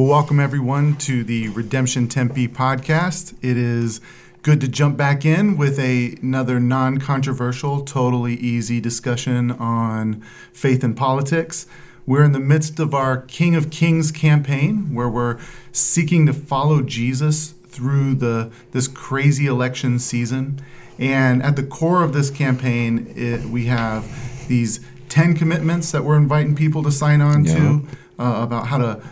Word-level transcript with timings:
Well, 0.00 0.08
welcome 0.08 0.40
everyone 0.40 0.96
to 1.00 1.22
the 1.22 1.48
Redemption 1.50 2.08
Tempe 2.08 2.48
podcast. 2.48 3.34
It 3.42 3.58
is 3.58 4.00
good 4.42 4.58
to 4.62 4.66
jump 4.66 4.96
back 4.96 5.26
in 5.26 5.58
with 5.58 5.78
a, 5.78 6.16
another 6.22 6.58
non 6.58 6.96
controversial, 6.96 7.82
totally 7.82 8.32
easy 8.36 8.80
discussion 8.80 9.50
on 9.50 10.22
faith 10.54 10.82
and 10.82 10.96
politics. 10.96 11.66
We're 12.06 12.24
in 12.24 12.32
the 12.32 12.40
midst 12.40 12.80
of 12.80 12.94
our 12.94 13.18
King 13.18 13.54
of 13.54 13.68
Kings 13.68 14.10
campaign 14.10 14.94
where 14.94 15.10
we're 15.10 15.38
seeking 15.70 16.24
to 16.24 16.32
follow 16.32 16.80
Jesus 16.80 17.50
through 17.66 18.14
the 18.14 18.50
this 18.72 18.88
crazy 18.88 19.44
election 19.44 19.98
season. 19.98 20.62
And 20.98 21.42
at 21.42 21.56
the 21.56 21.62
core 21.62 22.02
of 22.02 22.14
this 22.14 22.30
campaign, 22.30 23.12
it, 23.14 23.44
we 23.50 23.66
have 23.66 24.48
these 24.48 24.80
10 25.10 25.36
commitments 25.36 25.92
that 25.92 26.04
we're 26.04 26.16
inviting 26.16 26.56
people 26.56 26.82
to 26.84 26.90
sign 26.90 27.20
on 27.20 27.44
Yeah. 27.44 27.54
to 27.54 27.86
uh, 28.18 28.42
about 28.42 28.68
how 28.68 28.78
to 28.78 29.02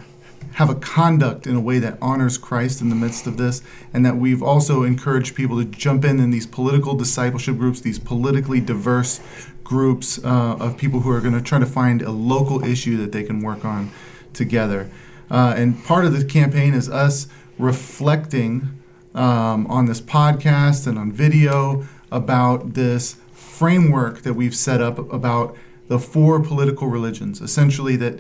have 0.59 0.69
a 0.69 0.75
conduct 0.75 1.47
in 1.47 1.55
a 1.55 1.61
way 1.61 1.79
that 1.79 1.97
honors 2.03 2.37
Christ 2.37 2.81
in 2.81 2.89
the 2.89 2.97
midst 2.97 3.29
of 3.29 3.37
this, 3.37 3.63
and 3.95 4.05
that 4.05 4.17
we've 4.17 4.43
also 4.43 4.83
encouraged 4.83 5.37
people 5.37 5.57
to 5.57 5.65
jump 5.65 6.05
in 6.05 6.19
in 6.19 6.31
these 6.31 6.49
political 6.49 6.97
discipleship 6.97 7.57
groups, 7.57 7.81
these 7.81 8.01
politically 8.01 8.61
diverse 8.61 9.21
groups 9.63 10.19
uh, 10.25 10.57
of 10.59 10.77
people 10.77 11.03
who 11.03 11.13
are 11.13 11.21
going 11.21 11.35
to 11.35 11.41
try 11.41 11.61
to 11.61 11.67
find 11.67 12.03
a 12.03 12.11
local 12.11 12.65
issue 12.65 12.97
that 12.97 13.13
they 13.13 13.23
can 13.23 13.41
work 13.41 13.65
on 13.65 13.93
together. 14.33 14.91
Uh, 15.31 15.55
and 15.57 15.85
part 15.85 16.05
of 16.05 16.13
the 16.13 16.25
campaign 16.25 16.75
is 16.75 16.89
us 16.89 17.29
reflecting 17.57 18.69
um, 19.15 19.65
on 19.69 19.87
this 19.87 20.01
podcast 20.01 20.89
and 20.89 20.99
on 20.99 21.13
video 21.13 21.87
about 22.11 22.75
this 22.75 23.15
framework 23.31 24.23
that 24.23 24.35
we've 24.35 24.57
set 24.57 24.81
up 24.81 24.99
about 25.13 25.57
the 25.87 26.01
four 26.01 26.41
political 26.43 26.89
religions. 26.89 27.41
Essentially, 27.41 27.95
that 27.95 28.19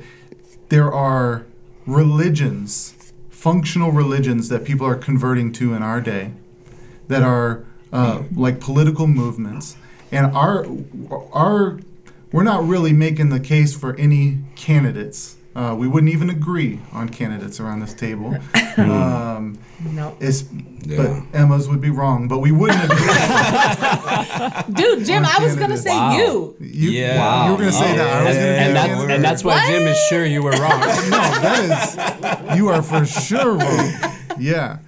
there 0.68 0.92
are 0.92 1.44
religions, 1.88 3.12
functional 3.30 3.90
religions 3.90 4.50
that 4.50 4.64
people 4.64 4.86
are 4.86 4.94
converting 4.94 5.52
to 5.54 5.72
in 5.72 5.82
our 5.82 6.00
day, 6.00 6.32
that 7.08 7.22
are 7.22 7.64
uh, 7.92 8.22
like 8.34 8.60
political 8.60 9.06
movements, 9.06 9.76
and 10.12 10.26
our 10.36 10.66
our 11.32 11.80
we're 12.30 12.42
not 12.42 12.62
really 12.62 12.92
making 12.92 13.30
the 13.30 13.40
case 13.40 13.74
for 13.74 13.96
any 13.96 14.38
candidates. 14.54 15.37
Uh, 15.58 15.74
we 15.74 15.88
wouldn't 15.88 16.12
even 16.12 16.30
agree 16.30 16.78
on 16.92 17.08
candidates 17.08 17.58
around 17.58 17.80
this 17.80 17.92
table. 17.92 18.32
um, 18.76 19.58
No. 19.92 20.16
it's, 20.20 20.44
Yeah. 20.86 20.96
But 20.98 21.38
Emma's 21.40 21.68
would 21.68 21.80
be 21.80 21.90
wrong. 21.90 22.28
But 22.28 22.38
we 22.38 22.52
wouldn't 22.52 22.84
agree. 22.84 22.96
Dude, 24.74 25.04
Jim, 25.04 25.24
I 25.26 25.38
was 25.42 25.56
going 25.56 25.70
to 25.70 25.76
say 25.76 25.90
Wow. 25.96 26.16
you. 26.16 26.56
You, 26.60 26.90
Yeah. 26.90 27.46
you 27.46 27.50
were 27.52 27.58
going 27.58 27.70
to 27.70 27.74
say 27.76 27.92
Oh, 27.92 27.96
that. 27.96 28.16
I 28.22 28.24
was 28.24 28.36
yeah. 28.36 28.42
going 28.42 28.54
to 28.54 28.60
and 28.60 28.68
be 28.68 28.74
that's 28.74 29.12
and 29.14 29.24
that's 29.24 29.42
why 29.44 29.66
Jim 29.66 29.86
is 29.88 29.98
sure 30.08 30.24
you 30.24 30.42
were 30.42 30.52
wrong. 30.52 30.80
no, 31.10 31.18
that 31.42 32.50
is 32.52 32.56
you 32.56 32.68
are 32.68 32.80
for 32.82 33.04
sure 33.04 33.56
wrong. 33.56 33.92
Yeah. 34.38 34.78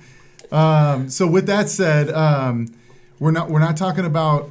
Um, 0.52 1.10
so 1.10 1.26
with 1.26 1.46
that 1.46 1.68
said, 1.68 2.10
um, 2.12 2.72
we're 3.18 3.32
not 3.32 3.50
we're 3.50 3.58
not 3.60 3.76
talking 3.76 4.04
about 4.04 4.50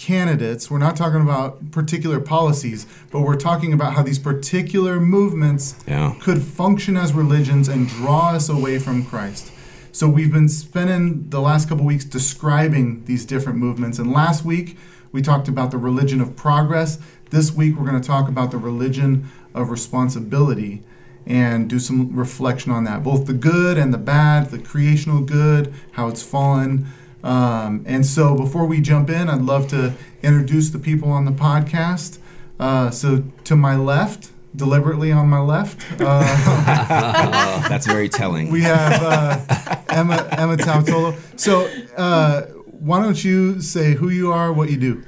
candidates. 0.00 0.70
We're 0.70 0.78
not 0.78 0.96
talking 0.96 1.20
about 1.20 1.70
particular 1.72 2.20
policies, 2.20 2.86
but 3.10 3.20
we're 3.20 3.36
talking 3.36 3.72
about 3.74 3.92
how 3.92 4.02
these 4.02 4.18
particular 4.18 4.98
movements 4.98 5.74
Yeah. 5.86 6.14
could 6.20 6.40
function 6.42 6.96
as 6.96 7.12
religions 7.12 7.68
and 7.68 7.86
draw 7.86 8.30
us 8.30 8.48
away 8.48 8.78
from 8.78 9.04
Christ. 9.04 9.52
So 9.92 10.08
we've 10.08 10.32
been 10.32 10.48
spending 10.48 11.26
the 11.28 11.40
last 11.40 11.68
couple 11.68 11.84
weeks 11.84 12.04
describing 12.06 13.02
these 13.04 13.26
different 13.26 13.58
movements. 13.58 13.98
And 13.98 14.10
last 14.10 14.42
week 14.44 14.78
we 15.12 15.20
talked 15.20 15.48
about 15.48 15.70
the 15.70 15.76
religion 15.78 16.20
of 16.22 16.34
progress. 16.34 16.98
This 17.28 17.52
week 17.52 17.76
we're 17.76 17.86
going 17.86 18.00
to 18.00 18.06
talk 18.06 18.26
about 18.26 18.50
the 18.52 18.58
religion 18.58 19.28
of 19.54 19.68
responsibility 19.68 20.82
and 21.26 21.68
do 21.68 21.78
some 21.78 22.16
reflection 22.16 22.72
on 22.72 22.84
that, 22.84 23.02
both 23.02 23.26
the 23.26 23.34
good 23.34 23.76
and 23.76 23.92
the 23.92 23.98
bad, 23.98 24.50
the 24.50 24.58
creational 24.58 25.20
good, 25.20 25.74
how 25.92 26.08
it's 26.08 26.22
fallen. 26.22 26.86
Um, 27.22 27.84
and 27.86 28.04
so 28.04 28.34
before 28.36 28.66
we 28.66 28.80
jump 28.80 29.10
in, 29.10 29.28
I'd 29.28 29.42
love 29.42 29.68
to 29.68 29.92
introduce 30.22 30.70
the 30.70 30.78
people 30.78 31.10
on 31.10 31.24
the 31.24 31.32
podcast. 31.32 32.18
Uh, 32.58 32.90
so 32.90 33.24
to 33.44 33.56
my 33.56 33.76
left, 33.76 34.30
deliberately 34.56 35.12
on 35.12 35.28
my 35.28 35.38
left, 35.40 35.80
uh, 36.00 36.22
Oh, 36.22 37.64
that's 37.68 37.86
very 37.86 38.08
telling. 38.08 38.50
we 38.50 38.62
have 38.62 39.02
uh, 39.02 39.76
Emma 39.88 40.28
Emma 40.32 40.56
Tautolo. 40.56 41.16
So 41.38 41.70
uh, 41.96 42.42
why 42.66 43.00
don't 43.02 43.22
you 43.22 43.60
say 43.60 43.94
who 43.94 44.08
you 44.08 44.32
are, 44.32 44.52
what 44.52 44.70
you 44.70 44.76
do? 44.76 45.02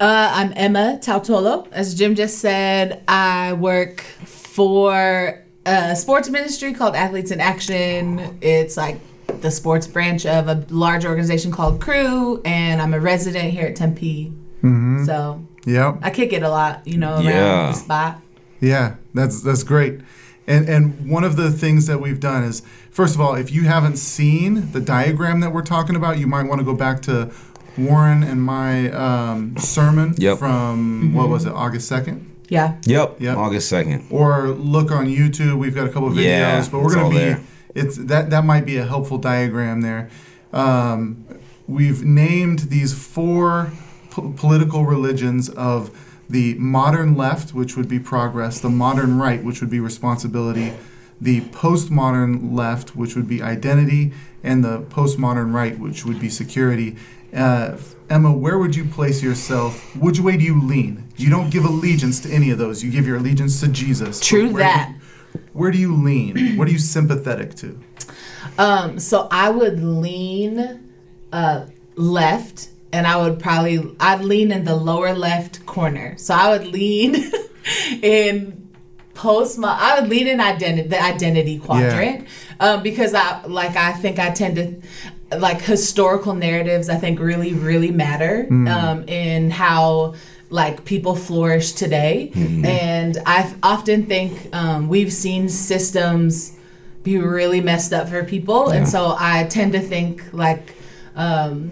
Uh, 0.00 0.30
I'm 0.32 0.52
Emma 0.56 0.98
Tautolo. 1.02 1.68
As 1.72 1.94
Jim 1.94 2.14
just 2.14 2.38
said, 2.38 3.02
I 3.06 3.52
work 3.52 4.00
for 4.24 5.44
a 5.66 5.94
sports 5.94 6.28
ministry 6.30 6.72
called 6.72 6.94
Athletes 6.94 7.30
in 7.30 7.40
Action. 7.40 8.38
It's 8.40 8.76
like 8.78 8.98
the 9.42 9.50
sports 9.50 9.86
branch 9.86 10.26
of 10.26 10.48
a 10.48 10.64
large 10.70 11.04
organization 11.04 11.50
called 11.52 11.80
Cru, 11.80 12.40
and 12.44 12.80
I'm 12.80 12.94
a 12.94 13.00
resident 13.00 13.50
here 13.52 13.66
at 13.66 13.76
Tempe. 13.76 14.32
So 15.06 15.42
Yep. 15.66 15.98
I 16.02 16.10
kick 16.10 16.32
it 16.32 16.42
a 16.42 16.48
lot, 16.48 16.82
you 16.86 16.96
know, 16.98 17.14
around 17.14 17.24
Yeah. 17.24 17.66
the 17.68 17.72
spot. 17.74 18.20
Yeah, 18.60 18.94
that's 19.14 19.42
that's 19.42 19.62
great. 19.62 20.00
And 20.46 20.68
and 20.68 21.08
one 21.08 21.24
of 21.24 21.36
the 21.36 21.50
things 21.50 21.86
that 21.86 22.00
we've 22.00 22.20
done 22.20 22.44
is 22.44 22.62
first 22.90 23.14
of 23.14 23.20
all, 23.20 23.34
if 23.34 23.52
you 23.52 23.64
haven't 23.64 23.96
seen 23.96 24.68
the 24.72 24.80
diagram 24.80 25.40
that 25.40 25.52
we're 25.52 25.62
talking 25.62 25.96
about, 25.96 26.18
you 26.18 26.26
might 26.26 26.46
want 26.46 26.58
to 26.60 26.64
go 26.64 26.74
back 26.74 27.00
to 27.02 27.30
Warren 27.78 28.22
and 28.22 28.42
my 28.42 28.90
um, 28.90 29.56
sermon 29.56 30.14
Yep. 30.18 30.38
from 30.38 31.14
what 31.14 31.28
was 31.28 31.44
it, 31.46 31.52
August 31.52 31.86
second, 31.88 32.26
Yeah. 32.48 32.74
Yep. 32.84 33.16
Yep. 33.20 33.36
August 33.36 33.68
second. 33.68 34.04
or 34.10 34.48
look 34.48 34.90
on 34.90 35.06
YouTube. 35.06 35.56
We've 35.58 35.74
got 35.74 35.86
a 35.86 35.90
couple 35.90 36.08
of 36.08 36.14
videos, 36.14 36.24
Yeah, 36.24 36.66
but 36.70 36.82
we're 36.82 36.94
gonna 36.94 37.10
be 37.10 37.16
there. 37.18 37.40
It's 37.74 37.96
that 37.96 38.30
that 38.30 38.44
might 38.44 38.66
be 38.66 38.76
a 38.76 38.84
helpful 38.84 39.18
diagram 39.18 39.80
there. 39.80 40.10
Um, 40.52 41.24
we've 41.66 42.02
named 42.02 42.60
these 42.70 42.92
four 42.92 43.72
po- 44.10 44.32
political 44.36 44.84
religions 44.84 45.48
of 45.48 45.96
the 46.28 46.54
modern 46.54 47.16
left, 47.16 47.54
which 47.54 47.76
would 47.76 47.88
be 47.88 47.98
progress, 47.98 48.60
the 48.60 48.68
modern 48.70 49.18
right, 49.18 49.42
which 49.42 49.60
would 49.60 49.70
be 49.70 49.80
responsibility, 49.80 50.72
the 51.20 51.40
postmodern 51.42 52.54
left, 52.54 52.94
which 52.96 53.16
would 53.16 53.28
be 53.28 53.42
identity, 53.42 54.12
and 54.42 54.64
the 54.64 54.80
postmodern 54.82 55.52
right, 55.52 55.78
which 55.78 56.04
would 56.04 56.20
be 56.20 56.28
security. 56.28 56.96
Uh, 57.34 57.76
Emma, 58.08 58.32
where 58.32 58.58
would 58.58 58.74
you 58.74 58.84
place 58.84 59.22
yourself? 59.22 59.94
Which 59.96 60.18
way 60.18 60.36
do 60.36 60.44
you 60.44 60.60
lean? 60.60 61.04
You 61.16 61.30
don't 61.30 61.50
give 61.50 61.64
allegiance 61.64 62.20
to 62.20 62.30
any 62.30 62.50
of 62.50 62.58
those. 62.58 62.82
You 62.82 62.90
give 62.90 63.06
your 63.06 63.18
allegiance 63.18 63.60
to 63.60 63.68
Jesus. 63.68 64.18
True 64.18 64.50
Where 64.50 64.62
that. 64.62 64.94
Where 65.52 65.70
do 65.70 65.78
you 65.78 65.94
lean? 65.94 66.56
What 66.56 66.68
are 66.68 66.70
you 66.70 66.78
sympathetic 66.78 67.54
to? 67.56 67.78
Um, 68.58 68.98
so 68.98 69.28
I 69.30 69.50
would 69.50 69.82
lean 69.82 70.92
uh, 71.32 71.66
left, 71.96 72.68
and 72.92 73.06
I 73.06 73.16
would 73.16 73.38
probably 73.38 73.94
I'd 74.00 74.22
lean 74.22 74.52
in 74.52 74.64
the 74.64 74.76
lower 74.76 75.12
left 75.12 75.64
corner. 75.66 76.16
So 76.18 76.34
I 76.34 76.50
would 76.50 76.66
lean 76.66 77.30
in 78.02 78.68
post 79.14 79.58
my 79.58 79.76
I 79.78 80.00
would 80.00 80.08
lean 80.08 80.26
in 80.26 80.40
identity 80.40 80.88
the 80.88 81.02
identity 81.02 81.58
quadrant 81.58 82.26
um, 82.58 82.82
because 82.82 83.12
I 83.14 83.44
like 83.46 83.76
I 83.76 83.92
think 83.92 84.18
I 84.18 84.30
tend 84.30 84.56
to 84.56 85.38
like 85.38 85.60
historical 85.60 86.34
narratives 86.34 86.88
I 86.88 86.96
think 86.96 87.20
really 87.20 87.52
really 87.52 87.90
matter 87.90 88.46
um, 88.68 89.04
in 89.08 89.50
how 89.50 90.14
like 90.50 90.84
people 90.84 91.14
flourish 91.14 91.72
today 91.72 92.30
and 92.34 93.16
I 93.24 93.54
often 93.62 94.06
think 94.06 94.48
um, 94.54 94.88
we've 94.88 95.12
seen 95.12 95.48
systems 95.48 96.56
be 97.02 97.16
really 97.18 97.60
messed 97.60 97.92
up 97.92 98.08
for 98.08 98.24
people 98.24 98.68
and 98.70 98.86
so 98.88 99.14
I 99.18 99.44
tend 99.44 99.72
to 99.72 99.80
think 99.80 100.22
like 100.32 100.74
um, 101.16 101.70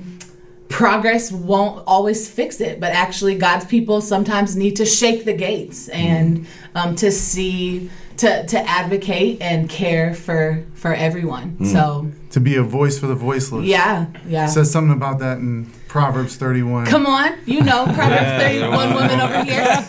progress 0.68 1.32
won't 1.32 1.82
always 1.86 2.28
fix 2.28 2.60
it, 2.60 2.78
but 2.80 2.92
actually, 2.92 3.36
God's 3.36 3.64
people 3.64 4.00
sometimes 4.00 4.54
need 4.56 4.76
to 4.76 4.84
shake 4.84 5.24
the 5.24 5.32
gates 5.32 5.88
and 5.88 6.46
um, 6.74 6.94
to 6.96 7.10
see, 7.10 7.90
to 8.18 8.46
to 8.46 8.58
advocate 8.68 9.40
and 9.40 9.68
care 9.70 10.14
for 10.14 10.64
for 10.74 10.92
everyone. 10.92 11.64
So 11.64 12.10
To 12.30 12.40
be 12.40 12.56
a 12.56 12.62
voice 12.62 12.98
for 12.98 13.06
the 13.06 13.14
voiceless. 13.14 13.64
yeah, 13.66 14.06
yeah. 14.26 14.46
It 14.46 14.50
says 14.50 14.70
something 14.70 14.94
about 14.94 15.18
that 15.20 15.38
in 15.38 15.70
Proverbs 15.88 16.36
31. 16.36 16.86
Come 16.86 17.06
on, 17.06 17.38
you 17.46 17.62
know 17.62 17.84
Proverbs 17.94 18.42
thirty 18.42 18.60
one 18.60 18.94
woman 18.94 19.20
over 19.20 19.42
here. 19.44 19.64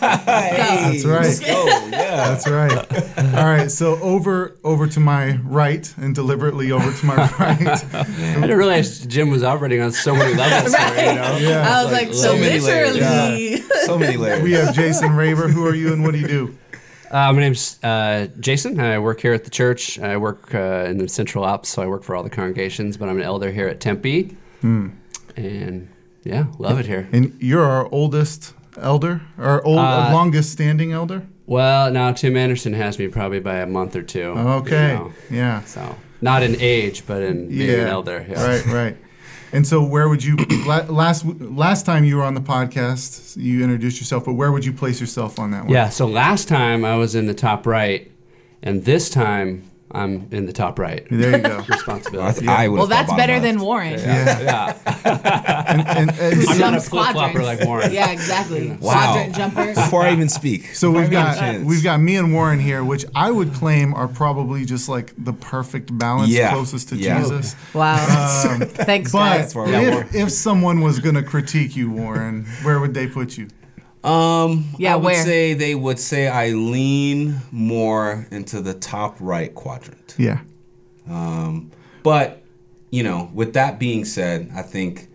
So, 1.00 1.08
That's 1.08 1.36
right. 1.36 1.40
Oh 1.48 1.88
yeah. 1.92 2.16
That's 2.34 2.48
right. 2.48 3.34
All 3.36 3.44
right. 3.44 3.70
So 3.70 3.98
over 4.00 4.56
over 4.64 4.86
to 4.88 5.00
my 5.00 5.36
right 5.44 5.92
and 5.98 6.14
deliberately 6.14 6.72
over 6.72 6.92
to 6.92 7.06
my 7.06 7.16
right. 7.38 7.84
I 7.94 8.04
didn't 8.40 8.56
realize 8.58 9.04
Jim 9.06 9.30
was 9.30 9.42
operating 9.42 9.80
on 9.80 9.92
so 9.92 10.14
many 10.14 10.34
levels. 10.34 10.74
Here, 10.74 10.88
you 11.10 11.14
know? 11.14 11.36
Yeah. 11.38 11.68
I 11.78 11.82
was 11.84 11.92
like, 11.92 12.06
Like, 12.08 12.14
so 12.14 12.22
so 12.22 12.36
many 12.36 12.60
layers. 12.60 12.94
literally. 12.94 13.56
So 13.84 13.98
many 13.98 14.16
layers. 14.16 14.42
We 14.42 14.52
have 14.52 14.74
Jason 14.74 15.10
Raber. 15.10 15.50
Who 15.50 15.66
are 15.66 15.74
you 15.74 15.92
and 15.92 16.02
what 16.02 16.12
do 16.12 16.18
you 16.18 16.28
do? 16.28 16.58
Uh, 17.10 17.32
my 17.32 17.40
name's 17.40 17.82
uh, 17.82 18.28
Jason. 18.40 18.78
I 18.80 18.98
work 18.98 19.20
here 19.20 19.32
at 19.32 19.44
the 19.44 19.50
church. 19.50 19.98
I 19.98 20.16
work 20.16 20.54
uh, 20.54 20.86
in 20.88 20.98
the 20.98 21.08
Central 21.08 21.44
ops, 21.44 21.68
so 21.68 21.82
I 21.82 21.86
work 21.86 22.02
for 22.04 22.14
all 22.16 22.22
the 22.22 22.30
congregations. 22.30 22.96
But 22.96 23.08
I'm 23.08 23.16
an 23.18 23.24
elder 23.24 23.50
here 23.50 23.68
at 23.68 23.80
Tempe, 23.80 24.36
and 25.46 25.88
yeah, 26.24 26.46
love 26.58 26.78
it 26.78 26.86
here. 26.86 27.08
And 27.12 27.36
you're 27.40 27.64
our 27.64 27.88
oldest 27.92 28.54
elder, 28.76 29.22
our 29.38 29.62
old 29.64 29.78
Uh, 29.78 30.10
longest 30.12 30.52
standing 30.52 30.92
elder. 30.92 31.26
Well, 31.46 31.90
now 31.90 32.12
Tim 32.12 32.36
Anderson 32.36 32.74
has 32.74 32.98
me 32.98 33.08
probably 33.08 33.40
by 33.40 33.56
a 33.56 33.66
month 33.66 33.96
or 33.96 34.02
two. 34.02 34.22
Okay. 34.22 34.92
you 34.92 34.98
know. 34.98 35.12
Yeah. 35.30 35.64
So 35.64 35.96
not 36.20 36.42
in 36.42 36.56
age, 36.60 37.06
but 37.06 37.22
in 37.22 37.48
being 37.48 37.70
yeah. 37.70 37.82
an 37.82 37.88
elder. 37.88 38.24
Yeah. 38.28 38.46
Right, 38.46 38.66
right. 38.66 38.96
And 39.52 39.66
so, 39.66 39.82
where 39.82 40.08
would 40.08 40.22
you 40.22 40.36
last 40.66 41.24
last 41.24 41.84
time 41.86 42.04
you 42.04 42.16
were 42.16 42.22
on 42.22 42.34
the 42.34 42.40
podcast? 42.40 43.36
You 43.36 43.64
introduced 43.64 43.98
yourself, 43.98 44.24
but 44.24 44.34
where 44.34 44.52
would 44.52 44.64
you 44.64 44.72
place 44.72 45.00
yourself 45.00 45.38
on 45.38 45.50
that 45.50 45.64
one? 45.64 45.72
Yeah. 45.72 45.88
So 45.88 46.06
last 46.06 46.46
time 46.48 46.84
I 46.84 46.96
was 46.96 47.14
in 47.14 47.26
the 47.26 47.34
top 47.34 47.66
right, 47.66 48.10
and 48.62 48.84
this 48.84 49.10
time 49.10 49.69
I'm 49.92 50.28
in 50.30 50.46
the 50.46 50.52
top 50.52 50.78
right. 50.78 51.04
There 51.10 51.36
you 51.36 51.42
go. 51.42 51.58
Responsibility. 51.68 52.40
th- 52.40 52.48
I 52.48 52.68
would 52.68 52.78
Well, 52.78 52.86
that's 52.86 53.12
better 53.14 53.40
than 53.40 53.58
Warren. 53.60 53.98
Yeah. 53.98 54.40
yeah. 54.40 55.64
And, 55.66 55.80
and, 55.88 56.10
and 56.18 56.48
I'm 56.48 56.58
not 56.58 56.74
a 56.74 56.80
flip 56.80 57.12
flopper 57.12 57.42
like 57.42 57.64
Warren. 57.64 57.90
Yeah, 58.00 58.10
exactly. 58.10 58.70
Wow. 58.70 58.78
Quadrant 59.14 59.34
jumper. 59.34 59.74
Before 59.74 60.02
I 60.02 60.12
even 60.12 60.28
speak. 60.28 60.66
so 60.74 60.90
we've 60.90 61.10
got 61.10 61.34
get 61.34 61.36
a 61.36 61.40
chance. 61.54 61.66
we've 61.66 61.82
got 61.82 61.98
me 62.00 62.16
and 62.16 62.32
Warren 62.32 62.60
here, 62.60 62.84
which 62.84 63.04
I 63.14 63.30
would 63.30 63.52
claim 63.54 63.92
are 63.94 64.06
probably 64.08 64.64
just 64.64 64.88
like 64.88 65.12
the 65.18 65.32
perfect 65.32 65.96
balance, 65.98 66.30
Yeah. 66.30 66.52
closest 66.52 66.90
to 66.90 66.96
Yeah. 66.96 67.20
Jesus. 67.22 67.56
Wow. 67.74 67.96
Um, 68.48 68.60
Thanks, 68.60 69.10
But 69.12 69.18
guys. 69.38 69.54
why 69.54 69.70
if, 69.70 70.14
if 70.14 70.30
someone 70.30 70.80
was 70.82 70.98
going 71.00 71.16
to 71.16 71.22
critique 71.22 71.74
you, 71.76 71.90
Warren, 71.90 72.44
where 72.62 72.78
would 72.78 72.94
they 72.94 73.06
put 73.08 73.36
you? 73.36 73.48
Um, 74.02 74.64
Yeah, 74.78 74.94
I 74.94 74.96
would 74.96 75.04
where? 75.04 75.24
say 75.24 75.54
they 75.54 75.74
would 75.74 75.98
say 75.98 76.28
I 76.28 76.50
lean 76.50 77.40
more 77.50 78.26
into 78.30 78.60
the 78.60 78.74
top 78.74 79.16
right 79.20 79.54
quadrant. 79.54 80.14
Yeah. 80.18 80.40
Um, 81.08 81.70
but 82.02 82.42
you 82.90 83.02
know, 83.02 83.30
with 83.34 83.52
that 83.54 83.78
being 83.78 84.04
said, 84.04 84.50
I 84.54 84.62
think 84.62 85.08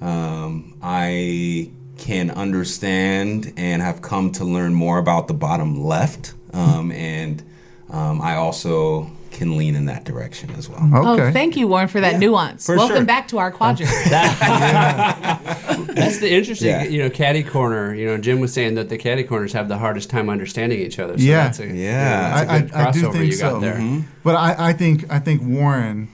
um, 0.00 0.76
I 0.82 1.70
can 1.96 2.30
understand 2.30 3.52
and 3.56 3.80
have 3.82 4.02
come 4.02 4.32
to 4.32 4.44
learn 4.44 4.74
more 4.74 4.98
about 4.98 5.28
the 5.28 5.34
bottom 5.34 5.84
left, 5.84 6.34
um, 6.52 6.90
and 6.92 7.42
um, 7.88 8.20
I 8.20 8.34
also 8.34 9.10
can 9.34 9.56
lean 9.58 9.74
in 9.74 9.84
that 9.86 10.04
direction 10.04 10.50
as 10.56 10.68
well. 10.68 10.80
Okay. 11.12 11.22
Oh, 11.28 11.32
thank 11.32 11.56
you, 11.56 11.68
Warren, 11.68 11.88
for 11.88 12.00
that 12.00 12.18
nuance. 12.18 12.64
for 12.66 12.76
Welcome 12.76 12.96
sure. 12.98 13.04
back 13.04 13.28
to 13.28 13.38
our 13.38 13.50
quadrant. 13.50 13.90
That's 15.94 16.18
the 16.18 16.30
interesting, 16.32 16.68
Yeah. 16.68 16.84
you 16.84 17.02
know, 17.02 17.10
caddy 17.10 17.42
corner. 17.42 17.94
You 17.94 18.06
know, 18.06 18.18
Jim 18.18 18.40
was 18.40 18.52
saying 18.52 18.74
that 18.76 18.88
the 18.88 18.96
caddy 18.98 19.24
corners 19.24 19.52
have 19.52 19.68
the 19.68 19.78
hardest 19.78 20.10
time 20.10 20.30
understanding 20.30 20.78
each 20.80 20.98
other. 20.98 21.18
So 21.18 21.24
Yeah. 21.24 21.44
that's 21.44 21.60
a, 21.60 21.66
Yeah. 21.66 22.44
that's 22.44 22.50
a 22.50 22.52
I, 22.52 22.60
good 22.60 22.72
I, 22.72 22.88
I 22.88 22.90
do 22.92 23.00
crossover 23.02 23.12
think 23.12 23.24
you 23.26 23.32
so. 23.32 23.50
got 23.52 23.60
there. 23.60 23.74
Mm-hmm. 23.74 24.00
But 24.22 24.36
I, 24.36 24.68
I 24.70 24.72
think 24.72 25.04
I 25.10 25.18
think 25.18 25.42
Warren 25.42 26.08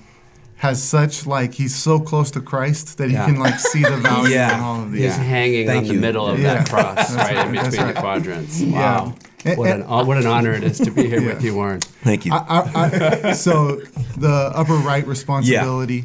has 0.60 0.82
such 0.82 1.26
like 1.26 1.54
he's 1.54 1.74
so 1.74 1.98
close 1.98 2.30
to 2.32 2.40
Christ 2.40 2.98
that 2.98 3.08
he 3.08 3.16
can 3.16 3.36
like 3.38 3.58
see 3.58 3.82
the 3.82 3.96
value 4.08 4.34
Yeah. 4.34 4.54
in 4.58 4.60
all 4.62 4.82
of 4.82 4.92
these. 4.92 5.02
He's 5.04 5.16
Yeah. 5.16 5.22
hanging 5.22 5.66
Thank 5.66 5.88
on 5.88 5.94
the 5.94 6.00
middle 6.00 6.26
of 6.26 6.38
Yeah. 6.38 6.54
that 6.54 6.68
cross, 6.68 7.14
right, 7.14 7.34
right. 7.34 7.46
in 7.46 7.52
between 7.52 7.80
right. 7.82 7.94
the 7.94 8.00
quadrants. 8.00 8.60
Wow. 8.60 9.14
And- 9.46 9.56
What 9.58 9.70
an, 9.70 9.82
and- 9.82 10.06
what 10.06 10.16
an 10.18 10.26
honor 10.26 10.52
it 10.52 10.62
is 10.62 10.78
to 10.80 10.90
be 10.90 11.06
here 11.08 11.22
with 11.26 11.42
you, 11.42 11.54
Warren. 11.54 11.80
Thank 11.80 12.26
you. 12.26 12.32
I, 12.34 12.38
I, 12.74 13.28
I, 13.30 13.32
so 13.32 13.76
the 14.18 14.52
upper 14.54 14.74
right 14.74 15.06
responsibility, 15.06 16.04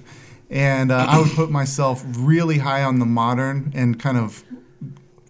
and 0.49 0.89
uh, 0.89 1.05
I 1.09 1.19
would 1.19 1.31
put 1.31 1.51
myself 1.51 2.05
really 2.17 2.59
high 2.59 2.81
on 2.83 2.99
the 2.99 3.05
modern 3.05 3.73
and 3.75 3.99
kind 3.99 4.17
of 4.17 4.41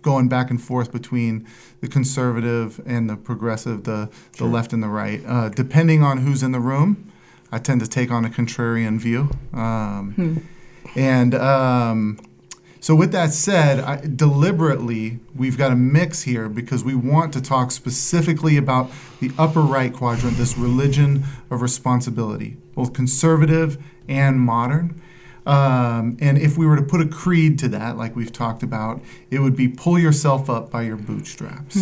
going 0.04 0.28
back 0.30 0.52
and 0.52 0.62
forth 0.62 0.92
between 0.92 1.48
the 1.82 1.88
conservative 1.88 2.80
and 2.86 3.10
the 3.10 3.16
progressive, 3.18 3.86
the 3.86 4.10
the 4.38 4.46
left 4.46 4.72
and 4.72 4.84
the 4.84 4.88
right, 4.88 5.24
uh, 5.26 5.50
depending 5.50 6.04
on 6.04 6.20
who's 6.20 6.44
in 6.44 6.52
the 6.52 6.60
room. 6.60 7.12
I 7.52 7.60
tend 7.60 7.82
to 7.82 7.88
take 7.88 8.12
on 8.12 8.26
a 8.26 8.30
contrarian 8.30 9.00
view, 9.00 9.30
um, 9.54 10.48
and. 10.96 11.36
Um, 11.36 12.20
so 12.80 12.94
with 12.94 13.12
that 13.14 13.34
said, 13.34 13.80
I, 13.80 13.96
deliberately 14.06 15.18
we've 15.36 15.58
got 15.58 15.72
a 15.72 15.76
mix 15.76 16.22
here 16.22 16.48
because 16.48 16.84
we 16.84 16.94
want 16.94 17.34
to 17.34 17.42
talk 17.42 17.72
specifically 17.72 18.58
about 18.58 18.92
the 19.20 19.32
upper 19.40 19.62
right 19.62 19.92
quadrant, 19.92 20.38
this 20.38 20.56
religion 20.56 21.24
of 21.50 21.64
responsibility, 21.64 22.58
both 22.76 22.94
conservative 22.94 23.84
and 24.08 24.40
modern. 24.40 25.02
Um, 25.48 26.16
and 26.22 26.38
if 26.38 26.60
we 26.60 26.68
were 26.68 26.76
to 26.76 26.84
put 26.84 27.02
a 27.02 27.08
creed 27.08 27.58
to 27.60 27.68
that, 27.70 27.98
like 27.98 28.16
we've 28.16 28.32
talked 28.32 28.62
about, 28.62 29.02
it 29.32 29.40
would 29.40 29.56
be 29.56 29.68
pull 29.68 29.98
yourself 29.98 30.48
up 30.48 30.70
by 30.70 30.84
your 30.84 30.98
bootstraps. 30.98 31.74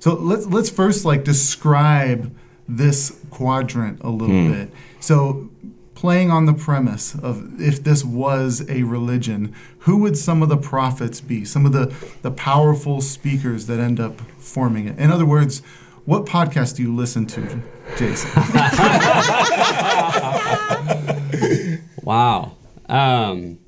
So 0.00 0.14
let's 0.14 0.46
let's 0.46 0.68
first 0.68 1.04
like 1.04 1.22
describe 1.22 2.34
this 2.68 3.20
quadrant 3.30 4.00
a 4.02 4.10
little 4.10 4.34
bit. 4.52 4.70
So 5.00 5.50
playing 5.94 6.30
on 6.30 6.46
the 6.46 6.52
premise 6.52 7.14
of 7.14 7.60
if 7.60 7.82
this 7.82 8.04
was 8.04 8.68
a 8.68 8.84
religion, 8.84 9.54
who 9.80 9.98
would 9.98 10.16
some 10.16 10.42
of 10.42 10.48
the 10.48 10.56
prophets 10.56 11.20
be? 11.20 11.44
Some 11.44 11.66
of 11.66 11.72
the, 11.72 11.92
the 12.22 12.30
powerful 12.30 13.00
speakers 13.00 13.66
that 13.66 13.80
end 13.80 13.98
up 14.00 14.20
forming 14.38 14.86
it. 14.86 14.98
In 14.98 15.10
other 15.10 15.26
words, 15.26 15.60
what 16.04 16.26
podcast 16.26 16.76
do 16.76 16.82
you 16.82 16.94
listen 16.94 17.26
to, 17.26 17.62
Jason? 17.98 18.30
Wow. 22.02 22.56
Um, 22.88 23.58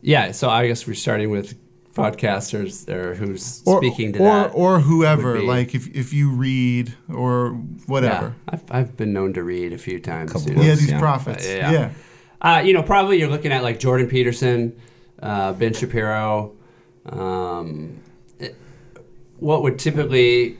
yeah, 0.00 0.32
so 0.32 0.48
I 0.48 0.68
guess 0.68 0.86
we're 0.86 0.94
starting 0.94 1.30
with 1.30 1.58
podcasters 1.96 2.88
or 2.88 3.14
who's 3.14 3.42
speaking 3.44 4.12
to 4.12 4.18
or, 4.20 4.24
that. 4.24 4.48
or 4.54 4.80
whoever, 4.80 5.34
be- 5.40 5.46
like 5.46 5.74
if, 5.74 5.88
if 5.94 6.12
you 6.12 6.30
read 6.30 6.94
or 7.12 7.50
whatever. 7.86 8.34
Yeah, 8.36 8.54
I've, 8.54 8.62
I've 8.70 8.96
been 8.96 9.12
known 9.12 9.32
to 9.34 9.42
read 9.42 9.72
a 9.72 9.78
few 9.78 9.98
times. 9.98 10.32
Couple 10.32 10.50
you 10.50 10.56
know. 10.56 10.62
Yeah, 10.62 10.74
these 10.74 10.90
yeah. 10.90 10.98
prophets. 11.00 11.46
Uh, 11.46 11.52
Yeah. 11.52 11.70
yeah. 11.72 11.90
Uh, 12.40 12.60
you 12.60 12.74
know, 12.74 12.82
probably 12.82 13.18
you're 13.18 13.30
looking 13.30 13.50
at 13.50 13.62
like 13.62 13.78
Jordan 13.80 14.08
Peterson, 14.08 14.78
uh, 15.22 15.52
Ben 15.54 15.72
Shapiro. 15.72 16.52
Um, 17.06 17.98
it- 18.38 18.56
what 19.38 19.62
would 19.62 19.78
typically 19.78 20.58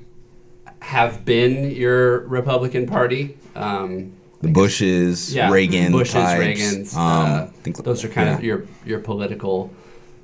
have 0.81 1.25
been 1.25 1.71
your 1.71 2.27
Republican 2.29 2.87
Party? 2.87 3.37
Um, 3.55 4.13
the 4.41 4.49
Bushes, 4.49 5.35
yeah, 5.35 5.51
Reagan, 5.51 5.93
Bushes, 5.93 6.13
types, 6.15 6.61
Reagans. 6.61 6.97
Um, 6.97 7.33
uh, 7.33 7.47
think- 7.63 7.83
those 7.85 8.05
are 8.05 8.09
kind 8.09 8.29
of 8.31 8.43
your 8.45 8.67
your 8.85 9.01
political 9.01 9.71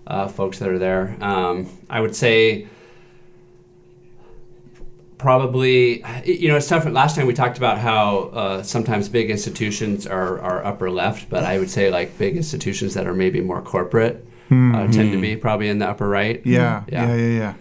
uh, 0.07 0.29
folks 0.29 0.59
that 0.59 0.69
are 0.69 0.79
there. 0.79 1.17
Um, 1.21 1.69
I 1.89 2.01
would 2.01 2.15
say 2.17 2.67
probably 5.19 6.05
you 6.25 6.49
know 6.49 6.57
it's 6.57 6.69
tough. 6.69 6.85
Last 6.87 7.17
time 7.17 7.27
we 7.27 7.35
talked 7.35 7.57
about 7.57 7.79
how 7.79 8.31
uh, 8.33 8.63
sometimes 8.63 9.09
big 9.09 9.31
institutions 9.31 10.07
are, 10.07 10.41
are 10.41 10.65
upper 10.65 10.91
left, 10.91 11.31
but 11.31 11.45
I 11.45 11.59
would 11.59 11.71
say 11.71 11.91
like 11.91 12.19
big 12.19 12.37
institutions 12.37 12.95
that 12.95 13.07
are 13.07 13.15
maybe 13.15 13.41
more 13.41 13.63
corporate 13.63 14.27
uh, 14.51 14.87
tend 14.93 15.13
to 15.13 15.21
be 15.21 15.37
probably 15.37 15.69
in 15.69 15.79
the 15.79 15.89
upper 15.89 16.07
right. 16.09 16.43
Yeah, 16.45 16.85
Yeah. 16.89 17.09
yeah, 17.09 17.17
yeah, 17.17 17.55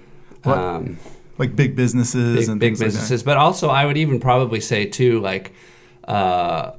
yeah. 0.45 0.51
Um, 0.51 0.97
like 1.37 1.55
big 1.55 1.75
businesses 1.75 2.39
big, 2.39 2.49
and 2.49 2.59
big 2.59 2.69
things 2.71 2.81
like 2.81 2.87
businesses, 2.87 3.23
but 3.23 3.37
also 3.37 3.69
I 3.69 3.85
would 3.85 3.97
even 3.97 4.19
probably 4.19 4.59
say 4.59 4.85
too 4.87 5.19
like 5.21 5.53
uh, 6.07 6.71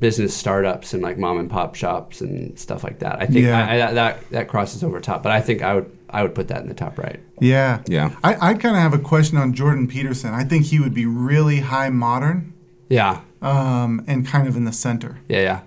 business 0.00 0.34
startups 0.36 0.92
and 0.94 1.02
like 1.02 1.18
mom 1.18 1.38
and 1.38 1.50
pop 1.50 1.74
shops 1.74 2.20
and 2.20 2.58
stuff 2.58 2.82
like 2.84 2.98
that. 3.00 3.20
I 3.20 3.26
think 3.26 3.44
Yeah. 3.46 3.66
I, 3.66 3.88
I, 3.88 3.92
that 3.92 4.30
that 4.30 4.48
crosses 4.48 4.82
over 4.82 5.00
top, 5.00 5.22
but 5.22 5.32
I 5.32 5.40
think 5.40 5.62
I 5.62 5.74
would 5.74 5.98
I 6.10 6.22
would 6.22 6.34
put 6.34 6.48
that 6.48 6.60
in 6.62 6.68
the 6.68 6.74
top 6.74 6.98
right. 6.98 7.20
Yeah. 7.40 7.82
Yeah. 7.86 8.14
I, 8.22 8.50
I 8.50 8.54
kind 8.54 8.76
of 8.76 8.82
have 8.82 8.94
a 8.94 8.98
question 8.98 9.36
on 9.38 9.52
Jordan 9.54 9.86
Peterson. 9.88 10.32
I 10.34 10.44
think 10.44 10.66
he 10.66 10.78
would 10.80 10.94
be 10.94 11.06
really 11.06 11.60
high 11.60 11.90
modern 11.90 12.52
Yeah, 12.88 13.20
um, 13.42 14.04
and 14.06 14.26
kind 14.26 14.46
of 14.48 14.56
in 14.56 14.64
the 14.64 14.72
center. 14.72 15.18
yeah, 15.28 15.40
yeah. 15.40 15.60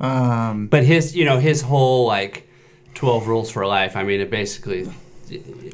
Um, 0.00 0.66
But 0.68 0.84
his 0.84 1.16
you 1.16 1.24
know 1.24 1.38
his 1.38 1.62
whole 1.62 2.06
like 2.06 2.48
twelve 2.94 3.26
rules 3.26 3.50
for 3.50 3.66
life. 3.66 3.96
I 3.96 4.02
mean, 4.04 4.20
it 4.20 4.30
basically. 4.30 4.88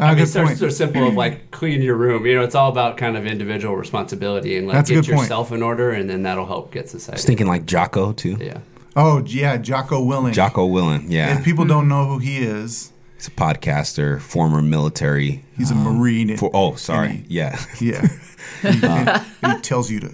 Ah, 0.00 0.04
I 0.04 0.08
mean, 0.08 0.14
good 0.16 0.22
it's 0.22 0.32
so, 0.32 0.44
point. 0.44 0.58
so 0.58 0.68
simple 0.68 1.06
of 1.08 1.14
like 1.14 1.50
clean 1.50 1.82
your 1.82 1.96
room. 1.96 2.24
You 2.26 2.36
know, 2.36 2.42
it's 2.42 2.54
all 2.54 2.70
about 2.70 2.96
kind 2.96 3.16
of 3.16 3.26
individual 3.26 3.76
responsibility 3.76 4.56
and 4.56 4.66
like 4.66 4.74
That's 4.76 4.90
get 4.90 4.96
good 5.04 5.06
point. 5.14 5.20
yourself 5.22 5.52
in 5.52 5.62
order, 5.62 5.90
and 5.90 6.08
then 6.08 6.22
that'll 6.22 6.46
help 6.46 6.72
get 6.72 6.80
I 6.80 6.82
was 6.84 6.90
society. 6.92 7.22
thinking 7.22 7.46
like 7.46 7.66
Jocko 7.66 8.12
too. 8.12 8.36
Yeah. 8.40 8.58
oh, 8.96 9.22
yeah, 9.26 9.56
Jocko 9.58 10.02
Willink. 10.04 10.32
Jocko 10.32 10.66
Willink. 10.68 11.04
yeah. 11.08 11.38
If 11.38 11.44
people 11.44 11.64
don't 11.64 11.88
know 11.88 12.06
who 12.06 12.18
he 12.18 12.38
is, 12.38 12.92
He's 13.16 13.28
a 13.28 13.30
podcaster, 13.30 14.20
former 14.20 14.60
military. 14.62 15.44
he's 15.56 15.70
a 15.70 15.74
Marine. 15.76 16.36
For, 16.36 16.50
oh, 16.54 16.74
sorry. 16.74 17.08
and 17.10 17.26
Yeah. 17.28 17.56
yeah. 17.80 18.06
he, 18.62 18.80
and 18.82 19.22
he 19.56 19.60
tells 19.60 19.90
you 19.90 20.00
to 20.00 20.12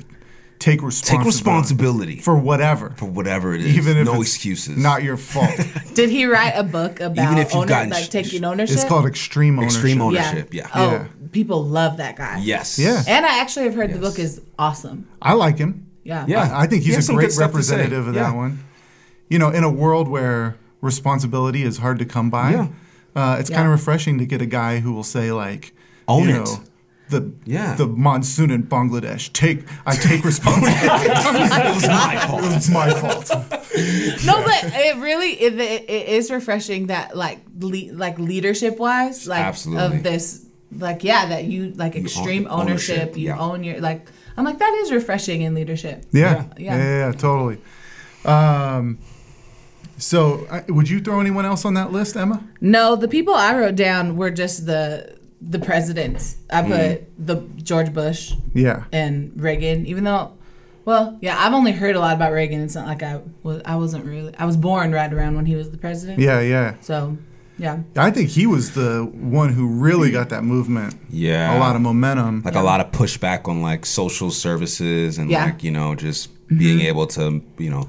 take 0.58 0.82
responsibility, 0.82 1.18
Take 1.18 1.26
responsibility 1.26 2.16
for, 2.20 2.36
whatever. 2.36 2.90
for 2.96 3.04
whatever. 3.06 3.50
whatever 3.50 3.54
it 3.54 3.60
is. 3.62 3.76
Even 3.76 3.96
if 3.96 4.06
no 4.06 4.20
it's 4.20 4.34
excuses. 4.34 4.76
not 4.76 5.02
your 5.02 5.16
fault. 5.16 5.50
Did 5.94 6.10
he 6.10 6.24
write 6.26 6.52
a 6.56 6.62
book 6.64 7.00
about 7.00 7.38
if 7.38 7.48
you've 7.48 7.56
owner, 7.62 7.66
gotten 7.68 7.90
like 7.90 8.08
taking 8.10 8.44
ownership? 8.44 8.74
it's 8.74 8.84
called 8.84 9.06
extreme 9.06 9.58
ownership. 9.58 9.74
Extreme 9.76 9.98
yeah. 9.98 10.04
ownership, 10.04 10.54
yeah. 10.54 10.68
Oh, 10.74 10.90
Yeah. 10.92 11.06
people 11.32 11.64
love 11.64 11.98
that 11.98 12.16
guy. 12.16 12.40
yes. 12.42 12.78
Yeah. 12.78 13.02
And 13.06 13.24
I 13.24 13.38
actually 13.40 13.66
have 13.66 13.74
heard 13.74 13.92
the 13.92 13.98
book 13.98 14.18
is 14.18 14.40
awesome. 14.58 15.06
I 15.22 15.34
like 15.34 15.58
him. 15.58 15.86
Yeah. 16.04 16.24
Yeah. 16.26 16.42
I, 16.52 16.62
I 16.62 16.66
think 16.66 16.82
he's 16.84 16.96
has 16.96 17.08
a 17.08 17.12
great 17.14 17.26
good 17.26 17.32
stuff 17.32 17.52
to 17.52 17.62
say. 17.62 17.76
representative 17.76 18.08
of 18.08 18.14
Yeah. 18.14 18.22
that 18.30 18.36
one. 18.36 18.64
You 19.28 19.38
know, 19.38 19.50
in 19.50 19.62
a 19.62 19.70
world 19.70 20.08
where 20.08 20.56
responsibility 20.80 21.62
is 21.62 21.78
hard 21.78 21.98
to 21.98 22.04
come 22.04 22.30
by, 22.30 22.50
Yeah. 22.52 22.68
uh, 23.14 23.36
it's 23.38 23.50
Yeah. 23.50 23.56
kind 23.56 23.68
of 23.68 23.72
refreshing 23.72 24.18
to 24.18 24.26
get 24.26 24.40
a 24.40 24.46
guy 24.46 24.78
who 24.80 24.92
will 24.92 25.04
say 25.04 25.30
like, 25.32 25.72
Own 26.08 26.28
you 26.28 26.42
it. 26.42 26.60
Know, 27.10 27.18
the 27.20 27.32
Yeah. 27.44 27.74
the 27.74 27.86
monsoon 27.86 28.50
in 28.50 28.64
Bangladesh. 28.64 29.32
Take 29.32 29.64
I 29.86 29.94
take 29.96 30.24
responsibility. 30.24 30.86
it 31.06 31.74
was 31.74 31.88
my 31.88 32.16
fault. 32.26 32.44
It 32.44 32.54
was 32.54 32.70
my 32.70 32.90
fault. 32.90 33.30
No, 34.24 34.42
but 34.42 34.64
it 34.74 34.96
really 34.98 35.32
it, 35.32 35.54
it, 35.60 35.82
it 35.88 36.08
is 36.08 36.30
refreshing 36.30 36.88
that 36.88 37.16
like 37.16 37.40
le- 37.60 37.92
like 37.92 38.18
leadership 38.18 38.78
wise, 38.78 39.26
like 39.26 39.40
Absolutely. 39.44 39.84
of 39.98 40.02
this 40.02 40.44
like 40.76 41.02
yeah, 41.04 41.26
that 41.26 41.44
you 41.44 41.70
like 41.76 41.96
extreme 41.96 42.46
own- 42.46 42.60
ownership. 42.62 42.98
ownership, 42.98 43.16
You 43.16 43.28
yeah. 43.28 43.38
own 43.38 43.64
your 43.64 43.80
like. 43.80 44.06
I'm 44.36 44.44
like 44.44 44.58
that 44.58 44.72
is 44.82 44.92
refreshing 44.92 45.42
in 45.42 45.54
leadership. 45.54 46.04
Yeah, 46.12 46.20
Yeah. 46.30 46.44
yeah, 46.58 46.76
yeah, 46.76 47.06
yeah, 47.06 47.12
totally. 47.12 47.58
Um, 48.24 48.98
so, 49.96 50.46
uh, 50.48 50.62
would 50.68 50.88
you 50.88 51.00
throw 51.00 51.18
anyone 51.20 51.44
else 51.44 51.64
on 51.64 51.74
that 51.74 51.90
list, 51.90 52.16
Emma? 52.16 52.44
No, 52.60 52.94
the 52.94 53.08
people 53.08 53.34
I 53.34 53.56
wrote 53.58 53.74
down 53.74 54.16
were 54.16 54.30
just 54.30 54.66
the 54.66 55.17
the 55.40 55.58
presidents. 55.58 56.36
I 56.50 56.62
put 56.62 56.70
Mm. 56.70 57.04
the 57.18 57.36
George 57.62 57.92
Bush 57.92 58.32
Yeah, 58.54 58.84
and 58.92 59.32
Reagan, 59.36 59.86
even 59.86 60.04
though. 60.04 60.32
Well, 60.84 61.18
yeah, 61.20 61.36
I've 61.38 61.52
only 61.52 61.72
heard 61.72 61.96
a 61.96 62.00
lot 62.00 62.16
about 62.16 62.32
Reagan. 62.32 62.62
It's 62.62 62.74
not 62.74 62.86
like 62.86 63.02
I 63.02 63.20
was. 63.42 63.60
I 63.64 63.76
wasn't 63.76 64.04
really. 64.06 64.32
I 64.38 64.46
was 64.46 64.56
born 64.56 64.90
right 64.92 65.12
around 65.12 65.36
when 65.36 65.44
he 65.46 65.54
was 65.54 65.70
the 65.70 65.76
president. 65.76 66.18
yeah, 66.18 66.40
yeah. 66.40 66.74
So, 66.80 67.18
yeah. 67.58 67.80
I 67.96 68.10
think 68.10 68.30
he 68.30 68.46
was 68.46 68.72
the 68.72 69.04
one 69.12 69.52
who 69.52 69.66
really 69.68 70.10
got 70.10 70.30
that 70.30 70.44
movement 70.44 70.94
Yeah. 71.10 71.56
a 71.56 71.60
lot 71.60 71.76
of 71.76 71.82
momentum. 71.82 72.42
like 72.44 72.54
a 72.54 72.62
lot 72.62 72.80
of 72.80 72.90
pushback 72.90 73.46
on 73.48 73.60
like 73.62 73.84
social 73.84 74.30
services 74.30 75.18
and 75.18 75.30
Yeah. 75.30 75.44
like 75.44 75.62
you 75.62 75.70
know 75.72 75.94
just 75.94 76.30
being 76.48 76.80
able 76.80 77.06
to 77.08 77.42
you 77.58 77.68
know 77.70 77.88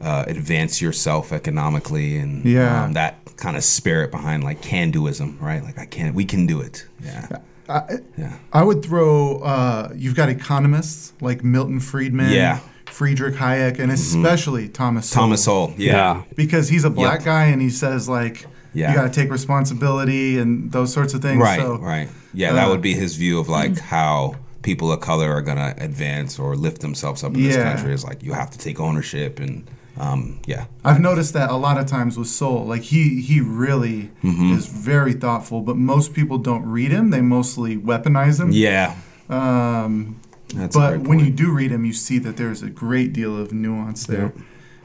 uh, 0.00 0.24
advance 0.26 0.80
yourself 0.82 1.32
economically 1.32 2.18
and 2.18 2.44
Yeah. 2.44 2.84
um, 2.84 2.92
that 2.94 3.18
kind 3.36 3.56
of 3.56 3.64
spirit 3.64 4.10
behind 4.10 4.44
like 4.44 4.62
can 4.62 4.92
doism 4.92 5.40
right 5.40 5.62
like 5.62 5.78
I 5.78 5.84
can 5.86 6.14
we 6.14 6.24
can 6.24 6.46
do 6.46 6.60
it 6.60 6.86
yeah 7.02 7.28
I, 7.68 7.82
yeah 8.16 8.36
I 8.52 8.62
would 8.62 8.82
throw. 8.84 9.38
Uh, 9.40 9.90
you've 9.94 10.14
got 10.14 10.28
economists 10.28 11.12
like 11.20 11.42
Milton 11.42 11.80
Friedman, 11.80 12.30
Yeah. 12.32 12.60
Friedrich 12.86 13.34
Hayek, 13.34 13.80
and 13.80 13.90
especially 13.90 14.68
Thomas. 14.68 15.08
Sowell. 15.10 15.24
Thomas 15.26 15.44
Sowell 15.44 15.74
yeah, 15.76 15.92
Yeah. 15.92 16.22
because 16.36 16.68
he's 16.68 16.84
a 16.84 16.90
black 16.90 17.18
Yep. 17.20 17.24
guy 17.24 17.44
and 17.46 17.60
he 17.60 17.68
says 17.68 18.08
like, 18.08 18.46
Yeah. 18.72 18.90
you 18.90 18.96
got 18.96 19.12
to 19.12 19.20
take 19.20 19.30
responsibility 19.32 20.38
and 20.38 20.70
those 20.72 20.92
sorts 20.92 21.12
of 21.14 21.22
things. 21.22 21.42
right 21.42 21.58
So, 21.60 21.78
right 21.78 22.08
yeah 22.32 22.52
that 22.52 22.66
uh, 22.68 22.70
would 22.70 22.82
be 22.82 22.92
his 22.94 23.16
view 23.16 23.40
of 23.40 23.48
like 23.48 23.78
how 23.80 24.36
people 24.62 24.92
of 24.92 25.00
color 25.00 25.32
are 25.32 25.42
gonna 25.42 25.74
advance 25.78 26.38
or 26.38 26.54
lift 26.56 26.80
themselves 26.82 27.24
up 27.24 27.34
in 27.34 27.42
this 27.42 27.56
country 27.56 27.92
is 27.92 28.04
like 28.04 28.22
you 28.22 28.32
have 28.32 28.50
to 28.52 28.58
take 28.58 28.78
ownership 28.80 29.40
and 29.40 29.64
um, 29.98 30.40
yeah 30.46 30.66
I've 30.84 31.00
noticed 31.00 31.32
that 31.34 31.50
a 31.50 31.56
lot 31.56 31.78
of 31.78 31.86
times 31.86 32.18
with 32.18 32.28
Sowell, 32.28 32.66
like 32.66 32.82
he 32.82 33.20
he 33.22 33.40
really 33.40 34.10
Mm-hmm. 34.22 34.52
is 34.52 34.66
very 34.66 35.12
thoughtful, 35.14 35.60
but 35.62 35.76
most 35.76 36.12
people 36.14 36.38
don't 36.38 36.64
read 36.66 36.90
him. 36.90 37.10
They 37.10 37.20
mostly 37.22 37.76
weaponize 37.76 38.38
him. 38.40 38.50
yeah 38.52 38.94
Um, 39.28 40.20
that's 40.54 40.76
but 40.76 41.00
when 41.00 41.18
you 41.20 41.30
do 41.30 41.50
read 41.52 41.70
him, 41.70 41.84
you 41.84 41.92
see 41.92 42.18
that 42.20 42.36
there's 42.36 42.62
a 42.62 42.70
great 42.70 43.12
deal 43.12 43.36
of 43.40 43.52
nuance 43.52 44.06
there. 44.06 44.32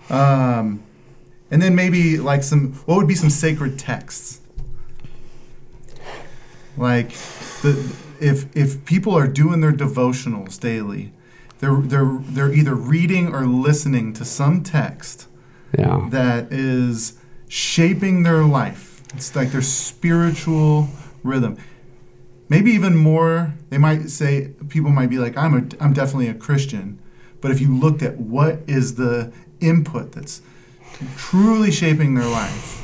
Um, 0.09 0.81
and 1.51 1.61
then 1.61 1.75
maybe 1.75 2.17
like 2.17 2.43
some, 2.43 2.73
what 2.85 2.95
would 2.97 3.07
be 3.07 3.15
some 3.15 3.29
sacred 3.29 3.77
texts? 3.77 4.39
Like 6.77 7.09
the 7.61 7.93
if 8.19 8.45
if 8.55 8.85
people 8.85 9.13
are 9.17 9.27
doing 9.27 9.61
their 9.61 9.73
devotionals 9.73 10.59
daily, 10.59 11.11
they're 11.61 11.77
they're 11.77 12.17
they're 12.21 12.53
either 12.53 12.75
reading 12.75 13.33
or 13.33 13.45
listening 13.45 14.11
to 14.13 14.25
some 14.25 14.61
text 14.63 15.27
Yeah. 15.77 16.07
that 16.09 16.51
is 16.51 17.13
shaping 17.47 18.23
their 18.23 18.43
life. 18.43 19.01
It's 19.15 19.35
like 19.35 19.51
their 19.51 19.61
spiritual 19.61 20.89
rhythm. 21.23 21.57
Maybe 22.49 22.71
even 22.71 22.97
more, 22.97 23.53
they 23.69 23.77
might 23.77 24.09
say, 24.09 24.49
people 24.67 24.91
might 24.91 25.09
be 25.09 25.17
like, 25.19 25.37
I'm, 25.37 25.53
a, 25.53 25.83
I'm 25.83 25.93
definitely 25.93 26.27
a 26.27 26.33
Christian. 26.33 26.99
But 27.39 27.51
if 27.51 27.61
you 27.61 27.73
looked 27.73 28.01
at 28.03 28.17
what 28.17 28.59
is 28.67 28.95
the 28.95 29.31
input 29.61 30.11
that's 30.11 30.41
truly 31.15 31.71
shaping 31.71 32.15
their 32.15 32.27
life, 32.27 32.81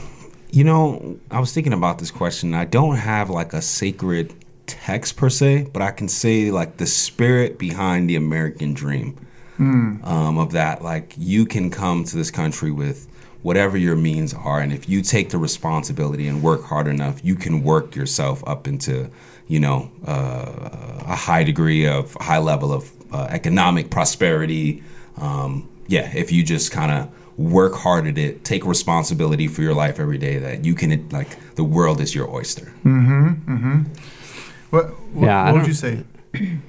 You 0.51 0.63
know, 0.63 1.17
I 1.29 1.39
was 1.41 1.51
thinking 1.53 1.73
about 1.73 1.99
this 1.99 2.11
question. 2.11 2.53
I 2.53 2.63
don't 2.65 2.95
have 2.95 3.29
like 3.29 3.51
a 3.53 3.61
sacred 3.61 4.33
text 4.67 5.17
per 5.17 5.29
se, 5.29 5.69
but 5.73 5.81
I 5.81 5.91
can 5.91 6.07
say 6.07 6.51
like 6.51 6.77
the 6.77 6.85
spirit 6.85 7.57
behind 7.57 8.09
the 8.09 8.15
American 8.15 8.73
dream 8.73 9.17
um, 10.03 10.37
of 10.37 10.51
that. 10.51 10.83
Like 10.83 11.13
you 11.17 11.45
can 11.45 11.71
come 11.71 12.03
to 12.03 12.15
this 12.15 12.29
country 12.29 12.71
with 12.71 13.07
whatever 13.41 13.77
your 13.77 13.95
means 13.95 14.33
are, 14.33 14.59
and 14.59 14.73
if 14.73 14.89
you 14.89 15.01
take 15.01 15.29
the 15.29 15.37
responsibility 15.37 16.27
and 16.27 16.43
work 16.43 16.63
hard 16.63 16.87
enough, 16.87 17.23
you 17.23 17.35
can 17.35 17.63
work 17.63 17.95
yourself 17.95 18.43
up 18.47 18.67
into, 18.67 19.09
you 19.47 19.59
know, 19.59 19.89
uh, 20.05 20.99
a 21.05 21.15
high 21.15 21.43
degree 21.43 21.87
of 21.87 22.13
high 22.19 22.39
level 22.39 22.73
of 22.73 22.91
uh, 23.13 23.27
economic 23.29 23.89
prosperity. 23.89 24.83
Um, 25.17 25.67
yeah, 25.87 26.11
if 26.15 26.31
you 26.31 26.43
just 26.43 26.71
kind 26.71 26.91
of 26.91 27.09
work 27.37 27.73
hard 27.75 28.07
at 28.07 28.17
it, 28.17 28.43
take 28.43 28.65
responsibility 28.65 29.47
for 29.47 29.61
your 29.61 29.73
life 29.73 29.99
every 29.99 30.17
day, 30.17 30.39
that 30.39 30.65
you 30.65 30.75
can 30.75 31.07
like 31.09 31.55
the 31.55 31.63
world 31.63 32.01
is 32.01 32.13
your 32.13 32.29
oyster. 32.29 32.73
What, 34.69 34.87
what, 35.13 35.25
Yeah, 35.25 35.45
what 35.51 35.55
would 35.61 35.67
you 35.67 35.73
say? 35.73 36.03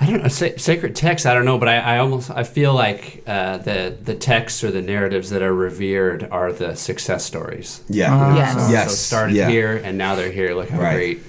I 0.00 0.06
don't 0.06 0.22
know. 0.22 0.28
Sa- 0.28 0.56
sacred 0.56 0.94
text. 0.94 1.26
I 1.26 1.34
don't 1.34 1.44
know, 1.44 1.58
but 1.58 1.68
I, 1.68 1.78
I 1.78 1.98
almost 1.98 2.30
I 2.30 2.44
feel 2.44 2.72
like 2.72 3.24
uh, 3.26 3.58
the 3.58 3.96
the 4.00 4.14
texts 4.14 4.62
or 4.62 4.70
the 4.70 4.80
narratives 4.82 5.30
that 5.30 5.42
are 5.42 5.52
revered 5.52 6.28
are 6.30 6.52
the 6.52 6.76
success 6.76 7.24
stories. 7.24 7.82
Yeah. 7.88 8.14
Uh, 8.14 8.34
Yes. 8.36 8.54
So, 8.66 8.70
Yes. 8.70 8.90
So 8.90 8.94
started 9.16 9.34
yeah. 9.36 9.48
here 9.48 9.76
and 9.84 9.98
now 9.98 10.14
they're 10.14 10.30
here. 10.30 10.54
Look 10.54 10.68
how 10.68 10.80
Right. 10.80 10.94
great 10.94 11.22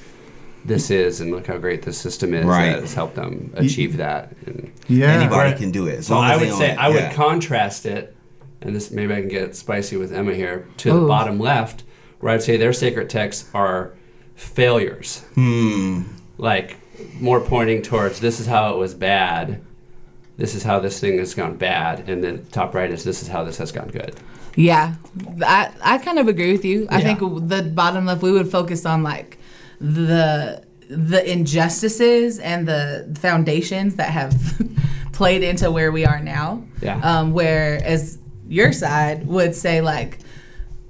this 0.65 0.91
is, 0.91 1.19
and 1.21 1.31
look 1.31 1.47
how 1.47 1.57
great 1.57 1.81
the 1.81 1.93
system 1.93 2.33
is 2.35 2.45
Right. 2.45 2.73
that 2.73 2.81
has 2.81 2.93
helped 2.93 3.15
them 3.15 3.51
achieve 3.55 3.97
that. 3.97 4.33
And 4.45 4.71
Yeah. 4.87 5.13
Anybody 5.13 5.49
Where- 5.49 5.57
can 5.57 5.71
do 5.71 5.87
it. 5.87 5.99
As 5.99 6.07
so 6.07 6.15
long 6.15 6.25
I 6.25 6.37
would 6.37 6.53
say 6.53 6.71
it. 6.71 6.77
I 6.77 6.89
would 6.89 6.95
Yeah. 6.97 7.13
contrast 7.13 7.87
it, 7.87 8.15
and 8.61 8.75
this 8.75 8.91
maybe 8.91 9.13
I 9.15 9.21
can 9.21 9.29
get 9.29 9.55
spicy 9.55 9.97
with 9.97 10.13
Emma 10.13 10.35
here 10.35 10.67
to 10.77 10.93
the 10.93 11.07
bottom 11.07 11.39
left, 11.39 11.83
where 12.19 12.33
I'd 12.35 12.43
say 12.43 12.55
their 12.55 12.73
sacred 12.73 13.09
texts 13.09 13.49
are 13.55 13.93
failures, 14.39 15.21
Hmm. 15.35 16.01
like 16.37 16.77
more 17.19 17.39
pointing 17.41 17.81
towards 17.81 18.19
this 18.19 18.39
is 18.39 18.47
how 18.47 18.73
it 18.73 18.77
was 18.77 18.93
bad. 18.93 19.59
This 20.37 20.55
is 20.55 20.63
how 20.63 20.79
this 20.79 20.99
thing 20.99 21.17
has 21.19 21.33
gone 21.33 21.55
bad, 21.57 22.07
and 22.09 22.23
then 22.23 22.45
top 22.51 22.73
right 22.73 22.89
is 22.89 23.03
this 23.03 23.21
is 23.21 23.27
how 23.27 23.43
this 23.43 23.57
has 23.57 23.71
gone 23.73 23.89
good. 23.89 24.15
Yeah, 24.55 24.95
I 25.45 25.69
I 25.83 25.97
kind 25.97 26.17
of 26.19 26.27
agree 26.27 26.51
with 26.53 26.63
you. 26.65 26.87
I 26.89 26.99
Yeah. 26.99 27.13
think 27.15 27.49
the 27.49 27.63
bottom 27.63 28.05
left 28.05 28.21
we 28.21 28.31
would 28.31 28.49
focus 28.49 28.85
on 28.85 29.03
like 29.03 29.37
the 29.81 30.63
the 30.89 31.21
injustices 31.29 32.39
and 32.39 32.67
the 32.67 33.05
foundations 33.19 33.95
that 33.95 34.09
have 34.09 34.33
played 35.11 35.43
into 35.43 35.69
where 35.69 35.91
we 35.91 36.05
are 36.05 36.19
now. 36.21 36.63
Yeah. 36.81 36.99
Um, 37.03 37.33
whereas 37.33 38.17
your 38.47 38.71
side 38.71 39.27
would 39.27 39.53
say 39.55 39.81
like. 39.81 40.19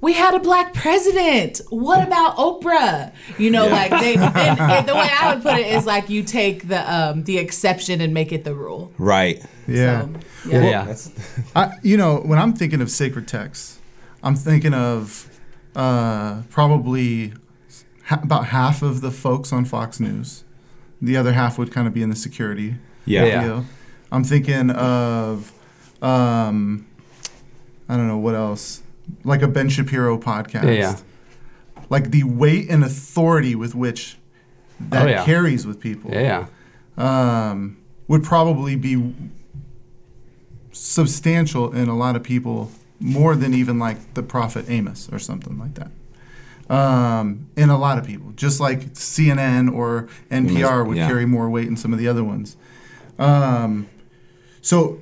We 0.00 0.12
had 0.14 0.34
a 0.34 0.38
black 0.38 0.72
president. 0.72 1.60
What 1.70 2.06
about 2.06 2.36
Oprah? 2.36 3.12
You 3.38 3.50
know, 3.50 3.66
Yeah. 3.66 3.72
like 3.72 3.90
they. 3.90 4.14
And, 4.14 4.60
and 4.60 4.88
the 4.88 4.94
way 4.94 5.08
I 5.20 5.34
would 5.34 5.42
put 5.42 5.58
it 5.58 5.66
is 5.66 5.84
like 5.86 6.08
you 6.08 6.22
take 6.22 6.68
the 6.68 6.92
um, 6.92 7.24
the 7.24 7.38
exception 7.38 8.00
and 8.00 8.14
make 8.14 8.32
it 8.32 8.44
the 8.44 8.54
rule. 8.54 8.92
Right. 8.98 9.44
Yeah. 9.68 10.02
So, 10.02 10.10
yeah. 10.48 10.62
yeah. 10.70 10.84
That's 10.84 11.10
I, 11.56 11.72
you 11.82 11.96
know, 11.96 12.16
when 12.16 12.38
I'm 12.38 12.52
thinking 12.54 12.80
of 12.80 12.90
sacred 12.90 13.28
texts, 13.28 13.78
I'm 14.22 14.36
thinking 14.36 14.74
of 14.74 15.28
uh, 15.76 16.42
probably 16.50 17.34
ha- 18.06 18.20
about 18.22 18.46
half 18.46 18.82
of 18.82 19.00
the 19.02 19.10
folks 19.10 19.52
on 19.52 19.64
Fox 19.64 20.00
News. 20.00 20.44
The 21.02 21.16
other 21.16 21.32
half 21.32 21.58
would 21.58 21.72
kind 21.72 21.86
of 21.86 21.94
be 21.94 22.02
in 22.02 22.10
the 22.10 22.16
security 22.16 22.74
yeah. 23.06 23.24
Yeah. 23.24 23.64
I'm 24.12 24.22
thinking 24.24 24.70
of, 24.70 25.52
um, 26.02 26.86
I 27.88 27.96
don't 27.96 28.06
know 28.08 28.18
what 28.18 28.34
else, 28.34 28.82
like 29.24 29.42
a 29.42 29.48
Ben 29.48 29.68
Shapiro 29.68 30.18
podcast. 30.18 30.64
Yeah, 30.64 30.70
yeah. 30.70 30.96
Like 31.88 32.10
the 32.10 32.24
weight 32.24 32.68
and 32.70 32.84
authority 32.84 33.54
with 33.54 33.74
which 33.74 34.16
that 34.80 35.06
Oh, 35.06 35.10
yeah. 35.10 35.24
carries 35.24 35.66
with 35.66 35.80
people 35.80 36.10
Yeah, 36.12 36.46
yeah. 36.96 37.50
um, 37.50 37.76
would 38.08 38.22
probably 38.24 38.76
be 38.76 39.12
substantial 40.72 41.72
in 41.72 41.88
a 41.88 41.96
lot 41.96 42.16
of 42.16 42.22
people 42.22 42.70
more 43.00 43.34
than 43.34 43.54
even 43.54 43.78
like 43.78 44.14
the 44.14 44.22
prophet 44.22 44.66
Amos 44.68 45.08
or 45.12 45.18
something 45.18 45.58
like 45.58 45.74
that. 45.74 45.90
Um, 46.74 47.48
in 47.56 47.68
a 47.70 47.78
lot 47.78 47.98
of 47.98 48.06
people, 48.06 48.30
just 48.36 48.60
like 48.60 48.92
CNN 48.94 49.72
or 49.74 50.08
NPR 50.30 50.86
would 50.86 50.96
Yeah. 50.96 51.08
carry 51.08 51.26
more 51.26 51.50
weight 51.50 51.66
in 51.66 51.76
some 51.76 51.92
of 51.92 51.98
the 51.98 52.06
other 52.06 52.22
ones. 52.22 52.56
Um, 53.18 53.86
so 54.62 55.00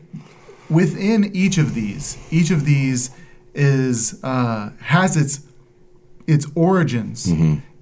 within 0.70 1.24
each 1.36 1.58
of 1.58 1.74
these, 1.74 2.16
each 2.30 2.50
of 2.50 2.64
these 2.64 3.10
is 3.58 4.22
uh, 4.22 4.70
has 4.80 5.16
its 5.16 5.40
its 6.26 6.46
origins 6.54 7.26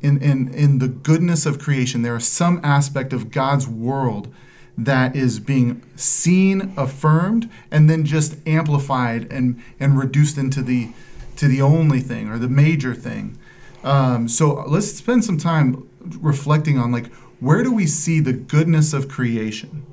in, 0.01 0.23
in, 0.23 0.55
in 0.55 0.79
the 0.79 0.87
goodness 0.89 1.47
of 1.47 1.59
creation. 1.59 2.03
There 2.03 2.17
is 2.17 2.29
some 2.29 2.61
aspect 2.63 3.13
of 3.13 3.33
God's 3.33 3.67
world 3.67 4.33
that 4.79 5.17
is 5.17 5.41
being 5.41 5.83
seen, 5.97 6.73
affirmed, 6.77 7.51
and 7.71 7.91
then 7.91 8.05
just 8.05 8.37
amplified 8.47 9.33
and, 9.33 9.61
and 9.81 9.99
reduced 9.99 10.39
into 10.39 10.63
the 10.63 10.91
to 11.37 11.49
the 11.49 11.61
only 11.61 12.01
thing 12.01 12.29
or 12.29 12.39
the 12.39 12.49
major 12.49 12.95
thing. 12.95 13.37
Um, 13.85 14.29
so 14.29 14.65
let's 14.67 14.91
spend 14.93 15.25
some 15.25 15.39
time 15.39 15.89
reflecting 16.21 16.79
on 16.79 16.93
like 16.93 17.13
where 17.41 17.63
do 17.63 17.73
we 17.73 17.87
see 17.87 18.21
the 18.21 18.33
goodness 18.33 18.95
of 18.95 19.09
creation 19.09 19.85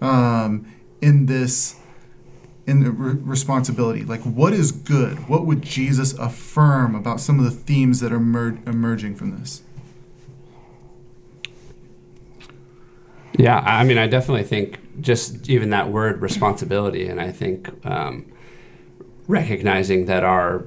um, 0.00 0.66
in 1.02 1.26
this 1.26 1.79
in 2.70 2.84
the 2.84 2.90
re- 2.90 3.14
responsibility. 3.14 4.04
Like 4.04 4.20
what 4.22 4.52
is 4.52 4.70
good? 4.72 5.28
What 5.28 5.44
would 5.46 5.62
jesus 5.62 6.12
affirm 6.14 6.94
about 6.94 7.20
some 7.20 7.38
of 7.38 7.44
the 7.44 7.50
themes 7.50 8.00
that 8.00 8.12
are 8.12 8.16
emer- 8.16 8.58
emerging 8.66 9.16
from 9.16 9.38
this? 9.38 9.62
Yeah, 13.38 13.58
I 13.58 13.80
I 13.80 13.84
mean, 13.84 13.98
I 13.98 14.06
definitely 14.06 14.44
think 14.44 14.78
just 15.00 15.48
even 15.48 15.70
that 15.70 15.88
word 15.90 16.20
responsibility, 16.20 17.06
and 17.08 17.20
I 17.20 17.30
think 17.30 17.68
um, 17.86 18.26
recognizing 19.28 20.06
that 20.06 20.24
our 20.24 20.64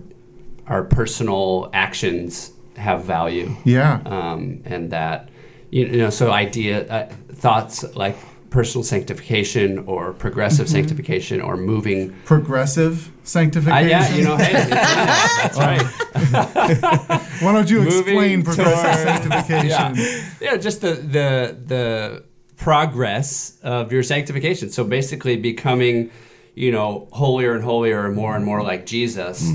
our 0.67 0.83
personal 0.83 1.69
actions 1.73 2.51
have 2.77 3.03
value, 3.03 3.55
Yeah. 3.65 4.01
um, 4.05 4.61
and 4.65 4.91
that 4.91 5.29
you 5.71 5.85
know, 5.87 6.09
so 6.09 6.31
idea 6.31 6.87
uh, 6.87 7.13
thoughts 7.33 7.83
like 7.95 8.17
personal 8.53 8.83
sanctification 8.83 9.79
or 9.87 10.13
progressive 10.13 10.69
sanctification 10.69 11.41
or 11.41 11.57
moving. 11.57 12.13
Progressive 12.23 13.09
I, 13.09 13.25
sanctification. 13.25 13.89
yeah, 13.89 14.15
you 14.15 14.23
know, 14.23 14.37
hey, 14.37 14.53
that's 14.69 15.57
right. 15.57 15.81
Why 17.41 17.51
don't 17.51 17.67
you 17.69 17.79
Moving 17.81 17.97
explain 17.97 18.43
progressive 18.43 18.83
toward- 18.83 18.95
sanctification? 19.23 19.95
yeah. 19.95 20.29
yeah, 20.39 20.57
just 20.57 20.81
the 20.81 20.93
the 20.93 21.57
the 21.65 22.23
progress 22.55 23.57
of 23.63 23.91
your 23.91 24.03
sanctification. 24.03 24.69
So 24.69 24.83
basically, 24.83 25.35
becoming, 25.35 26.11
you 26.53 26.71
know, 26.71 27.07
holier 27.11 27.53
and 27.55 27.63
holier, 27.63 28.05
and 28.05 28.15
more 28.15 28.35
and 28.35 28.45
more 28.45 28.61
like 28.61 28.85
Jesus. 28.85 29.49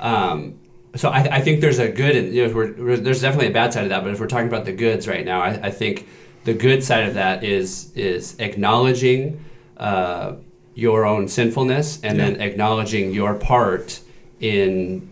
Um, 0.00 0.58
so 0.96 1.10
I, 1.10 1.36
I 1.36 1.40
think 1.42 1.60
there's 1.60 1.78
a 1.78 1.90
good, 1.92 2.16
and 2.16 2.32
you 2.34 2.48
know, 2.48 2.54
we're, 2.54 2.72
we're, 2.72 2.96
there's 2.96 3.20
definitely 3.20 3.48
a 3.48 3.52
bad 3.52 3.74
side 3.74 3.82
of 3.84 3.90
that. 3.90 4.02
But 4.04 4.12
if 4.14 4.20
we're 4.20 4.26
talking 4.26 4.48
about 4.48 4.64
the 4.64 4.72
goods 4.72 5.06
right 5.06 5.24
now, 5.24 5.42
I, 5.42 5.66
I 5.66 5.70
think 5.70 6.08
the 6.48 6.54
good 6.54 6.82
side 6.82 7.06
of 7.06 7.14
that 7.14 7.44
is 7.44 7.92
is 7.94 8.34
acknowledging 8.38 9.44
uh, 9.76 10.32
your 10.74 11.04
own 11.04 11.28
sinfulness, 11.28 12.00
and 12.02 12.18
then 12.18 12.40
acknowledging 12.40 13.12
your 13.12 13.34
part 13.34 14.00
in 14.40 15.10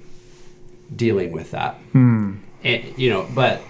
dealing 0.94 1.32
with 1.32 1.50
that. 1.50 1.78
And, 1.92 2.40
you 2.96 3.10
know, 3.10 3.28
but 3.34 3.60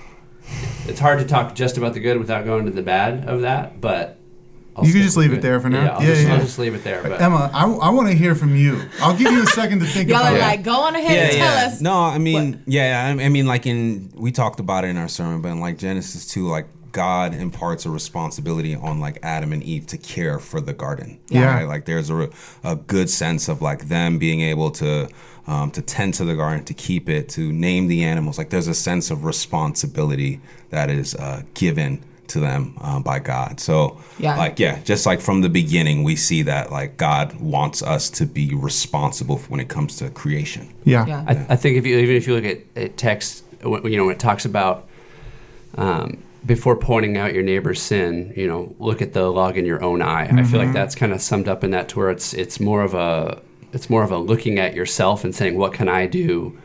it's 0.87 1.01
hard 1.01 1.19
to 1.19 1.25
talk 1.25 1.57
just 1.57 1.77
about 1.77 1.93
the 1.95 2.01
good 2.01 2.19
without 2.19 2.45
going 2.45 2.67
to 2.67 2.71
the 2.71 2.83
bad 2.83 3.29
of 3.29 3.41
that. 3.41 3.81
But 3.81 4.17
I'll 4.77 4.87
You 4.87 4.93
can 4.93 5.03
just 5.03 5.17
with 5.17 5.27
leave 5.31 5.39
it 5.39 5.43
there 5.43 5.59
for 5.59 5.69
now. 5.71 5.85
Yeah, 5.85 5.97
I'll, 5.97 6.03
Yeah, 6.03 6.09
just, 6.15 6.23
yeah. 6.27 6.35
I'll 6.35 6.41
just 6.41 6.59
leave 6.59 6.75
it 6.75 6.85
there. 6.85 7.03
But 7.03 7.21
Emma, 7.21 7.51
I, 7.53 7.65
I 7.65 7.91
want 7.91 8.09
to 8.09 8.15
hear 8.15 8.35
from 8.35 8.55
you. 8.55 8.81
I'll 9.01 9.17
give 9.17 9.33
you 9.33 9.43
a 9.43 9.47
second 9.47 9.81
to 9.81 9.87
think 9.87 10.09
Y'all 10.09 10.21
about 10.21 10.35
are 10.35 10.37
it. 10.37 10.41
like, 10.41 10.63
go 10.63 10.77
on 10.87 10.95
ahead 10.95 11.31
and 11.31 11.37
tell 11.37 11.67
us. 11.67 11.81
No, 11.81 11.95
I 11.99 12.19
mean, 12.19 12.63
yeah, 12.67 13.07
I 13.19 13.25
I 13.25 13.29
mean, 13.29 13.47
like 13.47 13.67
in 13.67 14.13
we 14.15 14.31
talked 14.33 14.61
about 14.61 14.85
it 14.85 14.89
in 14.89 14.99
our 14.99 15.09
sermon, 15.09 15.41
but 15.41 15.49
in 15.49 15.61
like 15.61 15.79
Genesis 15.79 16.27
two, 16.27 16.47
like 16.47 16.67
God 16.97 17.35
imparts 17.35 17.85
a 17.87 17.91
responsibility 17.91 18.75
on 18.75 19.01
like 19.07 19.19
Adam 19.23 19.53
and 19.53 19.63
Eve 19.63 19.87
to 19.89 19.99
care 19.99 20.39
for 20.39 20.61
the 20.61 20.73
garden. 20.73 21.19
Yeah. 21.29 21.55
right? 21.55 21.69
like 21.75 21.85
there's 21.85 22.11
a 22.11 22.31
a 22.65 22.77
good 22.95 23.09
sense 23.11 23.49
of 23.53 23.61
like 23.61 23.89
them 23.89 24.19
being 24.19 24.41
able 24.53 24.71
to. 24.83 25.09
Um, 25.49 25.71
to 25.71 25.81
tend 25.97 26.13
to 26.15 26.25
the 26.25 26.35
garden, 26.35 26.65
to 26.65 26.75
keep 26.75 27.09
it, 27.09 27.29
to 27.37 27.53
name 27.53 27.87
the 27.87 28.03
animals. 28.03 28.37
Like 28.37 28.51
there's 28.51 28.67
a 28.67 28.75
sense 28.75 29.13
of 29.13 29.25
responsibility 29.25 30.41
that 30.71 30.91
is 30.91 31.15
uh, 31.15 31.43
given 31.55 32.03
to 32.33 32.41
them 32.41 32.75
um, 32.81 33.05
by 33.05 33.21
God. 33.21 33.61
So, 33.61 33.77
Yeah. 34.19 34.37
like, 34.37 34.59
yeah, 34.59 34.81
just 34.83 35.07
like 35.07 35.21
from 35.21 35.43
the 35.43 35.49
beginning, 35.49 36.03
we 36.03 36.17
see 36.17 36.43
that 36.43 36.73
like 36.73 36.97
God 36.97 37.27
wants 37.41 37.81
us 37.81 38.11
to 38.19 38.27
be 38.27 38.47
responsible 38.57 39.39
when 39.49 39.61
it 39.61 39.69
comes 39.69 39.97
to 39.99 40.11
creation. 40.11 40.67
Yeah. 40.85 41.07
Yeah. 41.07 41.25
I, 41.29 41.33
I 41.55 41.57
think 41.57 41.77
if 41.79 41.87
you 41.87 41.97
even 41.99 42.17
if 42.17 42.27
you 42.27 42.35
look 42.35 42.45
at, 42.45 42.59
at 42.75 42.97
text, 42.97 43.45
when- 43.63 43.85
you 43.87 43.97
know, 43.99 44.07
when 44.07 44.17
it 44.17 44.21
talks 44.29 44.45
about 44.47 44.89
um, 45.79 46.19
before 46.47 46.77
pointing 46.77 47.17
out 47.17 47.35
your 47.35 47.43
neighbor's 47.43 47.83
sin, 47.83 48.33
you 48.37 48.47
know, 48.47 48.75
look 48.79 49.03
at 49.03 49.13
the 49.13 49.29
log 49.31 49.59
in 49.59 49.67
your 49.67 49.83
own 49.83 50.01
eye. 50.01 50.29
I 50.31 50.45
feel 50.45 50.61
like 50.61 50.73
that's 50.73 50.95
kind 50.95 51.13
of 51.13 51.21
summed 51.21 51.49
up 51.49 51.65
in 51.65 51.73
that 51.73 51.89
to 51.91 51.99
where 51.99 52.11
it's 52.11 52.33
it's 52.33 52.61
more 52.61 52.83
of 52.83 52.95
a 52.95 53.43
it's 53.73 53.91
more 53.91 54.03
of 54.05 54.11
a 54.13 54.19
looking 54.19 54.59
at 54.59 54.75
yourself 54.75 55.25
and 55.25 55.35
saying, 55.35 55.59
what 55.59 55.73
can 55.73 55.89
I 55.89 56.07
do 56.07 56.57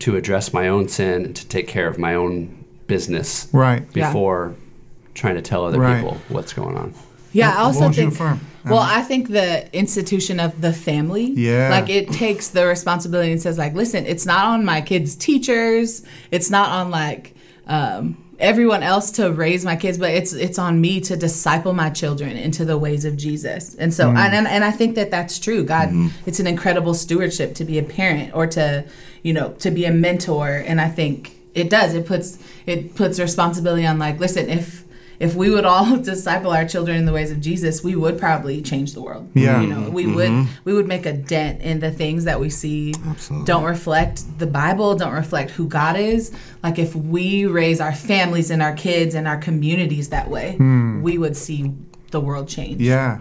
to 0.00 0.16
address 0.16 0.52
my 0.52 0.68
own 0.68 0.88
sin 0.88 1.24
and 1.26 1.36
to 1.36 1.46
take 1.48 1.66
care 1.68 1.88
of 1.88 1.98
my 1.98 2.14
own 2.14 2.64
business 2.86 3.48
Right. 3.52 3.82
Yeah. 3.94 4.08
before 4.08 4.54
trying 5.14 5.34
to 5.36 5.42
tell 5.42 5.64
other 5.64 5.78
Right. 5.80 5.96
people 6.02 6.18
what's 6.28 6.52
going 6.52 6.76
on. 6.76 6.94
Yeah, 7.32 7.50
I 7.52 7.58
also 7.62 7.90
think. 7.90 8.18
Well, 8.64 8.78
I 8.78 9.02
think 9.02 9.28
the 9.30 9.74
institution 9.76 10.40
of 10.40 10.60
the 10.60 10.72
family, 10.72 11.32
Yeah. 11.32 11.70
like 11.70 11.88
it 11.90 12.10
takes 12.12 12.48
the 12.48 12.66
responsibility 12.66 13.32
and 13.32 13.40
says, 13.40 13.56
like, 13.58 13.74
listen, 13.74 14.04
it's 14.06 14.26
not 14.26 14.44
on 14.46 14.64
my 14.64 14.80
kids' 14.80 15.14
teachers, 15.14 16.02
it's 16.30 16.50
not 16.50 16.68
on 16.70 16.90
like 16.90 17.34
um, 17.66 18.16
everyone 18.38 18.82
else 18.82 19.10
to 19.12 19.32
raise 19.32 19.64
my 19.64 19.76
kids, 19.76 19.98
but 19.98 20.10
it's 20.10 20.32
it's 20.32 20.58
on 20.58 20.80
me 20.80 21.00
to 21.02 21.16
disciple 21.16 21.72
my 21.72 21.90
children 21.90 22.36
into 22.36 22.64
the 22.64 22.78
ways 22.78 23.04
of 23.04 23.16
Jesus. 23.16 23.74
And 23.74 23.92
so, 23.92 24.10
mm. 24.10 24.16
and, 24.16 24.34
and 24.34 24.46
and 24.46 24.64
I 24.64 24.70
think 24.70 24.94
that 24.94 25.10
that's 25.10 25.38
true. 25.38 25.64
God, 25.64 25.88
mm-hmm. 25.88 26.08
it's 26.26 26.40
an 26.40 26.46
incredible 26.46 26.94
stewardship 26.94 27.54
to 27.54 27.64
be 27.64 27.78
a 27.78 27.82
parent 27.82 28.34
or 28.34 28.46
to, 28.48 28.84
you 29.22 29.32
know, 29.32 29.52
to 29.60 29.70
be 29.70 29.84
a 29.84 29.92
mentor. 29.92 30.62
And 30.66 30.80
I 30.80 30.88
think 30.88 31.36
it 31.54 31.70
does. 31.70 31.94
It 31.94 32.06
puts 32.06 32.38
it 32.66 32.94
puts 32.94 33.18
responsibility 33.18 33.86
on 33.86 33.98
like, 33.98 34.18
listen, 34.20 34.48
if 34.48 34.84
if 35.20 35.34
we 35.34 35.50
would 35.50 35.64
all 35.64 35.96
disciple 36.12 36.50
our 36.52 36.64
children 36.66 36.96
in 36.96 37.04
the 37.04 37.12
ways 37.12 37.30
of 37.30 37.40
Jesus, 37.40 37.82
we 37.82 37.96
would 37.96 38.18
probably 38.18 38.62
change 38.62 38.94
the 38.94 39.00
world. 39.02 39.28
Yeah. 39.34 39.60
You 39.60 39.66
know, 39.66 39.90
we 39.90 40.06
would 40.06 40.46
we 40.64 40.72
would 40.72 40.86
make 40.86 41.06
a 41.06 41.12
dent 41.12 41.60
in 41.62 41.80
the 41.80 41.90
things 41.90 42.24
that 42.24 42.38
we 42.40 42.50
see 42.50 42.94
Absolutely. 43.06 43.46
don't 43.46 43.64
reflect 43.64 44.38
the 44.38 44.46
Bible, 44.46 44.94
don't 44.94 45.12
reflect 45.14 45.50
who 45.52 45.66
God 45.68 45.96
is. 45.96 46.30
Like 46.62 46.78
if 46.78 46.94
we 46.94 47.46
raise 47.46 47.80
our 47.80 47.92
families 47.94 48.50
and 48.50 48.62
our 48.62 48.74
kids 48.74 49.14
and 49.14 49.26
our 49.26 49.38
communities 49.38 50.10
that 50.10 50.28
way, 50.30 50.56
we 51.02 51.18
would 51.18 51.36
see 51.36 51.74
the 52.10 52.20
world 52.20 52.48
change. 52.48 52.80
Yeah. 52.80 53.20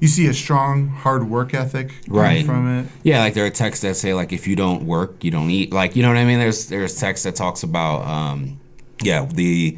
You 0.00 0.06
see 0.06 0.26
a 0.28 0.32
strong, 0.34 0.86
hard 0.88 1.28
work 1.28 1.52
ethic 1.54 1.92
Right. 2.06 2.46
from 2.46 2.78
it. 2.78 2.86
Yeah, 3.02 3.18
like 3.18 3.34
there 3.34 3.44
are 3.46 3.50
texts 3.50 3.82
that 3.82 3.96
say 3.96 4.14
like 4.14 4.32
if 4.32 4.46
you 4.46 4.54
don't 4.54 4.84
work, 4.86 5.24
you 5.24 5.30
don't 5.32 5.50
eat. 5.50 5.72
Like 5.72 5.96
you 5.96 6.02
know 6.02 6.08
what 6.08 6.16
I 6.18 6.24
mean? 6.24 6.38
There's 6.38 6.68
there's 6.68 6.98
text 6.98 7.24
that 7.24 7.34
talks 7.34 7.64
about 7.64 8.06
um, 8.06 8.60
yeah 9.02 9.24
the 9.26 9.76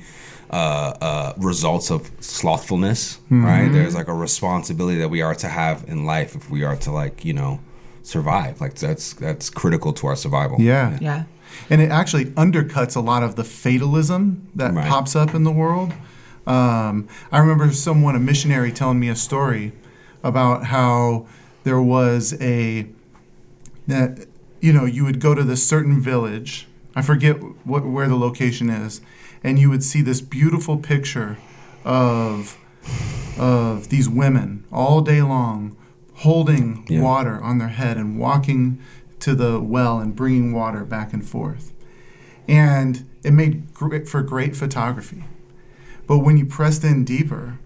uh, 0.50 0.94
uh, 1.00 1.32
results 1.38 1.90
of 1.90 2.10
slothfulness. 2.20 3.18
Right? 3.30 3.68
There's 3.68 3.94
like 3.94 4.08
a 4.08 4.14
responsibility 4.14 4.98
that 4.98 5.08
we 5.08 5.22
are 5.22 5.34
to 5.36 5.48
have 5.48 5.84
in 5.88 6.04
life 6.04 6.34
if 6.34 6.50
we 6.50 6.64
are 6.64 6.76
to 6.76 6.90
like 6.90 7.24
you 7.24 7.32
know 7.32 7.60
survive. 8.02 8.60
Like 8.60 8.74
that's 8.74 9.12
that's 9.14 9.50
critical 9.50 9.92
to 9.94 10.06
our 10.08 10.16
survival. 10.16 10.60
Yeah. 10.60 10.98
Yeah. 11.00 11.24
And 11.68 11.80
it 11.80 11.90
actually 11.90 12.26
undercuts 12.36 12.96
a 12.96 13.00
lot 13.00 13.22
of 13.22 13.34
the 13.36 13.44
fatalism 13.44 14.48
that 14.54 14.72
Right. 14.74 14.88
pops 14.88 15.14
up 15.16 15.34
in 15.34 15.44
the 15.44 15.50
world. 15.52 15.92
Um, 16.46 17.06
I 17.30 17.38
remember 17.38 17.70
someone, 17.72 18.16
a 18.16 18.20
missionary, 18.20 18.72
telling 18.72 18.98
me 18.98 19.08
a 19.08 19.16
story 19.16 19.72
about 20.22 20.64
how 20.66 21.26
there 21.64 21.80
was 21.80 22.34
a 22.40 22.86
that 23.86 24.26
you 24.60 24.72
know 24.72 24.84
you 24.84 25.04
would 25.04 25.20
go 25.20 25.34
to 25.34 25.42
this 25.44 25.66
certain 25.66 26.00
village. 26.00 26.66
I 26.96 27.02
forget 27.02 27.36
what 27.66 27.84
where 27.84 28.08
the 28.08 28.16
location 28.16 28.70
is, 28.70 29.00
and 29.42 29.58
you 29.58 29.70
would 29.70 29.82
see 29.84 30.02
this 30.02 30.20
beautiful 30.20 30.76
picture 30.76 31.38
of 31.84 32.56
of 33.38 33.88
these 33.88 34.08
women 34.08 34.64
all 34.72 35.00
day 35.00 35.22
long 35.22 35.76
holding 36.14 36.84
Yeah. 36.88 37.00
water 37.00 37.40
on 37.42 37.58
their 37.58 37.68
head 37.68 37.96
and 37.96 38.18
walking 38.18 38.78
to 39.20 39.34
the 39.34 39.60
well 39.60 39.98
and 39.98 40.14
bringing 40.14 40.52
water 40.52 40.84
back 40.84 41.12
and 41.14 41.24
forth. 41.26 41.72
And 42.48 43.04
it 43.22 43.32
made 43.32 43.72
great 43.72 44.08
for 44.08 44.22
great 44.22 44.54
photography. 44.56 45.24
But 46.06 46.18
when 46.18 46.36
you 46.36 46.44
pressed 46.44 46.84
in 46.84 47.04
deeper 47.04 47.58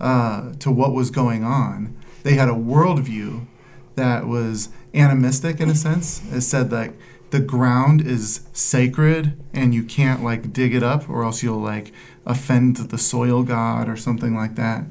uh, 0.00 0.52
to 0.60 0.70
what 0.70 0.92
was 0.92 1.10
going 1.10 1.42
on, 1.42 1.96
they 2.22 2.34
had 2.34 2.48
a 2.48 2.52
worldview 2.52 3.46
that 3.94 4.26
was 4.26 4.68
animistic 4.94 5.58
in 5.60 5.70
a 5.70 5.74
sense. 5.74 6.20
It 6.32 6.42
said 6.42 6.70
that 6.70 6.92
the 7.30 7.40
ground 7.40 8.00
is 8.00 8.46
sacred 8.52 9.36
and 9.52 9.74
you 9.74 9.82
can't 9.82 10.22
like 10.22 10.52
dig 10.52 10.74
it 10.74 10.82
up 10.82 11.08
or 11.08 11.24
else 11.24 11.42
you'll 11.42 11.60
like 11.60 11.92
offend 12.24 12.76
the 12.76 12.98
soil 12.98 13.42
god 13.42 13.88
or 13.88 13.96
something 13.96 14.34
like 14.34 14.54
that. 14.56 14.84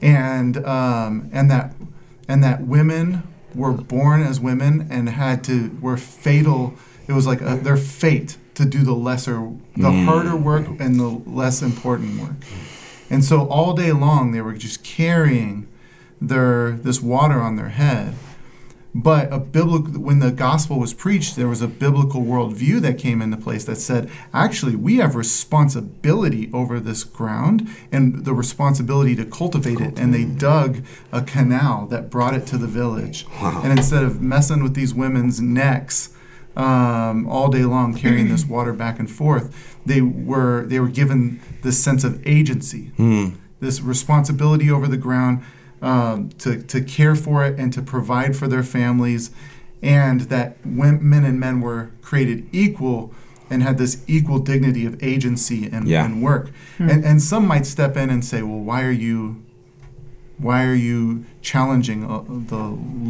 And 0.00 0.64
um, 0.64 1.30
and 1.32 1.50
that 1.50 1.74
and 2.28 2.42
that 2.42 2.62
women 2.62 3.22
were 3.54 3.72
born 3.72 4.22
as 4.22 4.40
women 4.40 4.86
and 4.90 5.08
had 5.08 5.44
to 5.44 5.76
were 5.80 5.96
fatal. 5.96 6.74
It 7.06 7.12
was 7.12 7.26
like 7.26 7.40
a, 7.40 7.56
their 7.56 7.76
fate 7.76 8.36
to 8.54 8.64
do 8.64 8.82
the 8.82 8.94
lesser, 8.94 9.52
the 9.76 9.90
harder 9.90 10.36
work 10.36 10.66
and 10.78 10.98
the 10.98 11.22
less 11.26 11.60
important 11.62 12.20
work. 12.20 12.36
And 13.10 13.24
so 13.24 13.46
all 13.48 13.74
day 13.74 13.92
long 13.92 14.32
they 14.32 14.40
were 14.40 14.54
just 14.54 14.82
carrying 14.82 15.68
their 16.20 16.72
this 16.72 17.00
water 17.00 17.40
on 17.40 17.56
their 17.56 17.68
head. 17.68 18.14
But 18.96 19.32
a 19.32 19.40
biblical 19.40 20.00
when 20.00 20.20
the 20.20 20.30
gospel 20.30 20.78
was 20.78 20.94
preached, 20.94 21.34
there 21.34 21.48
was 21.48 21.60
a 21.60 21.66
biblical 21.66 22.22
worldview 22.22 22.80
that 22.82 22.96
came 22.96 23.20
into 23.20 23.36
place 23.36 23.64
that 23.64 23.76
said, 23.76 24.08
actually, 24.32 24.76
we 24.76 24.98
have 24.98 25.16
responsibility 25.16 26.48
over 26.52 26.78
this 26.78 27.02
ground 27.02 27.68
and 27.90 28.24
the 28.24 28.32
responsibility 28.32 29.16
to 29.16 29.24
cultivate 29.24 29.80
it. 29.80 29.98
And 29.98 30.14
they 30.14 30.24
dug 30.24 30.84
a 31.10 31.22
canal 31.22 31.86
that 31.86 32.08
brought 32.08 32.34
it 32.34 32.46
to 32.48 32.56
the 32.58 32.68
village. 32.68 33.26
And 33.64 33.76
instead 33.76 34.04
of 34.04 34.22
messing 34.22 34.62
with 34.62 34.74
these 34.74 34.94
women's 34.94 35.40
necks 35.40 36.10
um, 36.56 37.26
all 37.28 37.48
day 37.48 37.64
long, 37.64 37.94
carrying 37.94 38.28
this 38.28 38.44
water 38.46 38.72
back 38.72 39.00
and 39.00 39.10
forth, 39.10 39.76
they 39.84 40.00
were 40.02 40.66
they 40.66 40.78
were 40.78 40.88
given 40.88 41.40
this 41.62 41.82
sense 41.82 42.04
of 42.04 42.24
agency. 42.24 42.92
This 43.58 43.80
responsibility 43.80 44.70
over 44.70 44.86
the 44.86 44.96
ground 44.96 45.42
um, 45.84 46.30
to, 46.38 46.50
to 46.62 46.80
care 46.80 47.14
for 47.14 47.44
it 47.44 47.58
and 47.58 47.72
to 47.74 47.82
provide 47.82 48.32
for 48.36 48.48
their 48.48 48.62
families, 48.62 49.30
and 49.82 50.22
that 50.22 50.56
women 50.64 51.24
and 51.24 51.38
men 51.38 51.60
were 51.60 51.90
created 52.02 52.48
equal 52.52 53.12
and 53.50 53.62
had 53.62 53.76
this 53.78 54.02
equal 54.06 54.38
dignity 54.38 54.86
of 54.86 55.00
agency 55.02 55.68
and, 55.70 55.86
Yeah. 55.86 56.04
and 56.06 56.22
work. 56.22 56.50
And 56.78 57.04
and 57.04 57.20
some 57.22 57.46
might 57.46 57.66
step 57.66 57.96
in 57.96 58.08
and 58.10 58.24
say, 58.24 58.40
well, 58.42 58.60
why 58.70 58.82
are 58.82 58.90
you 59.08 59.42
why 60.38 60.64
are 60.64 60.74
you 60.90 61.24
challenging 61.42 62.04
uh, 62.04 62.24
the 62.48 62.64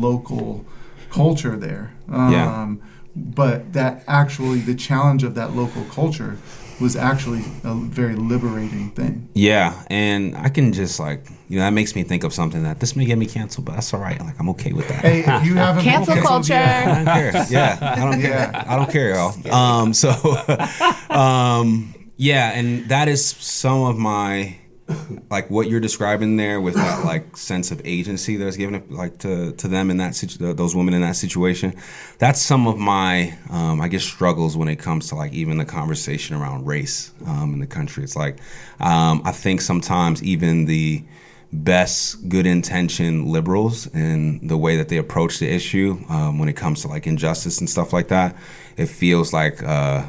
local 0.06 0.64
culture 1.10 1.56
there? 1.56 1.92
Um, 2.10 2.32
Yeah. 2.32 2.74
But 3.16 3.72
that 3.74 4.02
actually, 4.08 4.58
the 4.58 4.74
challenge 4.74 5.22
of 5.22 5.36
that 5.36 5.54
local 5.54 5.84
culture 5.84 6.36
was 6.80 6.96
actually 6.96 7.42
a 7.62 7.74
very 7.74 8.16
liberating 8.16 8.90
thing. 8.90 9.28
Yeah, 9.34 9.84
and 9.88 10.36
I 10.36 10.48
can 10.48 10.72
just 10.72 10.98
like 10.98 11.26
you 11.48 11.58
know 11.58 11.64
that 11.64 11.72
makes 11.72 11.94
me 11.94 12.02
think 12.02 12.24
of 12.24 12.32
something 12.32 12.62
that 12.64 12.80
this 12.80 12.96
may 12.96 13.04
get 13.04 13.16
me 13.18 13.26
canceled, 13.26 13.66
but 13.66 13.72
that's 13.74 13.92
all 13.94 14.00
right. 14.00 14.18
Like 14.20 14.38
I'm 14.40 14.48
okay 14.50 14.72
with 14.72 14.88
that. 14.88 15.00
Hey, 15.04 15.20
if 15.20 15.44
you 15.46 15.54
haven't 15.56 15.84
been 15.84 15.92
Cancel 15.92 16.14
canceled 16.14 16.26
culture. 16.26 16.52
yet- 16.54 16.88
I 16.88 16.94
don't 16.94 17.04
care. 17.32 17.46
Yeah, 17.50 17.78
I 17.80 18.04
don't 18.04 18.20
care. 18.20 18.30
Yeah. 18.52 18.64
I 18.66 18.76
don't 18.76 18.90
care, 18.90 19.14
y'all. 19.14 19.54
Um, 19.54 19.94
so, 19.94 20.10
um, 21.10 21.94
yeah, 22.16 22.52
and 22.58 22.88
that 22.88 23.08
is 23.08 23.24
some 23.26 23.82
of 23.82 23.96
my 23.98 24.56
like 25.30 25.50
what 25.50 25.68
you're 25.68 25.80
describing 25.80 26.36
there 26.36 26.60
with 26.60 26.74
that 26.74 27.04
like 27.04 27.36
sense 27.36 27.70
of 27.70 27.80
agency 27.84 28.36
that's 28.36 28.56
given 28.56 28.84
like 28.90 29.18
to 29.18 29.52
to 29.52 29.68
them 29.68 29.90
in 29.90 29.96
that 29.98 30.14
situ- 30.14 30.52
those 30.52 30.74
women 30.74 30.94
in 30.94 31.00
that 31.00 31.16
situation. 31.16 31.74
That's 32.18 32.40
some 32.40 32.66
of 32.66 32.78
my 32.78 33.36
um, 33.50 33.80
I 33.80 33.88
guess 33.88 34.04
struggles 34.04 34.56
when 34.56 34.68
it 34.68 34.76
comes 34.76 35.08
to 35.08 35.14
like 35.14 35.32
even 35.32 35.58
the 35.58 35.64
conversation 35.64 36.36
around 36.36 36.66
race 36.66 37.12
um, 37.26 37.54
in 37.54 37.60
the 37.60 37.66
country. 37.66 38.04
It's 38.04 38.16
like 38.16 38.38
um, 38.80 39.22
I 39.24 39.32
think 39.32 39.60
sometimes 39.60 40.22
even 40.22 40.66
the 40.66 41.04
best 41.52 42.28
good 42.28 42.46
intention 42.46 43.26
liberals 43.30 43.86
in 43.94 44.44
the 44.44 44.56
way 44.56 44.76
that 44.76 44.88
they 44.88 44.96
approach 44.96 45.38
the 45.38 45.48
issue 45.48 45.96
um, 46.08 46.40
when 46.40 46.48
it 46.48 46.54
comes 46.54 46.82
to 46.82 46.88
like 46.88 47.06
injustice 47.06 47.60
and 47.60 47.70
stuff 47.70 47.92
like 47.92 48.08
that 48.08 48.34
it 48.76 48.86
feels 48.86 49.32
like 49.32 49.62
uh, 49.62 50.04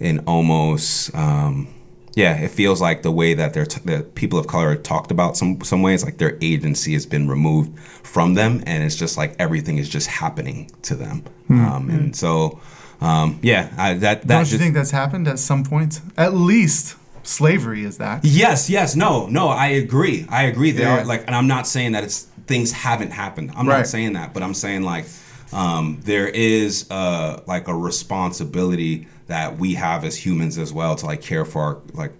an 0.00 0.18
almost 0.26 1.14
um, 1.14 1.68
yeah 2.14 2.36
it 2.36 2.50
feels 2.50 2.80
like 2.80 3.02
the 3.02 3.10
way 3.10 3.34
that 3.34 3.54
they're 3.54 3.66
t- 3.66 3.80
that 3.84 4.14
people 4.14 4.38
of 4.38 4.46
color 4.46 4.68
are 4.70 4.76
talked 4.76 5.10
about 5.10 5.36
some 5.36 5.60
some 5.62 5.82
ways 5.82 6.04
like 6.04 6.18
their 6.18 6.36
agency 6.40 6.92
has 6.92 7.06
been 7.06 7.28
removed 7.28 7.78
from 7.78 8.34
them 8.34 8.62
and 8.66 8.82
it's 8.84 8.96
just 8.96 9.16
like 9.16 9.34
everything 9.38 9.78
is 9.78 9.88
just 9.88 10.08
happening 10.08 10.70
to 10.82 10.94
them 10.94 11.22
um, 11.50 11.88
and 11.90 12.14
so 12.16 12.60
um, 13.00 13.38
yeah 13.42 13.70
I, 13.76 13.94
that 13.94 14.22
that 14.22 14.26
Don't 14.28 14.38
you 14.40 14.44
just, 14.44 14.58
think 14.60 14.74
that's 14.74 14.90
happened 14.90 15.26
at 15.28 15.38
some 15.38 15.64
point? 15.64 16.00
At 16.16 16.34
least 16.34 16.96
slavery 17.24 17.84
is 17.84 17.98
that. 17.98 18.24
Yes, 18.24 18.68
yes, 18.70 18.96
no, 18.96 19.26
no, 19.26 19.48
I 19.48 19.68
agree. 19.68 20.26
I 20.28 20.44
agree. 20.44 20.70
There 20.72 20.86
Yeah. 20.86 21.00
are 21.02 21.04
like, 21.04 21.24
and 21.26 21.34
I'm 21.36 21.46
not 21.46 21.66
saying 21.66 21.92
that 21.92 22.02
it's 22.04 22.26
things 22.46 22.72
haven't 22.72 23.10
happened. 23.12 23.52
I'm 23.56 23.68
Right. 23.68 23.78
not 23.78 23.86
saying 23.86 24.14
that, 24.14 24.32
but 24.34 24.42
I'm 24.42 24.54
saying 24.54 24.82
like, 24.82 25.04
um, 25.52 26.00
there 26.04 26.28
is 26.28 26.90
uh 26.90 27.42
like 27.46 27.68
a 27.68 27.74
responsibility 27.74 29.06
that 29.26 29.58
we 29.58 29.74
have 29.74 30.04
as 30.04 30.16
humans 30.16 30.58
as 30.58 30.72
well 30.72 30.96
to 30.96 31.06
like 31.06 31.22
care 31.22 31.44
for 31.44 31.62
our 31.62 31.78
like 31.94 32.12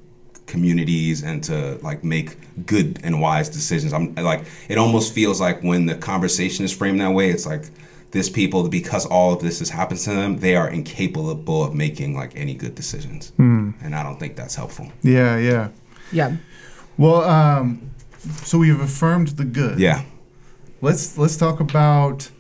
communities 0.47 1.23
and 1.23 1.43
to 1.45 1.79
like 1.83 2.05
make 2.05 2.37
good 2.67 3.01
and 3.03 3.21
wise 3.21 3.49
decisions. 3.49 3.93
I'm 3.93 4.15
like, 4.15 4.45
it 4.69 4.77
almost 4.79 5.15
feels 5.15 5.41
like 5.41 5.63
when 5.63 5.87
the 5.87 5.95
conversation 5.95 6.65
is 6.65 6.73
framed 6.73 7.01
that 7.01 7.13
way, 7.13 7.31
it's 7.31 7.47
like 7.47 7.71
this 8.11 8.29
people 8.29 8.69
because 8.69 9.07
all 9.07 9.33
of 9.33 9.41
this 9.41 9.61
has 9.61 9.71
happened 9.71 10.01
to 10.01 10.11
them, 10.11 10.39
they 10.39 10.55
are 10.55 10.69
incapable 10.69 11.65
of 11.65 11.75
making 11.75 12.15
like 12.15 12.33
any 12.37 12.55
good 12.55 12.75
decisions, 12.75 13.33
and 13.39 13.95
I 13.95 14.03
don't 14.03 14.19
think 14.19 14.37
that's 14.37 14.55
helpful. 14.55 14.93
Yeah, 15.03 15.39
yeah. 15.39 15.69
Yeah. 16.13 16.37
Well, 16.99 17.23
um, 17.25 17.91
so 18.45 18.59
we've 18.59 18.79
affirmed 18.81 19.29
the 19.29 19.45
good. 19.45 19.79
Yeah. 19.79 20.03
Let's 20.83 21.17
let's 21.17 21.37
talk 21.37 21.61
about 21.61 22.31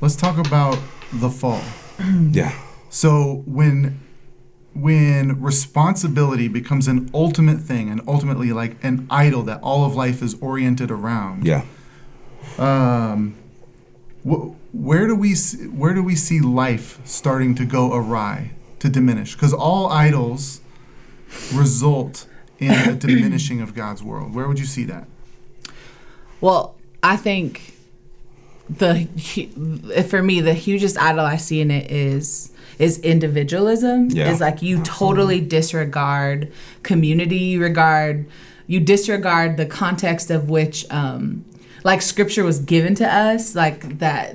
let's 0.00 0.16
talk 0.16 0.38
about 0.38 0.78
the 1.12 1.30
fall. 1.30 1.62
Yeah. 2.30 2.52
So 2.90 3.42
when 3.46 4.00
when 4.74 5.40
responsibility 5.40 6.48
becomes 6.48 6.86
an 6.86 7.10
ultimate 7.14 7.60
thing 7.60 7.88
and 7.88 8.02
ultimately 8.06 8.52
like 8.52 8.76
an 8.84 9.06
idol 9.08 9.42
that 9.44 9.58
all 9.62 9.86
of 9.86 9.94
life 9.94 10.22
is 10.22 10.34
oriented 10.42 10.90
around. 10.90 11.46
Yeah. 11.46 11.64
Um, 12.58 13.36
wh- 14.22 14.50
where 14.74 15.06
do 15.06 15.16
we 15.16 15.34
see, 15.34 15.66
where 15.68 15.94
do 15.94 16.02
we 16.02 16.14
see 16.14 16.40
life 16.40 17.00
starting 17.06 17.54
to 17.54 17.64
go 17.64 17.94
awry, 17.94 18.52
to 18.80 18.90
diminish? 18.90 19.34
Because 19.34 19.54
all 19.54 19.88
idols 19.88 20.60
result 21.54 22.26
in 22.58 22.72
a 22.72 22.94
diminishing 23.06 23.62
of 23.62 23.74
God's 23.74 24.02
world. 24.02 24.34
Where 24.34 24.46
would 24.46 24.58
you 24.58 24.66
see 24.66 24.84
that? 24.84 25.08
Well, 26.42 26.76
I 27.02 27.16
think 27.16 27.75
the 28.68 29.06
for 30.08 30.22
me 30.22 30.40
the 30.40 30.54
hugest 30.54 30.98
idol 30.98 31.24
I 31.24 31.36
see 31.36 31.60
in 31.60 31.70
it 31.70 31.90
is 31.90 32.50
is 32.78 32.98
individualism. 32.98 34.10
Yeah. 34.10 34.30
Is 34.30 34.40
like 34.40 34.62
you 34.62 34.82
totally 34.82 35.40
disregard 35.40 36.52
community, 36.82 37.38
you 37.38 37.60
regard 37.62 38.26
you 38.66 38.80
disregard 38.80 39.56
the 39.56 39.66
context 39.66 40.30
of 40.30 40.50
which 40.50 40.88
um 40.90 41.44
like 41.84 42.02
scripture 42.02 42.42
was 42.42 42.58
given 42.58 42.94
to 42.96 43.06
us, 43.06 43.54
like 43.54 43.98
that 44.00 44.34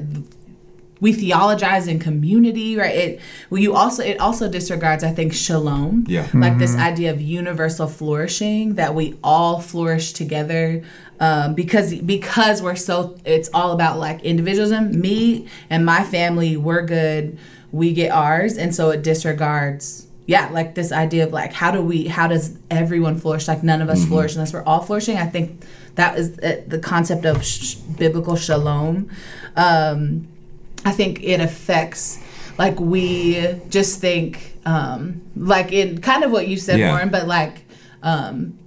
we 1.02 1.12
theologize 1.12 1.88
in 1.88 1.98
community, 2.00 2.78
right? 2.78 2.96
It 2.96 3.22
well, 3.50 3.60
you 3.60 3.76
also 3.76 4.04
it 4.04 4.20
also 4.20 4.48
disregards, 4.48 5.04
I 5.04 5.12
think, 5.12 5.34
shalom. 5.34 6.06
Yeah. 6.08 6.28
Like 6.34 6.60
this 6.60 6.76
idea 6.76 7.12
of 7.12 7.20
universal 7.20 7.88
flourishing 7.88 8.76
that 8.76 8.96
we 8.96 9.18
all 9.24 9.60
flourish 9.60 10.14
together. 10.14 10.84
Um, 11.22 11.54
because 11.54 11.94
because 11.94 12.62
we're 12.64 12.76
so 12.76 13.16
it's 13.26 13.48
all 13.54 13.72
about 13.72 14.00
like 14.00 14.22
individualism. 14.24 15.00
Me 15.00 15.48
and 15.70 15.86
my 15.86 16.04
family, 16.04 16.58
we're 16.58 16.82
good. 16.86 17.38
We 17.72 17.94
get 17.94 18.12
ours, 18.12 18.58
and 18.58 18.74
so 18.76 18.90
it 18.90 19.04
disregards. 19.04 20.08
Yeah, 20.26 20.50
like 20.50 20.76
this 20.76 20.92
idea 20.92 21.26
of 21.26 21.32
like 21.32 21.54
how 21.54 21.70
do 21.72 21.82
we 21.82 22.08
how 22.08 22.28
does 22.28 22.58
everyone 22.72 23.20
flourish? 23.20 23.48
Like 23.48 23.62
none 23.64 23.82
of 23.84 23.90
us 23.90 24.04
flourish 24.06 24.34
unless 24.34 24.52
we're 24.52 24.64
all 24.64 24.82
flourishing. 24.82 25.18
I 25.18 25.28
think 25.28 25.64
that 25.96 26.18
is 26.18 26.40
uh, 26.40 26.64
the 26.68 26.80
concept 26.80 27.26
of 27.26 27.46
sh- 27.46 27.76
biblical 27.76 28.36
shalom. 28.36 29.10
Um, 29.56 30.28
I 30.86 30.92
think 30.92 31.22
it 31.22 31.40
affects 31.40 32.18
like 32.58 32.80
we 32.80 33.60
just 33.70 34.00
think 34.00 34.58
um 34.66 35.22
like 35.36 35.72
in 35.72 36.02
kind 36.02 36.24
of 36.24 36.32
what 36.32 36.48
you 36.48 36.58
said 36.58 36.80
Yeah. 36.80 36.92
Warren 36.92 37.10
but 37.10 37.28
like 37.28 37.64
um 38.04 38.58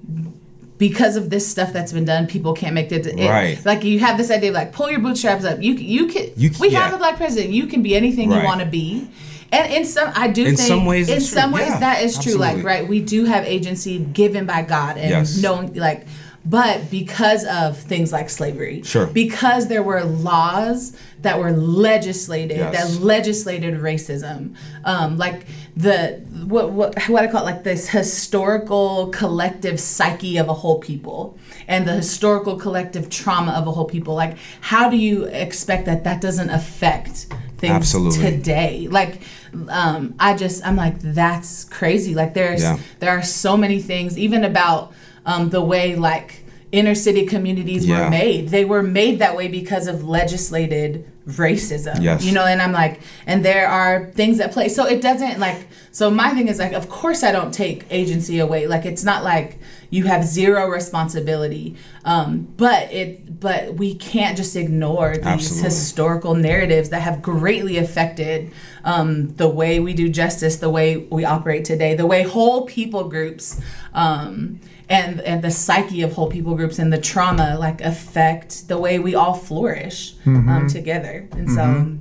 because 0.88 1.16
of 1.16 1.30
this 1.30 1.44
stuff 1.54 1.72
that's 1.72 1.92
been 1.92 2.04
done 2.04 2.26
people 2.26 2.52
can't 2.60 2.74
make 2.74 2.90
it, 2.92 3.06
it 3.06 3.16
Right. 3.38 3.58
like 3.64 3.84
you 3.84 3.98
have 4.00 4.16
this 4.18 4.30
idea 4.30 4.50
of 4.50 4.54
like 4.54 4.70
pull 4.72 4.90
your 4.90 5.00
bootstraps 5.00 5.44
up 5.50 5.62
you 5.62 5.72
you 5.96 6.06
can 6.12 6.24
You- 6.36 6.50
we 6.60 6.70
have 6.70 6.92
a 6.92 6.98
black 6.98 7.16
president 7.16 7.52
you 7.54 7.66
can 7.66 7.80
be 7.82 7.92
anything 7.96 8.28
Right. 8.28 8.40
you 8.40 8.44
want 8.50 8.60
to 8.60 8.66
be 8.66 9.08
and 9.50 9.72
in 9.72 9.84
some 9.86 10.10
I 10.14 10.28
do 10.28 10.42
In 10.44 10.56
think 10.56 10.68
some 10.68 10.84
ways 10.84 11.08
in 11.08 11.16
it's 11.16 11.28
true. 11.30 11.40
some 11.40 11.52
ways 11.52 11.68
Yeah, 11.68 11.80
that 11.86 12.02
is 12.02 12.18
true 12.18 12.34
like 12.46 12.62
right 12.62 12.86
we 12.86 13.00
do 13.00 13.24
have 13.24 13.44
agency 13.46 13.98
given 13.98 14.44
by 14.44 14.60
God 14.62 14.98
and 14.98 15.08
Yes. 15.10 15.40
knowing 15.40 15.72
like 15.74 16.06
but 16.46 16.90
because 16.90 17.42
of 17.46 17.78
things 17.78 18.12
like 18.12 18.28
slavery 18.28 18.82
Sure. 18.84 19.06
because 19.06 19.68
there 19.68 19.82
were 19.82 20.04
laws 20.04 20.92
that 21.24 21.38
were 21.38 21.50
legislated 21.52 22.56
Yes. 22.58 22.72
that 22.76 23.02
legislated 23.02 23.74
racism 23.90 24.54
um, 24.84 25.18
like 25.18 25.46
the 25.76 26.20
what 26.46 26.70
what 26.72 26.90
what 27.08 27.22
I 27.24 27.26
call 27.26 27.42
it 27.42 27.50
like 27.52 27.64
this 27.64 27.88
historical 27.88 29.08
collective 29.08 29.78
psyche 29.80 30.36
of 30.38 30.48
a 30.48 30.54
whole 30.54 30.78
people 30.80 31.36
and 31.66 31.86
the 31.88 31.92
historical 31.94 32.56
collective 32.56 33.08
trauma 33.10 33.52
of 33.52 33.66
a 33.66 33.72
whole 33.72 33.84
people 33.96 34.14
like 34.14 34.36
how 34.60 34.88
do 34.88 34.96
you 34.96 35.24
expect 35.24 35.86
that 35.86 36.04
that 36.04 36.20
doesn't 36.20 36.50
affect 36.50 37.26
things 37.58 37.72
Absolutely. 37.74 38.18
today 38.30 38.88
like 38.90 39.20
um, 39.68 40.14
I 40.18 40.36
just 40.36 40.64
I'm 40.66 40.76
like 40.76 40.98
that's 41.00 41.64
crazy 41.64 42.14
like 42.14 42.34
there's 42.34 42.62
Yeah. 42.62 42.78
there 43.00 43.10
are 43.10 43.22
so 43.22 43.56
many 43.56 43.80
things 43.80 44.18
even 44.18 44.44
about 44.44 44.92
um, 45.26 45.48
the 45.50 45.62
way 45.62 45.96
like 45.96 46.44
inner 46.72 46.94
city 46.94 47.24
communities 47.24 47.86
Yeah. 47.86 48.04
were 48.04 48.10
made 48.10 48.48
they 48.50 48.64
were 48.64 48.82
made 48.82 49.20
that 49.20 49.36
way 49.36 49.48
because 49.48 49.86
of 49.86 50.06
legislated 50.06 51.10
racism 51.26 52.02
Yes. 52.02 52.22
you 52.24 52.32
know 52.32 52.44
and 52.44 52.60
i'm 52.60 52.72
like 52.72 53.00
and 53.26 53.42
there 53.44 53.66
are 53.66 54.10
things 54.10 54.40
at 54.40 54.52
play 54.52 54.68
so 54.68 54.84
it 54.86 55.00
doesn't 55.00 55.38
like 55.40 55.66
so 55.90 56.10
my 56.10 56.30
thing 56.34 56.48
is 56.48 56.58
like 56.58 56.74
of 56.74 56.88
course 56.90 57.22
i 57.22 57.32
don't 57.32 57.52
take 57.54 57.86
agency 57.90 58.40
away 58.40 58.66
like 58.66 58.84
it's 58.84 59.04
not 59.04 59.24
like 59.24 59.58
you 59.88 60.04
have 60.04 60.22
zero 60.24 60.66
responsibility 60.68 61.76
um, 62.04 62.46
but 62.56 62.92
it 62.92 63.40
but 63.40 63.74
we 63.74 63.94
can't 63.94 64.36
just 64.36 64.54
ignore 64.56 65.14
these 65.16 65.24
Absolutely. 65.24 65.64
historical 65.64 66.34
narratives 66.34 66.90
that 66.90 67.00
have 67.00 67.22
greatly 67.22 67.78
affected 67.78 68.50
um, 68.84 69.34
the 69.36 69.48
way 69.48 69.80
we 69.80 69.94
do 69.94 70.08
justice 70.10 70.56
the 70.56 70.68
way 70.70 70.96
we 70.96 71.24
operate 71.24 71.64
today 71.64 71.94
the 71.94 72.06
way 72.06 72.22
whole 72.22 72.66
people 72.66 73.08
groups 73.08 73.60
um, 73.94 74.60
and 74.88 75.20
and 75.22 75.42
the 75.42 75.50
psyche 75.50 76.02
of 76.02 76.12
whole 76.12 76.28
people 76.30 76.54
groups 76.54 76.78
and 76.78 76.92
the 76.92 76.98
trauma 77.00 77.56
like 77.58 77.80
affect 77.80 78.68
the 78.68 78.78
way 78.78 78.98
we 78.98 79.14
all 79.14 79.34
flourish 79.34 80.14
um, 80.26 80.66
together. 80.68 81.28
And 81.32 81.50
so 81.50 81.96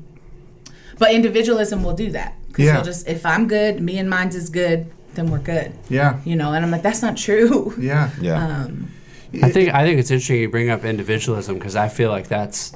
but 1.00 1.12
individualism 1.14 1.84
will 1.84 1.94
do 1.94 2.12
that. 2.12 2.36
Because 2.48 2.66
Yeah. 2.66 2.74
you'll 2.76 2.84
just 2.84 3.08
if 3.08 3.26
i'm 3.26 3.48
good 3.48 3.82
me 3.82 3.98
and 3.98 4.10
mine's 4.10 4.36
is 4.36 4.50
good 4.50 4.92
then 5.16 5.30
we're 5.32 5.40
good. 5.40 5.74
Yeah, 5.90 6.20
you 6.26 6.36
know 6.36 6.54
and 6.54 6.64
i'm 6.66 6.72
like 6.72 6.82
that's 6.84 7.02
not 7.02 7.18
true. 7.18 7.74
Yeah, 7.80 8.10
Yeah. 8.22 8.46
um, 8.66 8.90
I 9.42 9.50
think 9.50 9.74
I 9.74 9.84
think 9.84 10.00
it's 10.00 10.12
interesting 10.12 10.42
you 10.42 10.50
bring 10.50 10.70
up 10.70 10.84
individualism 10.86 11.56
because 11.58 11.76
I 11.76 11.88
feel 11.88 12.10
like 12.12 12.28
that's 12.28 12.74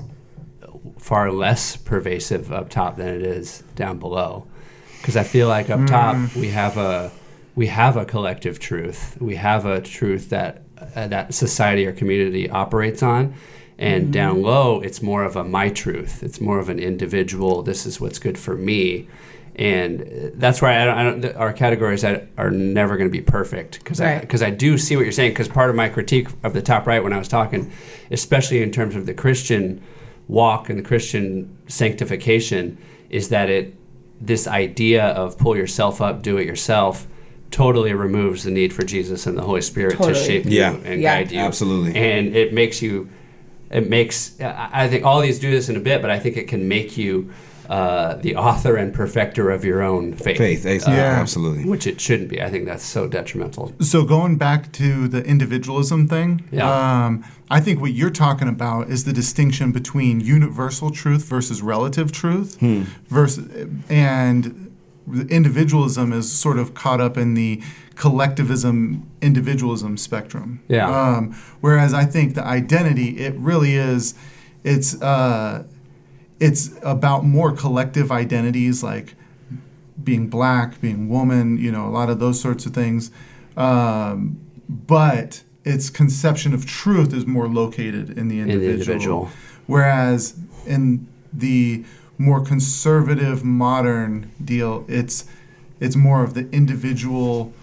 far 0.97 1.31
less 1.31 1.75
pervasive 1.77 2.51
up 2.51 2.69
top 2.69 2.97
than 2.97 3.07
it 3.09 3.21
is 3.21 3.63
down 3.75 3.97
below. 3.99 4.45
because 4.99 5.15
I 5.15 5.23
feel 5.23 5.47
like 5.47 5.69
up 5.69 5.85
top 5.85 6.15
we 6.35 6.49
have 6.49 6.77
a 6.77 7.11
we 7.57 7.65
have 7.65 7.97
a 7.97 8.05
collective 8.05 8.59
truth. 8.59 9.17
We 9.19 9.35
have 9.35 9.65
a 9.65 9.81
truth 9.81 10.29
that 10.29 10.61
uh, 10.95 11.07
that 11.07 11.33
society 11.33 11.87
or 11.87 11.91
community 11.91 12.47
operates 12.49 13.01
on. 13.01 13.33
And 13.79 14.13
down 14.13 14.43
low, 14.43 14.79
it's 14.79 15.01
more 15.01 15.23
of 15.23 15.35
a 15.35 15.43
my 15.43 15.69
truth. 15.69 16.23
It's 16.23 16.39
more 16.39 16.59
of 16.59 16.69
an 16.69 16.79
individual. 16.79 17.63
This 17.63 17.85
is 17.85 17.99
what's 17.99 18.19
good 18.19 18.37
for 18.37 18.55
me, 18.55 19.07
and 19.55 20.01
uh, 20.01 20.05
that's 20.33 20.61
why 20.61 20.81
I 20.81 20.85
don't, 20.85 20.97
I 20.97 21.03
don't, 21.03 21.35
our 21.35 21.53
categories 21.53 22.03
are 22.03 22.27
are 22.37 22.51
never 22.51 22.95
going 22.97 23.09
to 23.09 23.11
be 23.11 23.21
perfect 23.21 23.79
because 23.79 23.99
I 24.01 24.13
Right. 24.13 24.21
because 24.21 24.43
I 24.43 24.51
do 24.51 24.77
see 24.77 24.95
what 24.95 25.03
you're 25.03 25.11
saying. 25.11 25.31
Because 25.31 25.47
part 25.47 25.69
of 25.69 25.75
my 25.75 25.89
critique 25.89 26.27
of 26.43 26.53
the 26.53 26.61
top 26.61 26.85
right 26.87 27.03
when 27.03 27.13
I 27.13 27.17
was 27.17 27.27
talking, 27.27 27.71
especially 28.11 28.61
in 28.61 28.71
terms 28.71 28.95
of 28.95 29.05
the 29.07 29.13
Christian 29.13 29.81
walk 30.27 30.69
and 30.69 30.77
the 30.77 30.83
Christian 30.83 31.57
sanctification, 31.67 32.77
is 33.09 33.29
that 33.29 33.49
it 33.49 33.75
this 34.19 34.47
idea 34.47 35.05
of 35.05 35.37
pull 35.37 35.55
yourself 35.55 36.01
up, 36.01 36.23
do 36.23 36.37
it 36.37 36.47
yourself, 36.47 37.07
totally 37.51 37.93
removes 37.93 38.43
the 38.43 38.51
need 38.51 38.73
for 38.73 38.83
Jesus 38.83 39.25
and 39.27 39.37
the 39.37 39.41
Holy 39.43 39.61
Spirit 39.61 39.97
to 40.01 40.13
shape 40.13 40.43
Yeah. 40.45 40.73
you 40.73 40.81
and 40.85 41.01
Yeah. 41.01 41.17
guide 41.23 41.31
you. 41.31 41.39
Absolutely. 41.39 41.95
and 41.95 42.35
it 42.35 42.53
makes 42.53 42.81
you. 42.81 43.09
It 43.69 43.89
makes. 43.89 44.39
I 44.41 44.69
I 44.83 44.87
think 44.87 45.05
all 45.05 45.21
these 45.21 45.39
do 45.39 45.51
this 45.51 45.67
in 45.69 45.75
a 45.75 45.79
bit, 45.81 46.01
but 46.01 46.09
I 46.09 46.19
think 46.19 46.37
it 46.37 46.47
can 46.47 46.67
make 46.67 46.97
you. 46.97 47.29
Uh, 47.69 48.15
the 48.21 48.33
author 48.33 48.77
and 48.77 48.93
perfecter 48.93 49.49
of 49.51 49.65
your 49.65 49.81
own 49.81 50.13
faith, 50.13 50.37
Faith, 50.37 50.65
Uh. 50.65 50.91
Yeah. 50.91 51.19
absolutely. 51.19 51.65
which 51.65 51.85
it 51.85 51.99
shouldn't 51.99 52.29
be. 52.29 52.41
I 52.41 52.49
think 52.49 52.65
that's 52.65 52.85
so 52.85 53.09
detrimental. 53.09 53.73
So 53.81 54.05
going 54.05 54.37
back 54.37 54.71
to 54.73 55.09
the 55.09 55.21
individualism 55.25 56.07
thing, 56.07 56.43
Yeah. 56.49 56.63
um, 57.05 57.25
I 57.51 57.59
think 57.59 57.81
what 57.81 57.91
you're 57.91 58.09
talking 58.09 58.47
about 58.47 58.89
is 58.89 59.03
the 59.03 59.11
distinction 59.11 59.73
between 59.73 60.21
universal 60.21 60.91
truth 60.91 61.25
versus 61.25 61.61
relative 61.61 62.13
truth, 62.13 62.57
versus 63.09 63.49
and 63.89 64.43
the 64.45 64.66
individualism 65.29 66.11
is 66.13 66.31
sort 66.31 66.59
of 66.59 66.73
caught 66.73 67.01
up 67.01 67.17
in 67.17 67.33
the 67.33 67.61
collectivism 67.95 69.09
individualism 69.21 69.97
spectrum. 69.97 70.61
Yeah. 70.67 70.87
Um, 70.89 71.33
whereas 71.61 71.93
I 71.93 72.05
think 72.05 72.35
the 72.35 72.43
identity 72.43 73.17
it 73.19 73.33
really 73.35 73.75
is, 73.75 74.13
it's 74.63 75.01
uh, 75.01 75.63
it's 76.39 76.71
about 76.83 77.25
more 77.25 77.51
collective 77.51 78.11
identities 78.11 78.83
like 78.83 79.15
being 80.03 80.27
black, 80.27 80.79
being 80.79 81.09
woman, 81.09 81.57
you 81.57 81.71
know, 81.71 81.87
a 81.87 81.89
lot 81.89 82.09
of 82.09 82.19
those 82.19 82.39
sorts 82.39 82.65
of 82.65 82.73
things. 82.73 83.11
Um, 83.55 84.39
but 84.69 85.43
its 85.63 85.89
conception 85.89 86.53
of 86.53 86.65
truth 86.65 87.13
is 87.13 87.25
more 87.25 87.47
located 87.47 88.17
in 88.17 88.27
the 88.27 88.35
the 88.35 88.41
individual. 88.41 88.71
individual. 88.71 89.29
Whereas 89.65 90.35
in 90.65 91.07
the 91.33 91.83
more 92.17 92.41
conservative 92.41 93.43
modern 93.43 94.31
deal, 94.43 94.85
it's 94.87 95.25
it's 95.79 95.95
more 95.95 96.23
of 96.23 96.33
the 96.33 96.49
individual 96.51 97.53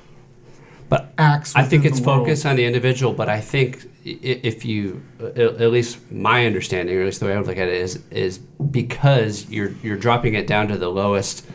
But 0.88 1.12
acts. 1.18 1.56
I 1.56 1.62
think 1.64 1.84
it's 1.84 1.98
focused 2.00 2.46
on 2.46 2.56
the 2.56 2.64
individual, 2.64 3.12
but 3.12 3.28
I 3.28 3.40
think 3.40 3.90
if 4.04 4.64
you, 4.64 5.02
at 5.18 5.38
at 5.38 5.70
least 5.72 5.98
my 6.12 6.46
understanding, 6.46 6.96
or 6.96 7.00
at 7.00 7.06
least 7.06 7.20
the 7.20 7.26
way 7.26 7.32
I 7.32 7.38
would 7.38 7.46
look 7.46 7.58
at 7.58 7.68
it, 7.68 7.74
is 7.74 8.00
is 8.10 8.38
because 8.38 9.48
you're 9.50 9.72
you're 9.82 9.96
dropping 9.96 10.34
it 10.34 10.46
down 10.46 10.68
to 10.68 10.76
the 10.76 10.88
lowest 10.88 11.46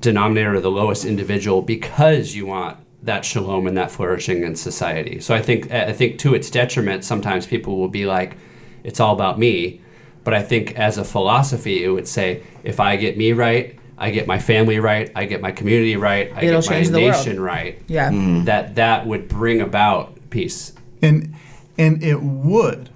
denominator, 0.00 0.54
or 0.54 0.60
the 0.60 0.70
lowest 0.70 1.04
individual, 1.04 1.62
because 1.62 2.34
you 2.34 2.46
want 2.46 2.78
that 3.02 3.24
shalom 3.24 3.66
and 3.66 3.76
that 3.76 3.90
flourishing 3.90 4.42
in 4.42 4.56
society. 4.56 5.20
So 5.20 5.34
I 5.34 5.42
think 5.42 5.70
I 5.70 5.92
think 5.92 6.18
to 6.20 6.34
its 6.34 6.50
detriment, 6.50 7.04
sometimes 7.04 7.46
people 7.46 7.78
will 7.78 7.88
be 7.88 8.06
like, 8.06 8.36
"It's 8.84 9.00
all 9.00 9.12
about 9.12 9.38
me," 9.38 9.80
but 10.24 10.34
I 10.34 10.42
think 10.42 10.74
as 10.78 10.98
a 10.98 11.04
philosophy, 11.04 11.84
it 11.84 11.88
would 11.88 12.06
say, 12.08 12.42
if 12.64 12.78
I 12.80 12.96
get 12.96 13.16
me 13.16 13.32
right. 13.32 13.78
I 13.98 14.10
get 14.10 14.26
my 14.26 14.38
family 14.40 14.80
right. 14.80 15.12
I 15.14 15.26
get 15.26 15.40
my 15.40 15.52
community 15.52 15.96
right. 15.96 16.32
I 16.34 16.42
It'll 16.44 16.60
get 16.60 16.70
my 16.70 16.76
change 16.76 16.88
the 16.88 17.00
world. 17.02 17.12
nation 17.12 17.40
right 17.40 17.80
Yeah. 17.86 18.10
that 18.46 18.74
that 18.74 19.06
would 19.06 19.28
bring 19.28 19.60
about 19.60 20.18
peace. 20.30 20.72
and 21.00 21.34
and 21.78 22.02
it 22.02 22.20
would 22.22 22.90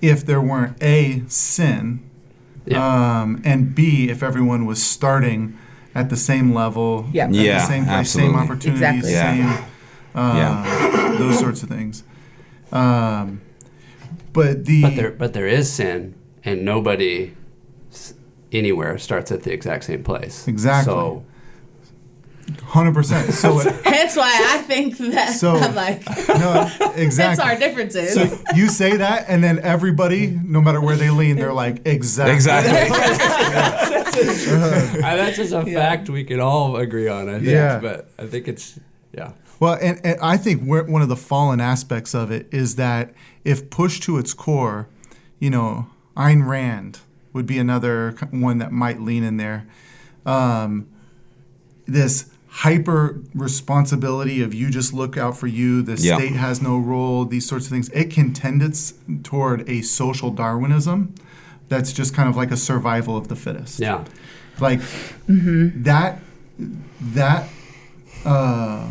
if 0.00 0.24
there 0.24 0.40
weren't 0.40 0.82
a 0.82 1.22
sin 1.28 2.00
Yeah. 2.66 3.20
um, 3.22 3.42
and 3.44 3.74
b 3.74 4.08
if 4.08 4.22
everyone 4.22 4.64
was 4.64 4.82
starting 4.82 5.58
at 5.94 6.08
the 6.08 6.16
same 6.16 6.54
level 6.54 7.06
Yeah. 7.12 7.24
at 7.26 7.32
Yeah, 7.34 7.58
the 7.58 7.66
same 7.66 7.84
place 7.84 8.10
same 8.10 8.34
absolutely. 8.34 8.40
opportunities 8.42 9.04
Exactly. 9.06 9.12
Yeah. 9.12 9.54
same 9.54 9.64
uh, 10.14 11.18
those 11.18 11.38
sorts 11.38 11.62
of 11.62 11.68
things 11.68 12.04
um, 12.72 13.40
but 14.34 14.66
the 14.66 14.82
but 14.82 14.96
there 14.96 15.10
but 15.10 15.32
there 15.32 15.46
is 15.46 15.72
sin 15.72 16.14
and 16.44 16.64
nobody 16.64 17.32
anywhere 18.52 18.98
starts 18.98 19.32
at 19.32 19.42
the 19.44 19.52
exact 19.52 19.84
same 19.84 20.04
place. 20.04 20.46
Exactly. 20.46 20.92
So 20.92 21.24
100% 22.46 23.32
so 23.32 23.58
it, 23.60 23.74
Hence 23.86 24.16
why 24.16 24.30
I 24.54 24.58
think 24.58 24.98
that 24.98 25.32
So- 25.32 25.56
I'm 25.56 25.74
like, 25.74 26.06
no 26.28 26.68
that's 26.78 26.98
exactly 26.98 27.42
our 27.42 27.58
differences. 27.58 28.12
so 28.12 28.38
you 28.54 28.68
say 28.68 28.98
that 28.98 29.24
and 29.28 29.42
then 29.42 29.60
everybody 29.60 30.26
no 30.44 30.60
matter 30.60 30.78
where 30.78 30.94
they 30.96 31.08
lean 31.08 31.36
they're 31.36 31.54
like 31.54 31.86
exactly 31.86 32.34
Exactly. 32.34 32.94
Uh, 34.14 35.16
that's 35.16 35.36
just 35.36 35.52
a 35.52 35.64
fact 35.66 36.08
we 36.08 36.22
can 36.22 36.38
all 36.38 36.76
agree 36.76 37.08
on. 37.08 37.28
I 37.28 37.32
think. 37.34 37.46
Yeah. 37.46 37.80
But 37.80 38.08
I 38.16 38.26
think 38.26 38.46
it's 38.46 38.78
yeah. 39.12 39.32
Well, 39.58 39.76
and, 39.80 40.00
and 40.04 40.20
I 40.20 40.36
think 40.36 40.62
we're, 40.62 40.84
one 40.84 41.02
of 41.02 41.08
the 41.08 41.16
fallen 41.16 41.60
aspects 41.60 42.14
of 42.14 42.30
it 42.30 42.48
is 42.52 42.76
that 42.76 43.12
if 43.44 43.70
pushed 43.70 44.02
to 44.04 44.18
its 44.18 44.32
core, 44.34 44.88
you 45.38 45.50
know, 45.50 45.86
Ayn 46.16 46.46
Rand 46.46 47.00
would 47.32 47.46
be 47.46 47.58
another 47.58 48.12
one 48.30 48.58
that 48.58 48.72
might 48.72 49.00
lean 49.00 49.24
in 49.24 49.36
there. 49.36 49.66
Um, 50.24 50.86
this 51.86 52.30
hyper 52.48 53.20
responsibility 53.34 54.40
of 54.40 54.54
you 54.54 54.70
just 54.70 54.92
look 54.94 55.16
out 55.18 55.36
for 55.36 55.48
you, 55.48 55.82
the 55.82 55.96
Yeah. 56.00 56.16
state 56.16 56.34
has 56.36 56.62
no 56.62 56.78
role, 56.78 57.24
these 57.24 57.44
sorts 57.46 57.66
of 57.66 57.72
things, 57.72 57.88
it 57.90 58.10
can 58.10 58.32
tend 58.32 58.62
its 58.62 58.94
toward 59.24 59.68
a 59.68 59.82
social 59.82 60.30
Darwinism 60.30 61.14
that's 61.68 61.92
just 61.92 62.14
kind 62.14 62.28
of 62.28 62.36
like 62.36 62.52
a 62.52 62.56
survival 62.56 63.16
of 63.16 63.26
the 63.28 63.34
fittest 63.36 63.80
Yeah. 63.80 64.04
like 64.60 64.80
that 65.38 66.20
that 67.00 67.48
uh, 68.24 68.86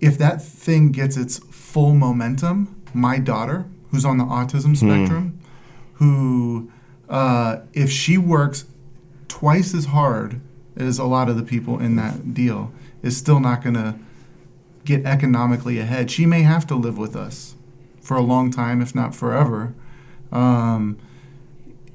if 0.00 0.16
that 0.18 0.42
thing 0.42 0.92
gets 0.92 1.16
its 1.16 1.38
full 1.50 1.94
momentum 1.94 2.74
my 2.94 3.18
daughter 3.18 3.66
who's 3.90 4.04
on 4.04 4.18
the 4.18 4.24
autism 4.24 4.76
spectrum 4.76 5.38
who 5.94 6.70
uh, 7.08 7.58
if 7.72 7.90
she 7.90 8.16
works 8.16 8.64
twice 9.28 9.74
as 9.74 9.86
hard 9.86 10.40
as 10.76 10.98
a 10.98 11.04
lot 11.04 11.28
of 11.28 11.36
the 11.36 11.42
people 11.42 11.78
in 11.78 11.96
that 11.96 12.32
deal 12.32 12.72
is 13.02 13.16
still 13.16 13.40
not 13.40 13.62
going 13.62 13.74
to 13.74 13.94
get 14.84 15.04
economically 15.04 15.78
ahead 15.78 16.10
she 16.10 16.26
may 16.26 16.42
have 16.42 16.66
to 16.66 16.74
live 16.74 16.98
with 16.98 17.14
us 17.14 17.54
for 18.00 18.16
a 18.16 18.22
long 18.22 18.50
time 18.50 18.80
if 18.80 18.94
not 18.94 19.14
forever 19.14 19.74
um, 20.32 20.98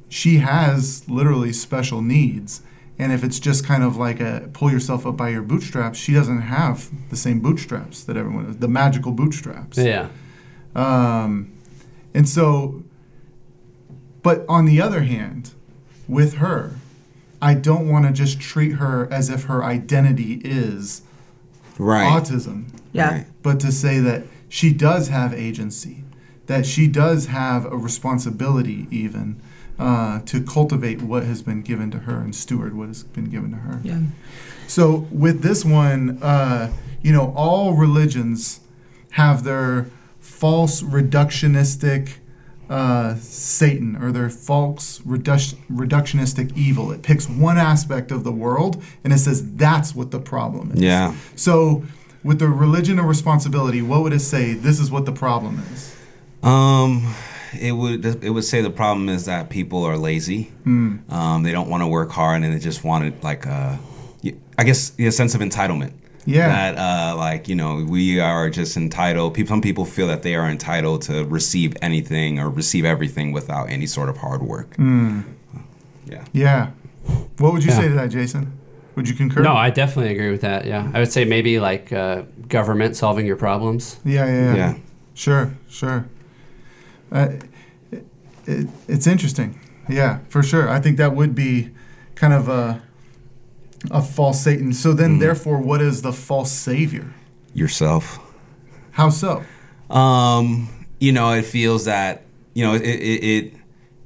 she 0.10 0.38
has 0.38 1.08
literally 1.10 1.52
special 1.52 2.02
needs. 2.02 2.62
And 3.00 3.12
if 3.12 3.24
it's 3.24 3.40
just 3.40 3.66
kind 3.66 3.84
of 3.84 3.98
like 3.98 4.20
a 4.20 4.50
pull 4.54 4.72
yourself 4.72 5.06
up 5.06 5.18
by 5.18 5.30
your 5.30 5.44
bootstraps, 5.44 6.00
she 6.00 6.14
doesn't 6.14 6.42
have 6.42 6.90
the 7.10 7.16
same 7.16 7.40
bootstraps 7.40 8.04
that 8.06 8.18
everyone 8.18 8.46
has, 8.46 8.58
the 8.58 8.68
magical 8.68 9.12
bootstraps. 9.12 9.78
Yeah. 9.78 10.10
Um, 10.78 11.52
and 12.14 12.30
so, 12.30 12.84
but 14.24 14.46
on 14.48 14.66
the 14.66 14.82
other 14.82 15.02
hand, 15.02 15.52
with 16.08 16.36
her, 16.36 16.76
I 17.42 17.54
don't 17.54 17.90
want 17.90 18.06
to 18.06 18.14
just 18.14 18.40
treat 18.40 18.74
her 18.74 19.12
as 19.12 19.30
if 19.30 19.44
her 19.44 19.64
identity 19.64 20.42
is 20.44 21.02
right. 21.78 22.06
autism 22.06 22.72
yeah. 22.98 23.12
Right. 23.12 23.26
but 23.44 23.60
to 23.62 23.72
say 23.72 24.00
that 24.00 24.24
she 24.50 24.74
does 24.74 25.10
have 25.10 25.34
agency, 25.34 26.04
that 26.48 26.66
she 26.66 26.88
does 26.88 27.28
have 27.28 27.66
a 27.66 27.78
responsibility 27.78 28.88
even 28.90 29.40
uh, 29.78 30.22
to 30.22 30.42
cultivate 30.42 31.02
what 31.02 31.24
has 31.24 31.42
been 31.42 31.62
given 31.62 31.92
to 31.92 32.00
her 32.00 32.20
and 32.20 32.36
steward 32.36 32.76
what 32.76 32.88
has 32.88 33.04
been 33.04 33.30
given 33.30 33.52
to 33.52 33.58
her. 33.58 33.80
Yeah. 33.84 34.02
So 34.68 35.08
with 35.12 35.42
this 35.44 35.64
one, 35.64 36.22
uh, 36.22 36.74
you 37.02 37.12
know, 37.12 37.34
all 37.36 37.74
religions 37.74 38.62
have 39.12 39.44
their 39.44 39.88
false 40.38 40.84
reductionistic 40.84 42.18
uh, 42.70 43.16
Satan 43.16 43.96
or 43.96 44.12
their 44.12 44.30
false 44.30 45.00
reduc- 45.00 45.56
reductionistic 45.72 46.56
evil. 46.56 46.92
It 46.92 47.02
picks 47.02 47.30
one 47.30 47.58
aspect 47.58 48.12
of 48.12 48.24
the 48.24 48.32
world 48.32 48.84
and 49.04 49.14
it 49.14 49.20
says 49.20 49.56
that's 49.56 49.96
what 49.96 50.12
the 50.12 50.20
problem 50.20 50.72
is. 50.74 50.82
Yeah. 50.82 51.16
So, 51.36 51.84
with 52.24 52.40
the 52.40 52.50
religion 52.50 53.00
of 53.00 53.06
responsibility, 53.06 53.82
what 53.82 54.04
would 54.04 54.12
it 54.12 54.20
say? 54.20 54.54
This 54.54 54.80
is 54.80 54.92
what 54.92 55.06
the 55.06 55.12
problem 55.12 55.64
is. 55.74 55.96
Um, 56.44 57.16
it 57.60 57.72
would 57.72 58.06
it 58.06 58.30
would 58.30 58.44
say 58.44 58.62
the 58.62 58.70
problem 58.70 59.08
is 59.08 59.26
that 59.26 59.50
people 59.50 59.84
are 59.86 59.98
lazy. 59.98 60.44
Hmm. 60.64 60.98
Um, 61.10 61.44
they 61.44 61.52
don't 61.52 61.70
want 61.70 61.84
to 61.84 61.88
work 61.88 62.12
hard, 62.12 62.44
and 62.44 62.54
they 62.54 62.60
just 62.60 62.84
wanted 62.84 63.24
like 63.24 63.46
a, 63.46 63.80
I 64.58 64.64
guess 64.64 64.92
a 65.00 65.12
sense 65.12 65.36
of 65.36 65.42
entitlement. 65.42 65.94
Yeah. 66.28 66.48
That 66.74 66.78
uh, 66.78 67.16
like 67.18 67.48
you 67.48 67.56
know 67.56 67.84
we 67.88 68.20
are 68.20 68.50
just 68.50 68.76
entitled. 68.78 69.34
People, 69.34 69.50
some 69.50 69.62
people 69.62 69.86
feel 69.86 70.08
that 70.08 70.22
they 70.24 70.36
are 70.36 70.50
entitled 70.50 71.02
to 71.04 71.24
receive 71.26 71.76
anything 71.82 72.38
or 72.40 72.50
receive 72.50 72.84
everything 72.86 73.32
without 73.32 73.70
any 73.70 73.86
sort 73.88 74.10
of 74.10 74.18
hard 74.18 74.42
work. 74.44 74.76
Hmm. 74.76 75.22
Yeah. 76.06 76.26
Yeah. 76.34 76.70
What 77.38 77.54
would 77.54 77.64
you 77.64 77.72
Yeah. 77.72 77.78
say 77.80 77.88
to 77.88 77.94
that, 77.96 78.10
Jason? 78.10 78.52
Would 78.96 79.08
you 79.08 79.16
concur? 79.16 79.42
No, 79.42 79.54
I 79.54 79.70
definitely 79.70 80.12
agree 80.12 80.32
with 80.32 80.42
that. 80.42 80.66
Yeah, 80.66 80.92
I 80.94 81.00
would 81.00 81.12
say 81.12 81.24
maybe 81.24 81.60
like 81.60 81.94
uh, 81.94 82.24
government 82.50 82.96
solving 82.96 83.26
your 83.26 83.36
problems. 83.38 84.00
Yeah, 84.04 84.26
yeah, 84.26 84.42
yeah. 84.42 84.56
Yeah. 84.56 84.74
Sure, 85.14 85.54
sure. 85.70 86.06
Uh, 87.12 87.30
it, 87.92 88.06
it, 88.46 88.68
it's 88.88 89.08
interesting. 89.08 89.60
Yeah, 89.88 90.20
for 90.30 90.44
sure. 90.44 90.68
I 90.70 90.80
think 90.82 90.98
that 90.98 91.16
would 91.16 91.36
be 91.36 91.70
kind 92.16 92.34
of 92.34 92.50
a, 92.50 92.82
a 93.92 94.02
false 94.02 94.42
Satan. 94.44 94.74
So 94.74 94.94
then, 94.94 95.18
Mm. 95.18 95.20
therefore, 95.20 95.60
what 95.60 95.82
is 95.82 96.02
the 96.02 96.12
false 96.14 96.52
savior? 96.52 97.14
Yourself. 97.54 98.20
How 98.92 99.10
so? 99.10 99.44
Um, 99.90 100.70
you 101.00 101.12
know, 101.12 101.32
it 101.32 101.46
feels 101.46 101.86
that 101.86 102.24
you 102.54 102.64
know 102.66 102.74
it 102.74 102.82
it, 102.82 103.24
it, 103.24 103.54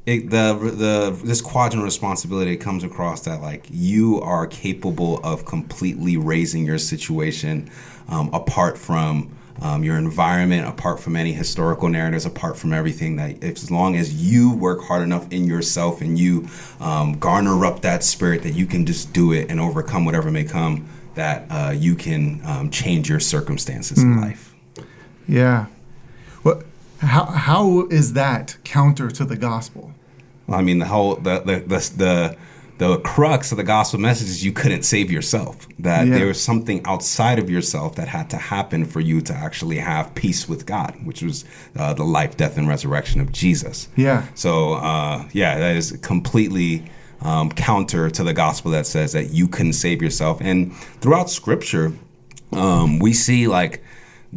it 0.05 0.29
the 0.29 0.53
the 0.75 1.19
this 1.23 1.41
quadrant 1.41 1.83
responsibility 1.83 2.57
comes 2.57 2.83
across 2.83 3.21
that 3.21 3.41
like 3.41 3.65
you 3.71 4.19
are 4.21 4.45
capable 4.47 5.19
of 5.23 5.45
completely 5.45 6.17
raising 6.17 6.65
your 6.65 6.77
situation 6.77 7.69
um, 8.09 8.29
apart 8.33 8.77
from 8.77 9.29
um, 9.61 9.83
your 9.83 9.97
environment, 9.97 10.67
apart 10.67 10.99
from 10.99 11.15
any 11.15 11.33
historical 11.33 11.87
narratives, 11.87 12.25
apart 12.25 12.57
from 12.57 12.73
everything 12.73 13.15
that 13.17 13.43
as 13.43 13.69
long 13.69 13.95
as 13.95 14.13
you 14.13 14.53
work 14.55 14.81
hard 14.81 15.03
enough 15.03 15.31
in 15.31 15.45
yourself 15.45 16.01
and 16.01 16.17
you 16.17 16.47
um, 16.79 17.19
garner 17.19 17.63
up 17.65 17.81
that 17.81 18.03
spirit 18.03 18.41
that 18.43 18.53
you 18.53 18.65
can 18.65 18.85
just 18.85 19.13
do 19.13 19.31
it 19.31 19.49
and 19.49 19.59
overcome 19.59 20.03
whatever 20.03 20.31
may 20.31 20.43
come, 20.43 20.89
that 21.15 21.45
uh, 21.49 21.71
you 21.71 21.95
can 21.95 22.41
um, 22.45 22.69
change 22.69 23.07
your 23.07 23.19
circumstances 23.19 24.01
in 24.01 24.19
life. 24.19 24.55
Yeah. 25.27 25.67
What? 26.41 26.65
How, 26.99 27.25
how 27.25 27.87
is 27.87 28.13
that 28.13 28.57
counter 28.63 29.09
to 29.11 29.25
the 29.25 29.35
gospel? 29.35 29.93
Well, 30.47 30.59
I 30.59 30.61
mean, 30.61 30.79
the 30.79 30.87
whole 30.87 31.15
the 31.15 31.39
the 31.39 31.59
the 31.59 31.93
the, 31.97 32.37
the 32.81 32.97
crux 33.01 33.51
of 33.51 33.57
the 33.57 33.63
gospel 33.63 33.99
message 33.99 34.27
is 34.27 34.43
you 34.43 34.51
couldn't 34.51 34.81
save 34.81 35.11
yourself. 35.11 35.67
That 35.77 36.07
Yeah. 36.07 36.15
there 36.17 36.25
was 36.25 36.41
something 36.41 36.81
outside 36.85 37.37
of 37.37 37.47
yourself 37.47 37.93
that 37.95 38.07
had 38.07 38.27
to 38.31 38.37
happen 38.37 38.85
for 38.85 38.99
you 38.99 39.21
to 39.21 39.33
actually 39.35 39.77
have 39.77 40.15
peace 40.15 40.49
with 40.49 40.65
God, 40.65 40.95
which 41.03 41.21
was 41.21 41.45
uh, 41.77 41.93
the 41.93 42.03
life, 42.03 42.37
death, 42.37 42.57
and 42.57 42.67
resurrection 42.67 43.21
of 43.21 43.31
Jesus. 43.31 43.87
Yeah. 43.95 44.23
So 44.33 44.73
uh, 44.73 45.25
yeah, 45.31 45.59
that 45.59 45.75
is 45.75 45.91
completely 46.01 46.83
um, 47.21 47.51
counter 47.51 48.09
to 48.09 48.23
the 48.23 48.33
gospel 48.33 48.71
that 48.71 48.87
says 48.87 49.11
that 49.11 49.29
you 49.29 49.47
couldn't 49.47 49.73
save 49.73 50.01
yourself. 50.01 50.41
And 50.41 50.75
throughout 51.01 51.29
Scripture, 51.29 51.93
um, 52.51 52.97
we 52.97 53.13
see 53.13 53.47
like 53.47 53.83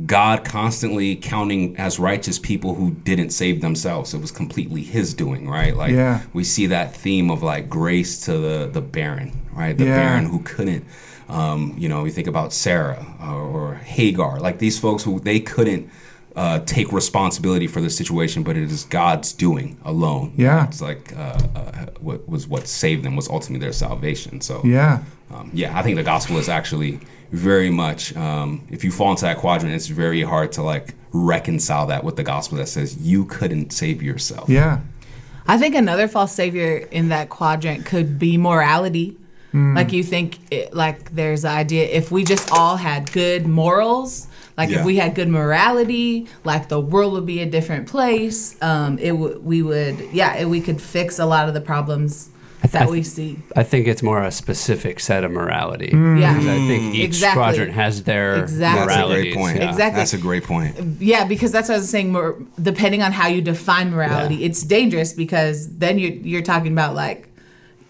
God 0.06 0.44
constantly 0.44 1.14
counting 1.14 1.76
as 1.76 2.00
righteous 2.00 2.38
people 2.40 2.74
who 2.74 2.90
didn't 3.04 3.30
save 3.30 3.60
themselves. 3.60 4.12
It 4.12 4.20
was 4.20 4.32
completely 4.32 4.82
His 4.82 5.14
doing, 5.14 5.48
right? 5.48 5.76
Like 5.76 5.92
Yeah. 5.92 6.22
we 6.32 6.42
see 6.42 6.66
that 6.66 6.96
theme 6.96 7.30
of 7.30 7.42
like 7.44 7.68
grace 7.70 8.20
to 8.24 8.36
the 8.38 8.68
the 8.72 8.80
barren, 8.80 9.32
right? 9.52 9.76
The 9.78 9.84
Yeah. 9.84 9.96
barren 9.96 10.26
who 10.26 10.40
couldn't. 10.40 10.84
Um, 11.28 11.74
you 11.78 11.88
know, 11.88 12.02
we 12.02 12.10
think 12.10 12.26
about 12.26 12.52
Sarah 12.52 13.06
or, 13.22 13.40
or 13.40 13.74
Hagar, 13.76 14.40
like 14.40 14.58
these 14.58 14.78
folks 14.78 15.04
who 15.04 15.20
they 15.20 15.38
couldn't 15.40 15.88
uh, 16.36 16.58
take 16.66 16.92
responsibility 16.92 17.68
for 17.68 17.80
the 17.80 17.88
situation, 17.88 18.42
but 18.42 18.56
it 18.56 18.64
is 18.70 18.82
God's 18.84 19.32
doing 19.32 19.76
alone. 19.84 20.32
Yeah. 20.36 20.66
it's 20.66 20.82
like 20.82 21.12
uh, 21.16 21.38
uh, 21.54 21.86
what 22.00 22.28
was 22.28 22.48
what 22.48 22.66
saved 22.66 23.04
them 23.04 23.14
was 23.14 23.28
ultimately 23.28 23.64
their 23.64 23.72
salvation. 23.72 24.40
So 24.40 24.60
Yeah. 24.64 24.98
um, 25.32 25.50
yeah, 25.54 25.78
I 25.78 25.82
think 25.82 25.94
the 25.94 26.02
gospel 26.02 26.36
is 26.38 26.48
actually 26.48 26.98
very 27.30 27.70
much. 27.70 28.14
Um, 28.16 28.66
if 28.70 28.84
you 28.84 28.90
fall 28.90 29.10
into 29.10 29.22
that 29.22 29.38
quadrant, 29.38 29.74
it's 29.74 29.86
very 29.88 30.22
hard 30.22 30.52
to 30.52 30.62
like 30.62 30.94
reconcile 31.12 31.86
that 31.86 32.04
with 32.04 32.16
the 32.16 32.22
gospel 32.24 32.58
that 32.58 32.68
says 32.68 32.96
you 32.96 33.24
couldn't 33.24 33.72
save 33.72 34.02
yourself. 34.02 34.48
Yeah. 34.48 34.80
I 35.46 35.58
think 35.58 35.74
another 35.74 36.08
false 36.08 36.32
savior 36.32 36.76
in 36.90 37.10
that 37.10 37.28
quadrant 37.28 37.84
could 37.86 38.18
be 38.18 38.36
morality. 38.38 39.16
Like 39.56 39.92
you 39.92 40.02
think, 40.02 40.40
it, 40.50 40.74
like 40.74 41.14
there's 41.14 41.42
the 41.42 41.48
idea 41.48 41.84
if 41.84 42.10
we 42.10 42.24
just 42.24 42.50
all 42.50 42.76
had 42.76 43.12
good 43.12 43.46
morals, 43.46 44.26
like 44.58 44.68
Yeah. 44.68 44.80
if 44.80 44.84
we 44.84 44.96
had 44.96 45.14
good 45.14 45.28
morality, 45.28 46.26
like 46.42 46.68
the 46.68 46.80
world 46.80 47.12
would 47.12 47.24
be 47.24 47.38
a 47.40 47.46
different 47.46 47.86
place. 47.86 48.60
Um, 48.60 48.98
it 48.98 49.12
would 49.12 49.44
we 49.44 49.62
would 49.62 49.96
yeah, 50.12 50.34
it, 50.34 50.46
we 50.46 50.60
could 50.60 50.82
fix 50.82 51.20
a 51.20 51.24
lot 51.26 51.46
of 51.46 51.54
the 51.54 51.60
problems 51.60 52.30
that 52.72 52.82
I- 52.82 52.90
we 52.90 53.02
see. 53.02 53.38
I 53.56 53.62
think 53.62 53.86
it's 53.86 54.02
more 54.02 54.22
a 54.22 54.30
specific 54.30 55.00
set 55.00 55.24
of 55.24 55.30
morality. 55.30 55.90
Yeah. 55.92 56.36
I 56.38 56.40
think 56.68 56.94
each 56.94 57.04
Exactly. 57.04 57.42
quadrant 57.42 57.72
has 57.72 58.02
their 58.04 58.36
Exactly. 58.36 58.86
That's 58.86 58.92
a 59.02 59.06
great 59.08 59.34
point. 59.34 59.56
yeah. 59.58 59.70
Exactly. 59.70 59.98
That's 60.00 60.14
a 60.14 60.18
great 60.18 60.44
point. 60.44 60.76
Yeah, 61.00 61.24
because 61.24 61.52
that's 61.52 61.68
what 61.68 61.76
I 61.76 61.78
was 61.78 61.88
saying. 61.90 62.12
More 62.12 62.36
depending 62.60 63.02
on 63.02 63.12
how 63.12 63.28
you 63.28 63.40
define 63.42 63.90
morality, 63.90 64.36
Yeah. 64.36 64.46
it's 64.46 64.62
dangerous 64.62 65.12
because 65.12 65.68
then 65.78 65.98
you're 65.98 66.12
you're 66.12 66.42
talking 66.42 66.72
about 66.72 66.94
like 66.94 67.28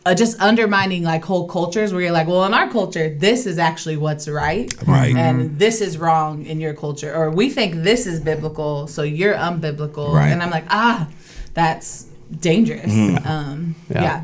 uh, 0.07 0.15
just 0.15 0.39
undermining 0.39 1.03
like 1.03 1.25
whole 1.25 1.49
cultures 1.49 1.91
where 1.93 2.03
you're 2.03 2.13
like, 2.13 2.27
well, 2.29 2.45
in 2.45 2.53
our 2.53 2.69
culture, 2.71 3.09
this 3.19 3.47
is 3.47 3.59
actually 3.59 3.97
what's 3.97 4.29
right, 4.29 4.71
Right. 4.87 5.17
and 5.17 5.59
this 5.59 5.81
is 5.81 5.97
wrong 5.97 6.45
in 6.45 6.61
your 6.61 6.75
culture, 6.75 7.15
or 7.15 7.31
we 7.31 7.49
think 7.49 7.77
this 7.85 8.07
is 8.07 8.21
biblical, 8.21 8.87
so 8.87 9.03
you're 9.03 9.33
unbiblical, 9.35 10.13
Right. 10.13 10.29
and 10.29 10.43
I'm 10.43 10.51
like, 10.51 10.67
ah, 10.69 11.09
that's 11.55 12.05
dangerous. 12.39 12.93
Um, 13.25 13.75
Yeah. 13.89 14.03
yeah. 14.03 14.21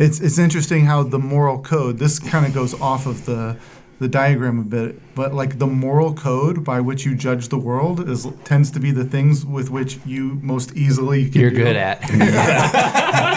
It's 0.00 0.18
it's 0.20 0.38
interesting 0.38 0.86
how 0.86 1.02
the 1.02 1.18
moral 1.18 1.60
code. 1.60 1.98
This 1.98 2.18
kind 2.18 2.46
of 2.46 2.54
goes 2.54 2.72
off 2.80 3.06
of 3.06 3.26
the 3.26 3.56
the 3.98 4.08
diagram 4.08 4.58
a 4.58 4.62
bit, 4.62 5.14
but 5.14 5.34
like 5.34 5.58
the 5.58 5.66
moral 5.66 6.14
code 6.14 6.64
by 6.64 6.80
which 6.80 7.04
you 7.04 7.14
judge 7.14 7.48
the 7.48 7.58
world 7.58 8.08
is 8.08 8.26
tends 8.44 8.70
to 8.70 8.80
be 8.80 8.90
the 8.92 9.04
things 9.04 9.44
with 9.44 9.68
which 9.70 9.98
you 10.06 10.38
most 10.42 10.74
easily 10.74 11.28
can 11.28 11.40
You're 11.42 11.50
deal. 11.50 11.64
good 11.66 11.76
at. 11.76 12.00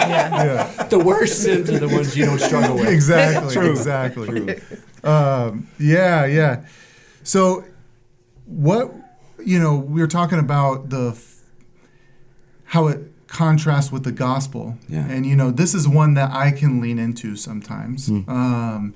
Yeah. 0.04 0.84
the 0.84 0.98
worst 0.98 1.42
sins 1.42 1.70
are 1.70 1.78
the 1.78 1.88
ones 1.88 2.16
you 2.16 2.26
don't 2.26 2.38
struggle 2.40 2.76
with. 2.76 2.88
exactly. 2.88 3.70
Exactly. 3.70 4.60
Um, 5.02 5.68
yeah, 5.78 6.26
yeah. 6.26 6.66
So, 7.22 7.64
what 8.46 8.92
you 9.44 9.58
know, 9.58 9.76
we 9.76 10.00
were 10.00 10.06
talking 10.06 10.38
about 10.38 10.88
the 10.90 11.10
f- 11.10 11.40
how 12.64 12.88
it 12.88 13.00
contrasts 13.34 13.90
with 13.90 14.04
the 14.04 14.12
gospel, 14.12 14.78
Yeah. 14.88 15.04
and 15.06 15.26
you 15.26 15.34
know, 15.34 15.50
this 15.50 15.74
is 15.74 15.86
one 15.88 16.14
that 16.14 16.30
I 16.32 16.52
can 16.52 16.80
lean 16.80 16.98
into 16.98 17.36
sometimes. 17.36 18.06
Hmm. 18.06 18.30
Um, 18.30 18.94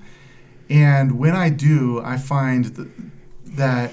and 0.70 1.18
when 1.18 1.34
I 1.34 1.50
do, 1.50 2.00
I 2.04 2.16
find 2.16 2.74
th- 2.74 2.88
that 3.56 3.92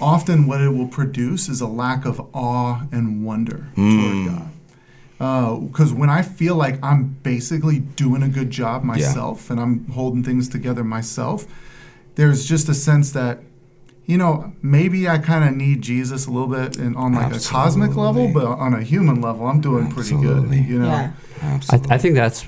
often 0.00 0.46
what 0.46 0.60
it 0.60 0.70
will 0.70 0.88
produce 0.88 1.48
is 1.48 1.60
a 1.60 1.66
lack 1.66 2.04
of 2.04 2.20
awe 2.34 2.82
and 2.90 3.24
wonder 3.24 3.68
toward 3.76 3.76
hmm. 3.76 4.26
God. 4.26 4.50
Uh, 5.20 5.56
because 5.56 5.92
when 5.92 6.08
I 6.08 6.22
feel 6.22 6.56
like 6.56 6.82
I'm 6.82 7.18
basically 7.22 7.78
doing 7.78 8.22
a 8.22 8.28
good 8.28 8.50
job 8.50 8.82
myself 8.82 9.50
and 9.50 9.60
I'm 9.60 9.86
holding 9.88 10.24
things 10.24 10.48
together 10.48 10.82
myself, 10.82 11.46
there's 12.14 12.44
just 12.46 12.68
a 12.68 12.74
sense 12.74 13.12
that, 13.12 13.40
you 14.06 14.16
know, 14.18 14.52
maybe 14.62 15.08
I 15.08 15.18
kind 15.18 15.48
of 15.48 15.54
need 15.54 15.82
Jesus 15.82 16.26
a 16.26 16.30
little 16.30 16.48
bit 16.48 16.76
and 16.78 16.96
on 16.96 17.14
like 17.14 17.32
a 17.34 17.38
cosmic 17.40 17.94
level, 17.96 18.32
but 18.32 18.44
on 18.44 18.74
a 18.74 18.82
human 18.82 19.20
level, 19.20 19.46
I'm 19.46 19.60
doing 19.60 19.90
pretty 19.90 20.16
good. 20.20 20.50
You 20.52 20.80
know? 20.80 20.86
Yeah. 20.88 21.12
I, 21.42 21.46
Absolutely. 21.46 21.90
I 21.94 21.98
think 21.98 22.14
that's 22.16 22.42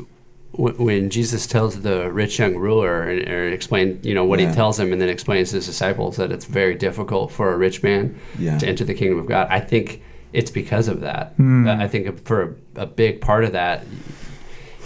wh- 0.53 0.79
when 0.81 1.09
Jesus 1.09 1.47
tells 1.47 1.81
the 1.83 2.11
rich 2.11 2.39
young 2.41 2.57
ruler 2.57 3.03
and 3.03 3.29
or 3.29 3.49
explain, 3.49 4.01
you 4.03 4.13
know, 4.15 4.25
what 4.25 4.41
Yeah. 4.41 4.49
he 4.49 4.55
tells 4.55 4.79
him, 4.81 4.93
and 4.93 5.01
then 5.01 5.09
explains 5.09 5.51
to 5.51 5.57
his 5.57 5.67
disciples 5.67 6.17
that 6.17 6.33
it's 6.33 6.45
very 6.47 6.75
difficult 6.75 7.31
for 7.31 7.53
a 7.53 7.57
rich 7.57 7.83
man 7.83 8.19
Yeah. 8.39 8.59
to 8.59 8.67
enter 8.67 8.85
the 8.85 8.95
kingdom 8.95 9.19
of 9.21 9.27
God. 9.27 9.47
I 9.49 9.61
think 9.61 10.03
it's 10.33 10.51
because 10.51 10.89
of 10.89 11.01
that. 11.03 11.35
Hmm. 11.37 11.69
I 11.69 11.87
think 11.87 12.25
for 12.27 12.57
a, 12.77 12.83
a 12.83 12.87
big 12.87 13.21
part 13.21 13.45
of 13.45 13.53
that, 13.53 13.85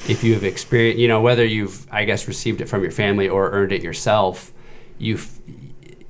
if 0.09 0.23
you 0.23 0.35
have 0.35 0.45
experienced, 0.45 0.99
you 1.01 1.09
know, 1.09 1.21
whether 1.23 1.45
you've, 1.45 1.87
I 1.91 2.05
guess, 2.05 2.29
received 2.29 2.61
it 2.61 2.69
from 2.69 2.83
your 2.83 2.91
family 2.93 3.29
or 3.29 3.51
earned 3.51 3.73
it 3.73 3.83
yourself, 3.83 4.53
you 4.99 5.19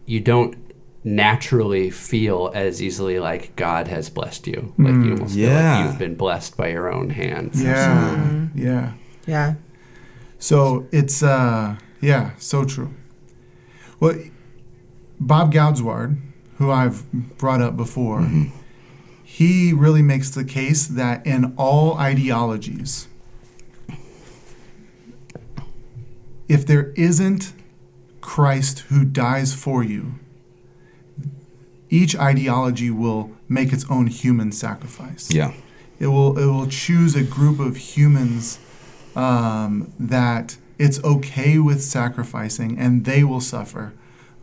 you 0.06 0.20
don't 0.20 0.56
naturally 1.04 1.88
feel 1.88 2.50
as 2.54 2.82
easily 2.82 3.20
like 3.20 3.54
God 3.54 3.86
has 3.88 4.10
blessed 4.10 4.46
you. 4.46 4.74
Like 4.76 4.94
you 4.94 5.00
mm, 5.00 5.12
almost 5.12 5.34
feel 5.34 5.52
like 5.52 5.86
you've 5.86 5.98
been 5.98 6.16
blessed 6.16 6.56
by 6.56 6.68
your 6.68 6.92
own 6.92 7.10
hands. 7.10 7.62
Yeah. 7.62 8.16
Mm-hmm. 8.16 8.58
Yeah. 8.58 8.92
Yeah. 9.26 9.54
So 10.38 10.88
it's 10.90 11.22
uh 11.22 11.76
yeah, 12.00 12.32
so 12.38 12.64
true. 12.64 12.94
Well, 14.00 14.16
Bob 15.18 15.52
Goudzwaard, 15.52 16.20
who 16.58 16.70
I've 16.70 17.10
brought 17.38 17.60
up 17.60 17.76
before, 17.76 18.20
mm-hmm. 18.20 18.56
he 19.24 19.72
really 19.72 20.02
makes 20.02 20.30
the 20.30 20.44
case 20.44 20.86
that 20.86 21.26
in 21.26 21.54
all 21.56 21.96
ideologies, 21.98 23.08
if 26.48 26.66
there 26.66 26.90
isn't 26.92 27.52
Christ 28.26 28.80
who 28.88 29.04
dies 29.04 29.54
for 29.54 29.84
you, 29.84 30.14
each 31.88 32.16
ideology 32.16 32.90
will 32.90 33.30
make 33.48 33.72
its 33.72 33.84
own 33.88 34.08
human 34.08 34.50
sacrifice 34.50 35.32
yeah. 35.32 35.52
it 36.00 36.08
will 36.08 36.36
it 36.36 36.46
will 36.46 36.66
choose 36.66 37.14
a 37.14 37.22
group 37.22 37.60
of 37.60 37.76
humans 37.76 38.58
um, 39.14 39.92
that 40.00 40.56
it's 40.76 41.02
okay 41.04 41.58
with 41.58 41.80
sacrificing 41.80 42.76
and 42.76 43.04
they 43.04 43.22
will 43.22 43.40
suffer 43.40 43.92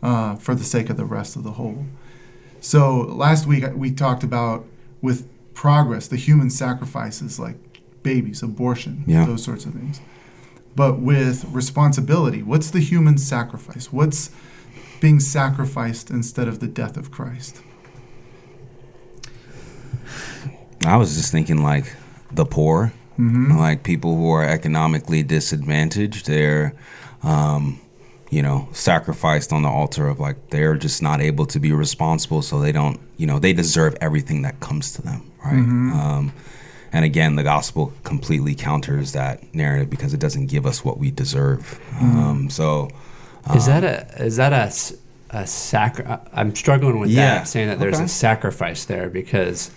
uh, 0.02 0.34
for 0.36 0.54
the 0.54 0.64
sake 0.64 0.88
of 0.88 0.96
the 0.96 1.04
rest 1.04 1.36
of 1.36 1.42
the 1.44 1.52
whole 1.52 1.84
so 2.60 3.00
last 3.00 3.46
week 3.46 3.64
we 3.74 3.90
talked 3.92 4.24
about 4.24 4.64
with 5.02 5.28
progress 5.52 6.08
the 6.08 6.16
human 6.16 6.48
sacrifices 6.48 7.38
like 7.38 7.56
babies 8.02 8.42
abortion 8.42 9.04
Yeah. 9.06 9.26
those 9.26 9.44
sorts 9.44 9.66
of 9.66 9.74
things 9.74 10.00
but 10.76 10.98
with 10.98 11.44
responsibility. 11.46 12.42
What's 12.42 12.70
the 12.70 12.80
human 12.80 13.18
sacrifice? 13.18 13.92
What's 13.92 14.30
being 15.00 15.20
sacrificed 15.20 16.10
instead 16.10 16.48
of 16.48 16.60
the 16.60 16.66
death 16.66 16.96
of 16.96 17.10
Christ? 17.10 17.60
I 20.84 20.96
was 20.96 21.14
just 21.16 21.32
thinking 21.32 21.62
like 21.62 21.94
the 22.32 22.44
poor, 22.44 22.92
like 23.58 23.82
people 23.84 24.16
who 24.16 24.30
are 24.30 24.44
economically 24.44 25.22
disadvantaged. 25.22 26.26
They're, 26.26 26.74
um, 27.22 27.80
you 28.30 28.42
know, 28.42 28.68
sacrificed 28.72 29.52
on 29.52 29.62
the 29.62 29.68
altar 29.68 30.08
of 30.08 30.20
like 30.20 30.50
they're 30.50 30.76
just 30.76 31.00
not 31.02 31.20
able 31.20 31.46
to 31.46 31.60
be 31.60 31.72
responsible, 31.72 32.42
so 32.42 32.60
they 32.60 32.72
don't, 32.72 33.00
you 33.16 33.26
know, 33.26 33.38
they 33.38 33.52
deserve 33.52 33.96
everything 34.00 34.42
that 34.42 34.60
comes 34.60 34.92
to 34.94 35.02
them, 35.02 35.30
right? 35.44 35.54
Um, 35.54 36.32
and 36.94 37.04
again, 37.04 37.34
the 37.34 37.42
gospel 37.42 37.92
completely 38.04 38.54
counters 38.54 39.12
that 39.12 39.52
narrative 39.52 39.90
because 39.90 40.14
it 40.14 40.20
doesn't 40.20 40.46
give 40.46 40.64
us 40.64 40.84
what 40.84 40.96
we 40.96 41.10
deserve. 41.10 41.80
Um, 42.00 42.48
so, 42.48 42.88
Is 43.54 43.66
that 43.66 43.82
a 43.82 44.24
is 44.24 44.36
that 44.36 44.52
a 44.52 44.72
a 45.36 46.20
I'm 46.32 46.54
struggling 46.54 47.00
with 47.00 47.10
Yeah. 47.10 47.38
that, 47.40 47.48
saying 47.48 47.68
that 47.68 47.80
there's 47.80 47.96
Okay. 47.96 48.04
a 48.04 48.08
sacrifice 48.08 48.84
there 48.84 49.10
because 49.10 49.72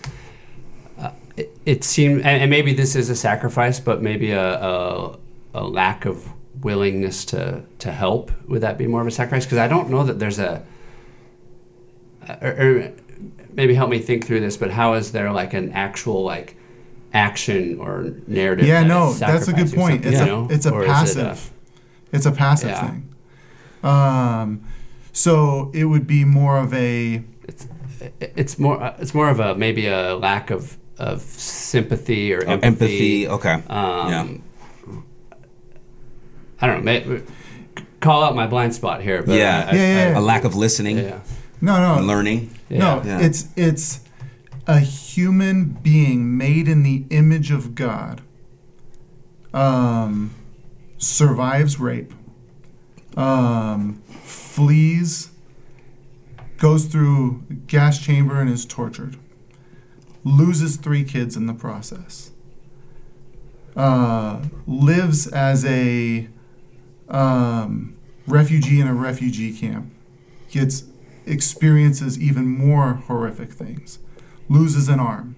uh, 0.99 1.09
it, 1.35 1.57
it 1.65 1.83
seems, 1.83 2.17
and, 2.21 2.41
and 2.43 2.51
maybe 2.51 2.71
this 2.73 2.95
is 2.95 3.09
a 3.09 3.15
sacrifice, 3.15 3.79
but 3.79 4.01
maybe 4.03 4.29
a, 4.31 4.53
a 4.61 5.17
a 5.55 5.63
lack 5.63 6.05
of 6.05 6.29
willingness 6.61 7.25
to 7.25 7.63
to 7.79 7.91
help. 7.91 8.31
Would 8.47 8.61
that 8.61 8.77
be 8.77 8.85
more 8.85 9.01
of 9.01 9.07
a 9.07 9.11
sacrifice? 9.11 9.45
Because 9.45 9.57
I 9.57 9.67
don't 9.67 9.89
know 9.89 10.03
that 10.03 10.19
there's 10.19 10.37
a 10.37 10.61
or, 12.41 12.49
or 12.49 12.91
maybe 13.53 13.73
help 13.73 13.89
me 13.89 13.97
think 13.97 14.23
through 14.27 14.41
this. 14.41 14.55
But 14.55 14.69
how 14.69 14.93
is 14.93 15.11
there 15.13 15.31
like 15.31 15.55
an 15.55 15.71
actual 15.71 16.23
like 16.23 16.56
action 17.13 17.79
or 17.79 18.13
narrative? 18.27 18.65
Yeah, 18.67 18.81
that 18.81 18.87
no, 18.87 19.13
that's 19.13 19.47
a 19.47 19.53
good 19.53 19.73
point. 19.73 20.05
It's 20.05 20.19
you 20.25 20.33
a 20.33 20.47
it's 20.47 20.65
a 20.65 20.71
Or 20.73 20.83
is 20.83 20.87
it 20.87 20.91
passive. 20.93 21.51
it's 22.11 22.25
a 22.25 22.31
passive 22.31 22.69
Yeah. 22.69 22.87
thing. 22.87 23.13
Um, 23.83 24.63
so 25.13 25.71
it 25.73 25.85
would 25.85 26.07
be 26.07 26.25
more 26.25 26.57
of 26.57 26.73
a 26.73 27.23
it's 27.47 27.67
it's 28.19 28.59
more 28.59 28.81
uh, 28.81 28.95
it's 28.99 29.13
more 29.13 29.29
of 29.29 29.39
a 29.39 29.55
maybe 29.55 29.87
a 29.87 30.15
lack 30.15 30.49
of 30.51 30.77
of 30.99 31.21
sympathy 31.21 32.33
or 32.33 32.41
empathy. 32.41 33.25
empathy. 33.25 33.27
Okay. 33.27 33.53
Um, 33.69 34.09
yeah. 34.09 34.27
I 36.59 36.67
don't 36.67 36.77
know. 36.77 36.83
May, 36.83 37.21
call 37.99 38.23
out 38.23 38.35
my 38.35 38.47
blind 38.47 38.73
spot 38.73 39.01
here, 39.01 39.21
but 39.23 39.35
Yeah. 39.35 39.67
I, 39.67 39.71
I, 39.71 39.75
Yeah, 39.75 40.09
yeah, 40.11 40.19
A 40.19 40.21
lack 40.21 40.43
of 40.43 40.55
listening, 40.55 40.97
yeah, 40.97 41.19
no, 41.61 41.79
no, 41.79 41.97
and 41.99 42.07
learning. 42.07 42.49
No, 42.69 43.01
Yeah. 43.05 43.19
it's 43.19 43.47
it's 43.55 43.99
a 44.67 44.79
human 44.79 45.63
being 45.63 46.37
made 46.37 46.67
in 46.67 46.83
the 46.83 47.05
image 47.09 47.51
of 47.51 47.73
God. 47.73 48.21
Um, 49.53 50.35
survives 50.97 51.79
rape. 51.79 52.13
Um, 53.15 54.01
flees. 54.23 55.31
Goes 56.57 56.85
through 56.85 57.43
gas 57.67 58.03
chamber 58.03 58.41
and 58.41 58.49
is 58.49 58.65
tortured. 58.65 59.17
Loses 60.23 60.75
three 60.75 61.05
kids 61.05 61.37
in 61.37 61.45
the 61.45 61.53
process. 61.53 62.31
Uh, 63.75 64.41
lives 64.65 65.27
as 65.27 65.63
a 65.65 66.27
um, 67.07 67.95
refugee 68.25 68.81
in 68.81 68.87
a 68.87 68.93
refugee 68.93 69.57
camp. 69.57 69.93
Gets 70.49 70.83
experiences 71.25 72.19
even 72.19 72.47
more 72.47 72.95
horrific 72.95 73.51
things. 73.51 73.99
Loses 74.49 74.87
an 74.89 74.99
arm. 74.99 75.35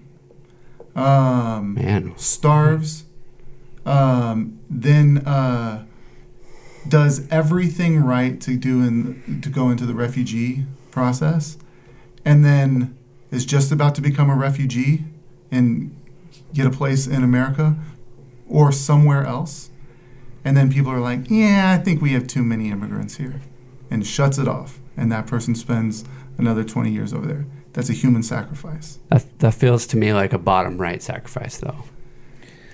Um, 0.94 1.74
man. 1.74 2.12
starves. 2.16 3.04
Um, 3.86 4.60
then 4.68 5.18
uh, 5.26 5.86
does 6.86 7.26
everything 7.28 8.00
right 8.00 8.40
to 8.40 8.56
do 8.56 8.82
in, 8.82 9.40
to 9.42 9.48
go 9.48 9.70
into 9.70 9.86
the 9.86 9.94
refugee 9.94 10.66
process, 10.90 11.56
and 12.24 12.44
then 12.44 12.96
is 13.30 13.46
just 13.46 13.72
about 13.72 13.94
to 13.94 14.00
become 14.00 14.28
a 14.28 14.34
refugee 14.34 15.04
and 15.50 15.96
get 16.52 16.66
a 16.66 16.70
place 16.70 17.06
in 17.06 17.22
America 17.22 17.76
or 18.48 18.72
somewhere 18.72 19.24
else. 19.24 19.70
And 20.44 20.56
then 20.56 20.72
people 20.72 20.90
are 20.90 21.00
like, 21.00 21.30
yeah, 21.30 21.76
I 21.78 21.82
think 21.82 22.00
we 22.00 22.12
have 22.12 22.26
too 22.26 22.42
many 22.42 22.70
immigrants 22.70 23.16
here. 23.16 23.40
And 23.90 24.06
shuts 24.06 24.38
it 24.38 24.48
off. 24.48 24.80
And 24.96 25.10
that 25.12 25.26
person 25.26 25.54
spends 25.54 26.04
another 26.38 26.64
20 26.64 26.90
years 26.90 27.12
over 27.12 27.26
there. 27.26 27.46
That's 27.72 27.88
a 27.88 27.92
human 27.92 28.22
sacrifice. 28.22 28.98
That, 29.08 29.38
that 29.38 29.54
feels 29.54 29.86
to 29.88 29.96
me 29.96 30.12
like 30.12 30.32
a 30.32 30.38
bottom 30.38 30.78
right 30.78 31.02
sacrifice, 31.02 31.58
though. 31.58 31.84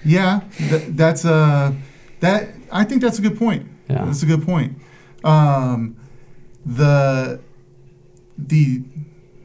Yeah, 0.05 0.40
th- 0.57 0.84
that's 0.90 1.24
a 1.24 1.76
that 2.20 2.51
I 2.70 2.84
think 2.84 3.03
that's 3.03 3.18
a 3.18 3.22
good 3.22 3.36
point. 3.38 3.68
Yeah. 3.88 4.05
That's 4.05 4.22
a 4.22 4.26
good 4.26 4.44
point. 4.44 4.78
Um, 5.24 5.97
the 6.64 7.40
the 8.38 8.82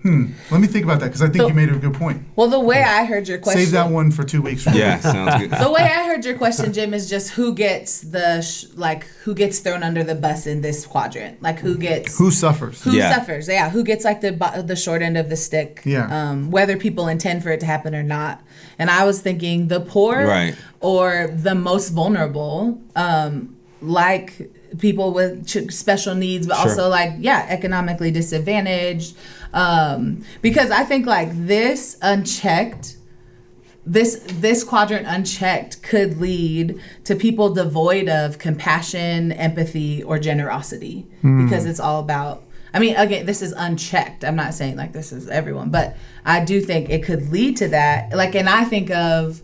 hmm. 0.02 0.26
Let 0.50 0.62
me 0.62 0.68
think 0.68 0.84
about 0.86 1.00
that 1.00 1.08
because 1.08 1.22
I 1.22 1.28
think 1.28 1.38
So- 1.44 1.48
you 1.48 1.54
made 1.54 1.70
a 1.70 1.76
good 1.78 1.94
point. 1.94 2.24
Well, 2.36 2.48
the 2.50 2.60
way 2.60 2.82
I 2.82 3.06
heard 3.06 3.28
your 3.28 3.38
question. 3.38 3.62
Save 3.64 3.72
that 3.72 3.90
one 3.90 4.12
for 4.12 4.24
two 4.24 4.42
weeks. 4.42 4.64
From 4.64 4.74
Yeah, 4.74 5.00
sounds 5.00 5.42
good. 5.42 5.52
The 5.60 5.72
way 5.72 5.82
I 5.82 6.06
heard 6.08 6.26
your 6.26 6.38
question, 6.38 6.74
Jim, 6.74 6.94
is 6.94 7.10
just 7.10 7.30
who 7.32 7.54
gets 7.54 8.02
the 8.02 8.42
sh- 8.42 8.66
like 8.76 9.06
who 9.24 9.34
gets 9.34 9.60
thrown 9.60 9.84
under 9.84 10.04
the 10.04 10.16
bus 10.16 10.48
in 10.48 10.62
this 10.62 10.86
quadrant, 10.86 11.42
like 11.42 11.60
who 11.60 11.78
gets 11.78 12.18
Who 12.18 12.32
suffers? 12.32 12.82
who 12.84 12.92
Yeah. 12.96 13.14
suffers 13.16 13.48
yeah 13.48 13.70
who 13.70 13.84
gets 13.84 14.04
like 14.06 14.22
the 14.22 14.32
bo- 14.32 14.62
the 14.62 14.76
short 14.76 15.02
end 15.02 15.18
of 15.18 15.30
the 15.30 15.36
stick 15.38 15.82
Yeah. 15.86 16.08
um, 16.10 16.52
whether 16.52 16.76
people 16.78 17.08
intend 17.08 17.44
for 17.44 17.50
it 17.52 17.60
to 17.60 17.66
happen 17.66 17.94
or 17.94 18.04
not 18.04 18.42
and 18.80 18.90
i 18.90 19.04
was 19.06 19.22
thinking 19.22 19.68
the 19.68 19.80
poor 19.80 20.26
Right. 20.26 20.56
or 20.80 21.30
the 21.34 21.54
most 21.56 21.90
vulnerable 21.90 22.80
um, 22.96 23.56
like 23.82 24.50
people 24.80 25.14
with 25.14 25.46
ch- 25.48 25.72
special 25.74 26.16
needs 26.16 26.48
but 26.48 26.56
Sure. 26.58 26.70
also 26.70 26.90
like 26.90 27.14
yeah 27.20 27.46
economically 27.50 28.12
disadvantaged 28.12 29.16
um, 29.54 30.24
because 30.42 30.72
i 30.72 30.84
think 30.84 31.06
like 31.06 31.30
this 31.46 31.98
unchecked 32.02 32.96
this 33.86 34.22
this 34.28 34.64
quadrant 34.64 35.08
unchecked 35.08 35.82
could 35.82 36.20
lead 36.22 36.80
to 37.04 37.16
people 37.16 37.52
devoid 37.52 38.08
of 38.10 38.38
compassion, 38.38 39.32
empathy, 39.32 40.04
or 40.04 40.20
generosity 40.20 41.08
because 41.24 41.66
it's 41.66 41.80
all 41.80 42.00
about. 42.00 42.44
I 42.76 42.80
mean, 42.80 42.96
again, 42.96 43.26
this 43.26 43.42
is 43.42 43.54
unchecked. 43.58 44.24
I'm 44.24 44.36
not 44.36 44.54
saying 44.54 44.76
like 44.78 44.94
this 44.94 45.12
is 45.12 45.28
everyone, 45.28 45.72
but 45.72 45.98
I 46.24 46.46
do 46.46 46.62
think 46.62 46.92
it 46.92 47.04
could 47.04 47.32
lead 47.32 47.58
to 47.58 47.70
that. 47.70 48.16
Like, 48.16 48.36
and 48.36 48.48
I 48.48 48.66
think 48.66 48.92
of 48.92 49.42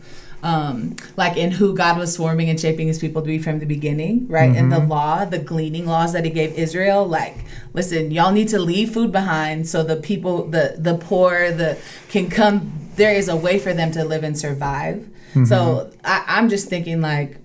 um, 0.47 0.95
like 1.17 1.35
in 1.35 1.51
who 1.51 1.75
God 1.75 1.97
was 1.97 2.15
forming 2.15 2.49
and 2.49 2.57
shaping 2.57 2.87
His 2.87 2.99
people 2.99 3.21
to 3.21 3.27
be 3.27 3.37
from 3.37 3.59
the 3.59 3.65
beginning, 3.65 4.27
right? 4.29 4.55
And 4.55 4.71
the 4.71 4.79
law, 4.79 5.25
the 5.25 5.39
gleaning 5.39 5.85
laws 5.85 6.13
that 6.13 6.23
He 6.23 6.31
gave 6.31 6.53
Israel. 6.53 7.05
Like, 7.05 7.35
listen, 7.73 8.11
y'all 8.11 8.31
need 8.31 8.47
to 8.49 8.59
leave 8.59 8.93
food 8.93 9.11
behind 9.11 9.67
so 9.67 9.83
the 9.83 9.97
people, 9.97 10.47
the 10.47 10.75
the 10.77 10.95
poor, 10.97 11.51
the 11.51 11.77
can 12.07 12.29
come 12.29 12.71
there 12.95 13.13
is 13.13 13.27
a 13.27 13.35
way 13.35 13.59
for 13.59 13.73
them 13.73 13.91
to 13.91 14.03
live 14.05 14.23
and 14.23 14.37
survive. 14.37 15.07
So 15.45 15.91
I, 16.03 16.23
I'm 16.27 16.47
just 16.49 16.69
thinking 16.69 17.01
like 17.01 17.39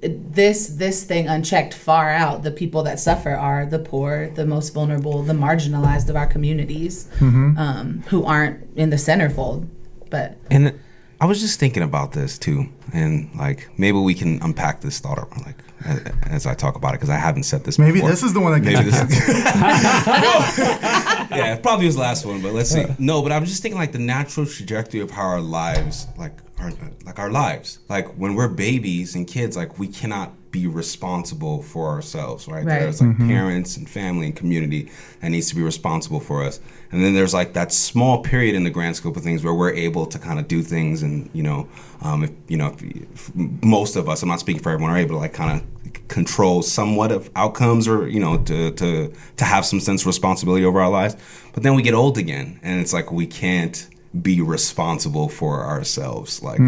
this 0.00 0.68
this 0.68 1.04
thing 1.04 1.28
unchecked 1.28 1.74
far 1.74 2.10
out. 2.10 2.42
The 2.42 2.50
people 2.50 2.82
that 2.82 2.98
suffer 3.00 3.30
are 3.30 3.66
the 3.66 3.78
poor, 3.78 4.30
the 4.34 4.44
most 4.44 4.74
vulnerable, 4.74 5.22
the 5.22 5.32
marginalized 5.32 6.08
of 6.10 6.16
our 6.16 6.26
communities, 6.26 7.08
um, 7.56 8.02
who 8.08 8.24
aren't 8.24 8.58
in 8.76 8.90
the 8.90 8.96
centerfold. 8.96 9.68
But 10.10 10.36
And 10.50 10.78
I 11.20 11.26
was 11.26 11.40
just 11.40 11.58
thinking 11.58 11.82
about 11.82 12.12
this 12.12 12.38
too, 12.38 12.68
and 12.92 13.28
like 13.34 13.68
maybe 13.76 13.98
we 13.98 14.14
can 14.14 14.40
unpack 14.42 14.80
this 14.80 15.00
thought 15.00 15.18
like 15.44 15.56
a- 15.84 16.14
as 16.28 16.46
I 16.46 16.54
talk 16.54 16.76
about 16.76 16.90
it 16.94 16.98
because 16.98 17.10
I 17.10 17.16
haven't 17.16 17.42
said 17.42 17.64
this. 17.64 17.76
Maybe 17.78 17.94
before. 17.94 18.10
this 18.10 18.22
is 18.22 18.34
the 18.34 18.40
one 18.40 18.52
that 18.52 18.60
gets 18.60 18.78
Maybe 18.78 18.90
this 18.90 18.98
canceled. 19.00 19.36
yeah, 21.30 21.54
it 21.54 21.62
probably 21.62 21.86
was 21.86 21.96
last 21.96 22.24
one, 22.24 22.40
but 22.40 22.52
let's 22.52 22.70
see. 22.70 22.84
No, 23.00 23.22
but 23.22 23.32
I'm 23.32 23.44
just 23.44 23.62
thinking 23.62 23.78
like 23.78 23.92
the 23.92 23.98
natural 23.98 24.46
trajectory 24.46 25.00
of 25.00 25.10
how 25.10 25.22
our 25.22 25.40
lives, 25.40 26.06
like 26.16 26.38
our 26.60 26.72
like 27.04 27.18
our 27.18 27.30
lives, 27.30 27.80
like 27.88 28.06
when 28.16 28.34
we're 28.36 28.48
babies 28.48 29.14
and 29.16 29.26
kids, 29.26 29.56
like 29.56 29.76
we 29.78 29.88
cannot 29.88 30.32
be 30.50 30.66
responsible 30.66 31.62
for 31.62 31.88
ourselves, 31.88 32.48
right? 32.48 32.64
Right. 32.64 32.80
There's 32.80 33.02
like 33.02 33.18
parents 33.18 33.76
and 33.76 33.88
family 33.88 34.26
and 34.26 34.36
community 34.36 34.90
that 35.20 35.30
needs 35.30 35.48
to 35.50 35.54
be 35.54 35.62
responsible 35.62 36.20
for 36.20 36.42
us, 36.42 36.60
and 36.90 37.02
then 37.02 37.14
there's 37.14 37.34
like 37.34 37.52
that 37.52 37.72
small 37.72 38.22
period 38.22 38.54
in 38.54 38.64
the 38.64 38.70
grand 38.70 38.96
scope 38.96 39.16
of 39.16 39.22
things 39.22 39.44
where 39.44 39.54
we're 39.54 39.72
able 39.72 40.06
to 40.06 40.18
kind 40.18 40.38
of 40.38 40.48
do 40.48 40.62
things, 40.62 41.02
and 41.02 41.28
you 41.32 41.42
know, 41.42 41.68
um, 42.02 42.24
if 42.24 42.30
you 42.48 42.56
know, 42.56 42.68
if, 42.68 42.82
if 42.82 43.34
most 43.34 43.96
of 43.96 44.08
us, 44.08 44.22
I'm 44.22 44.28
not 44.28 44.40
speaking 44.40 44.62
for 44.62 44.70
everyone, 44.70 44.92
are 44.92 44.98
able 44.98 45.16
to 45.16 45.20
like 45.20 45.34
kind 45.34 45.60
of 45.60 46.08
control 46.08 46.62
somewhat 46.62 47.12
of 47.12 47.30
outcomes 47.36 47.86
or 47.86 48.08
you 48.08 48.20
know 48.20 48.38
to 48.38 48.72
to 48.72 49.12
to 49.36 49.44
have 49.44 49.64
some 49.64 49.80
sense 49.80 50.02
of 50.02 50.06
responsibility 50.06 50.64
over 50.64 50.80
our 50.80 50.90
lives. 50.90 51.16
But 51.52 51.62
then 51.62 51.74
we 51.74 51.82
get 51.82 51.94
old 51.94 52.18
again 52.18 52.58
and 52.62 52.80
it's 52.80 52.92
like 52.92 53.12
we 53.12 53.26
can't 53.26 53.88
be 54.22 54.40
responsible 54.40 55.28
for 55.28 55.64
ourselves. 55.64 56.42
Like 56.42 56.58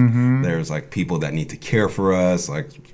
there's 0.43 0.71
like 0.71 0.91
people 0.91 1.19
that 1.21 1.33
need 1.33 1.49
to 1.51 1.57
care 1.57 1.89
for 1.89 2.13
us 2.13 2.49
like 2.49 2.90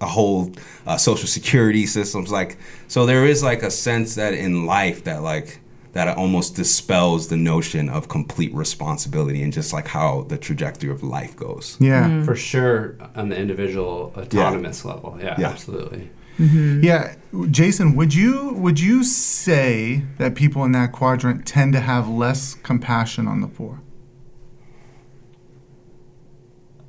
a 0.00 0.06
whole 0.06 0.52
uh, 0.86 0.96
social 0.96 1.26
security 1.26 1.86
systems 1.86 2.30
like 2.30 2.56
so 2.86 3.04
there 3.04 3.26
is 3.26 3.42
like 3.42 3.62
a 3.62 3.70
sense 3.70 4.14
that 4.14 4.32
in 4.32 4.64
life 4.66 5.04
that 5.04 5.22
like 5.22 5.60
that 5.92 6.16
almost 6.16 6.54
dispels 6.54 7.28
the 7.28 7.36
notion 7.36 7.88
of 7.88 8.08
complete 8.08 8.52
responsibility 8.54 9.42
and 9.42 9.52
just 9.52 9.72
like 9.72 9.88
how 9.88 10.22
the 10.28 10.36
trajectory 10.38 10.90
of 10.90 11.02
life 11.02 11.34
goes. 11.34 11.76
Yeah. 11.80 12.22
For 12.24 12.36
sure, 12.36 12.96
on 13.16 13.30
the 13.30 13.36
individual 13.36 14.12
autonomous 14.16 14.84
level. 14.84 15.18
Yeah, 15.20 15.34
Yeah. 15.38 15.48
absolutely. 15.48 16.10
Yeah, 16.38 17.16
Jason, 17.50 17.96
would 17.96 18.14
you 18.14 18.52
would 18.54 18.78
you 18.78 19.02
say 19.02 20.04
that 20.18 20.36
people 20.36 20.62
in 20.64 20.70
that 20.72 20.92
quadrant 20.92 21.44
tend 21.46 21.72
to 21.72 21.80
have 21.80 22.08
less 22.08 22.54
compassion 22.54 23.26
on 23.26 23.40
the 23.40 23.48
poor? 23.48 23.80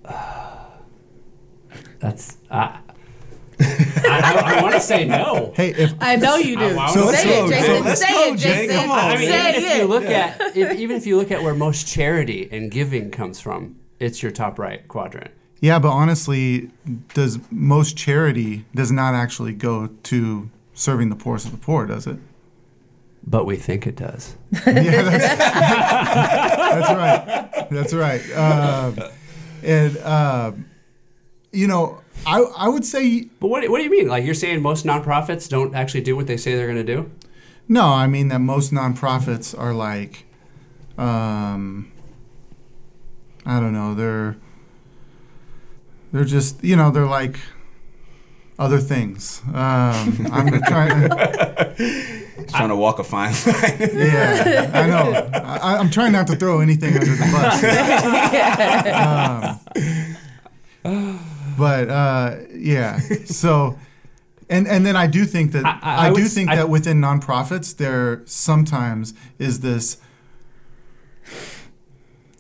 That's. 2.00 2.38
Uh, 2.52 2.78
I, 3.98 4.58
I, 4.58 4.62
want 4.62 4.74
to 4.76 4.80
say 4.82 5.06
no. 5.06 5.54
Hey, 5.56 5.70
if 5.74 5.94
I 6.00 6.16
know 6.16 6.36
you 6.36 6.56
do. 6.58 6.78
I- 6.78 6.86
I 6.86 6.94
So 6.94 7.00
wanna 7.06 7.12
let's 7.12 7.22
say 7.24 7.30
go, 7.40 7.46
it, 7.46 7.50
Jason. 7.50 7.84
Let's 7.84 8.02
Say 8.02 8.14
go, 8.14 8.34
it, 8.34 8.38
Jay. 8.40 8.68
Jason. 8.68 8.82
Come 8.82 8.92
on. 8.92 9.00
I 9.00 9.18
mean, 9.18 9.28
Say 9.30 9.50
even 9.50 9.64
if 9.64 9.76
you 9.78 9.84
it. 9.84 9.90
look 9.90 10.04
at 10.06 10.42
if, 10.58 10.80
even 10.80 10.96
if 10.98 11.06
you 11.08 11.18
look 11.18 11.32
at 11.32 11.42
where 11.44 11.54
most 11.54 11.88
charity 11.88 12.48
and 12.52 12.70
giving 12.72 13.12
comes 13.12 13.40
from, 13.40 13.76
it's 14.00 14.22
your 14.24 14.32
top 14.32 14.58
right 14.60 14.88
quadrant. 14.88 15.32
yeah, 15.62 15.80
but 15.80 15.90
honestly, 15.90 16.72
does 17.14 17.40
most 17.52 17.98
charity 17.98 18.66
does 18.74 18.92
not 18.92 19.14
actually 19.14 19.54
go 19.54 19.88
to 20.04 20.50
serving 20.74 21.10
the 21.10 21.16
poorest 21.16 21.46
of 21.48 21.52
the 21.52 21.58
poor, 21.58 21.86
does 21.86 22.08
it? 22.08 22.18
But 23.26 23.46
we 23.46 23.58
think 23.58 23.86
it 23.86 23.96
does. 23.98 24.36
Yeah, 24.66 25.02
that's, 25.04 25.28
that's 26.70 26.94
right. 26.94 27.70
That's 27.70 27.94
right. 27.94 28.32
Um, 28.36 28.98
and 29.64 29.98
um, 30.00 30.66
you 31.52 31.68
know, 31.68 32.00
I 32.26 32.40
I 32.58 32.68
would 32.68 32.86
say 32.86 33.28
But 33.40 33.48
what, 33.48 33.68
what 33.70 33.78
do 33.78 33.84
you 33.84 33.90
mean? 33.92 34.08
Like 34.08 34.24
you're 34.26 34.34
saying 34.34 34.62
most 34.62 34.86
nonprofits 34.86 35.48
don't 35.50 35.74
actually 35.76 36.02
do 36.02 36.16
what 36.16 36.28
they 36.28 36.38
say 36.38 36.56
they're 36.56 36.68
going 36.68 36.86
to 36.86 36.96
do? 36.96 37.10
no. 37.68 37.86
I 37.86 38.08
mean 38.08 38.28
that 38.30 38.40
most 38.40 38.72
nonprofits 38.72 39.58
are 39.58 39.74
like, 39.74 40.26
um, 40.98 41.92
I 43.46 43.60
don't 43.60 43.74
know. 43.74 43.94
They're 43.96 44.38
they're 46.12 46.26
just 46.26 46.64
you 46.64 46.76
know 46.76 46.92
they're 46.92 47.06
like 47.06 47.40
other 48.58 48.80
things. 48.80 49.42
Um, 49.48 50.28
I'm 50.32 50.62
trying. 50.64 51.10
Trying 52.48 52.70
to 52.70 52.76
walk 52.76 53.00
a 53.00 53.04
fine 53.04 53.32
line. 53.46 53.78
Yeah, 53.94 54.72
I 54.74 54.88
know. 54.88 55.30
I, 55.34 55.78
I'm 55.78 55.90
trying 55.90 56.12
not 56.14 56.28
to 56.28 56.36
throw 56.36 56.60
anything 56.62 56.94
under 56.94 57.06
the 57.16 57.30
bus. 57.32 57.64
Um, 60.86 61.20
but 61.60 61.90
uh, 61.90 62.36
yeah, 62.54 62.98
so 63.26 63.78
and 64.50 64.68
and 64.68 64.86
then 64.86 64.96
I 64.96 65.08
do 65.08 65.26
think 65.26 65.52
that 65.52 65.66
I- 65.66 65.80
I, 65.82 65.96
I- 65.96 66.06
I 66.06 66.14
do 66.14 66.24
would 66.24 66.32
think 66.32 66.50
I- 66.50 66.56
that 66.56 66.70
within 66.70 67.00
nonprofits 67.02 67.76
there 67.78 68.22
sometimes 68.26 69.14
is 69.38 69.60
this 69.60 69.98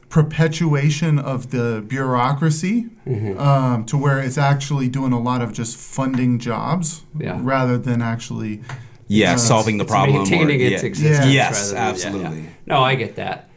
perpetuation 0.09 1.19
of 1.19 1.51
the 1.51 1.83
bureaucracy 1.87 2.87
Mm-hmm. 3.05 3.39
um, 3.39 3.85
to 3.85 3.97
where 3.97 4.19
it's 4.19 4.37
actually 4.37 4.87
doing 4.87 5.13
a 5.13 5.19
lot 5.19 5.41
of 5.41 5.51
just 5.53 5.75
funding 5.77 6.37
jobs 6.39 7.03
Yeah. 7.19 7.39
rather 7.41 7.77
than 7.77 8.01
actually 8.01 8.61
yeah, 9.07 9.33
Uh, 9.33 9.37
solving 9.37 9.77
the 9.77 9.83
It's 9.83 9.91
problem. 9.91 10.17
or- 10.17 10.19
maintaining 10.21 10.61
its 10.61 10.83
yeah. 10.83 10.87
existence. 10.87 11.25
Yeah. 11.25 11.31
Yes, 11.49 11.55
rather 11.55 11.67
than- 11.73 11.75
yeah, 11.75 11.89
absolutely. 11.89 12.41
yeah. 12.43 12.49
No, 12.67 12.83
I 12.83 12.95
get 12.95 13.15
that. 13.15 13.49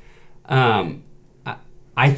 Um, 0.47 1.03
I, 1.45 1.57
I, 1.97 2.17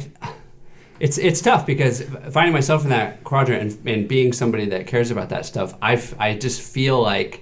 it's 1.05 1.19
it's 1.19 1.39
tough 1.39 1.67
because 1.67 2.01
finding 2.31 2.51
myself 2.53 2.83
in 2.83 2.89
that 2.89 3.23
quadrant 3.23 3.61
and, 3.61 3.87
and 3.87 4.07
being 4.07 4.33
somebody 4.33 4.65
that 4.65 4.87
cares 4.87 5.11
about 5.11 5.29
that 5.29 5.45
stuff, 5.45 5.75
I 5.81 6.01
I 6.19 6.35
just 6.35 6.61
feel 6.61 7.01
like. 7.01 7.41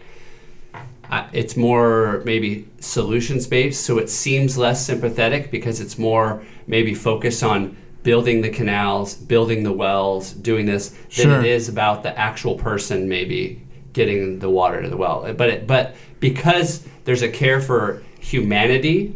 I, 1.09 1.29
it's 1.33 1.55
more 1.57 2.23
maybe 2.25 2.65
solutions 2.79 3.45
based, 3.45 3.85
so 3.85 3.99
it 3.99 4.09
seems 4.09 4.57
less 4.57 4.85
sympathetic 4.85 5.51
because 5.51 5.81
it's 5.81 5.97
more 5.99 6.41
maybe 6.65 6.93
focused 6.95 7.43
on 7.43 7.75
building 8.03 8.41
the 8.41 8.49
canals, 8.49 9.13
building 9.13 9.63
the 9.63 9.71
wells, 9.73 10.31
doing 10.31 10.65
this 10.65 10.89
than 10.89 11.29
Sure. 11.29 11.39
it 11.39 11.45
is 11.45 11.69
about 11.69 12.03
the 12.03 12.17
actual 12.17 12.55
person 12.55 13.09
maybe 13.09 13.61
getting 13.91 14.39
the 14.39 14.49
water 14.49 14.81
to 14.81 14.89
the 14.89 14.97
well. 14.97 15.31
But 15.33 15.49
it, 15.49 15.67
but 15.67 15.95
because 16.19 16.87
there's 17.03 17.21
a 17.21 17.29
care 17.29 17.61
for 17.61 18.01
humanity, 18.19 19.13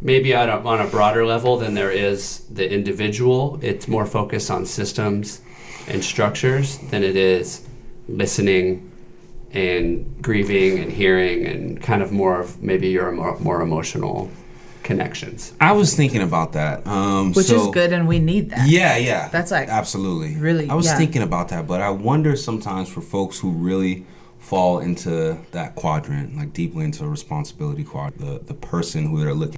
maybe 0.00 0.34
on 0.34 0.48
a, 0.48 0.56
on 0.66 0.80
a 0.80 0.86
broader 0.86 1.24
level 1.26 1.56
than 1.58 1.74
there 1.74 1.90
is 1.90 2.40
the 2.50 2.70
individual, 2.70 3.58
it's 3.62 3.88
more 3.88 4.06
focused 4.06 4.50
on 4.50 4.66
systems 4.66 5.40
and 5.88 6.04
structures 6.04 6.78
than 6.90 7.02
it 7.02 7.16
is 7.16 7.66
listening 8.08 8.90
and 9.52 10.22
grieving 10.22 10.78
and 10.78 10.92
hearing 10.92 11.46
and 11.46 11.82
kind 11.82 12.02
of 12.02 12.12
more 12.12 12.40
of 12.40 12.62
maybe 12.62 12.88
your 12.88 13.10
more, 13.10 13.38
more 13.38 13.62
emotional 13.62 14.30
connections. 14.82 15.52
I 15.60 15.72
was 15.72 15.94
thinking 15.94 16.22
about 16.22 16.52
that. 16.52 16.86
Um, 16.86 17.32
Which 17.32 17.46
so- 17.46 17.68
is 17.68 17.74
good, 17.74 17.92
and 17.92 18.06
we 18.06 18.18
need 18.18 18.50
that. 18.50 18.68
Yeah, 18.68 18.96
yeah. 18.96 19.28
That's 19.28 19.50
like 19.50 19.68
absolutely 19.68 20.36
really- 20.36 20.68
I 20.70 20.74
was 20.74 20.86
yeah. 20.86 20.96
thinking 20.96 21.22
about 21.22 21.48
that, 21.48 21.66
but 21.66 21.80
I 21.80 21.90
wonder 21.90 22.36
sometimes 22.36 22.88
for 22.88 23.00
folks 23.00 23.38
who 23.38 23.50
really 23.50 24.06
fall 24.38 24.78
into 24.78 25.36
that 25.50 25.74
quadrant, 25.74 26.36
like 26.36 26.52
deeply 26.54 26.84
into 26.84 27.04
a 27.04 27.08
responsibility 27.08 27.84
quadrant, 27.84 28.18
the 28.20 28.38
the 28.46 28.54
person 28.54 29.06
who 29.06 29.20
they're 29.22 29.34
looking. 29.34 29.57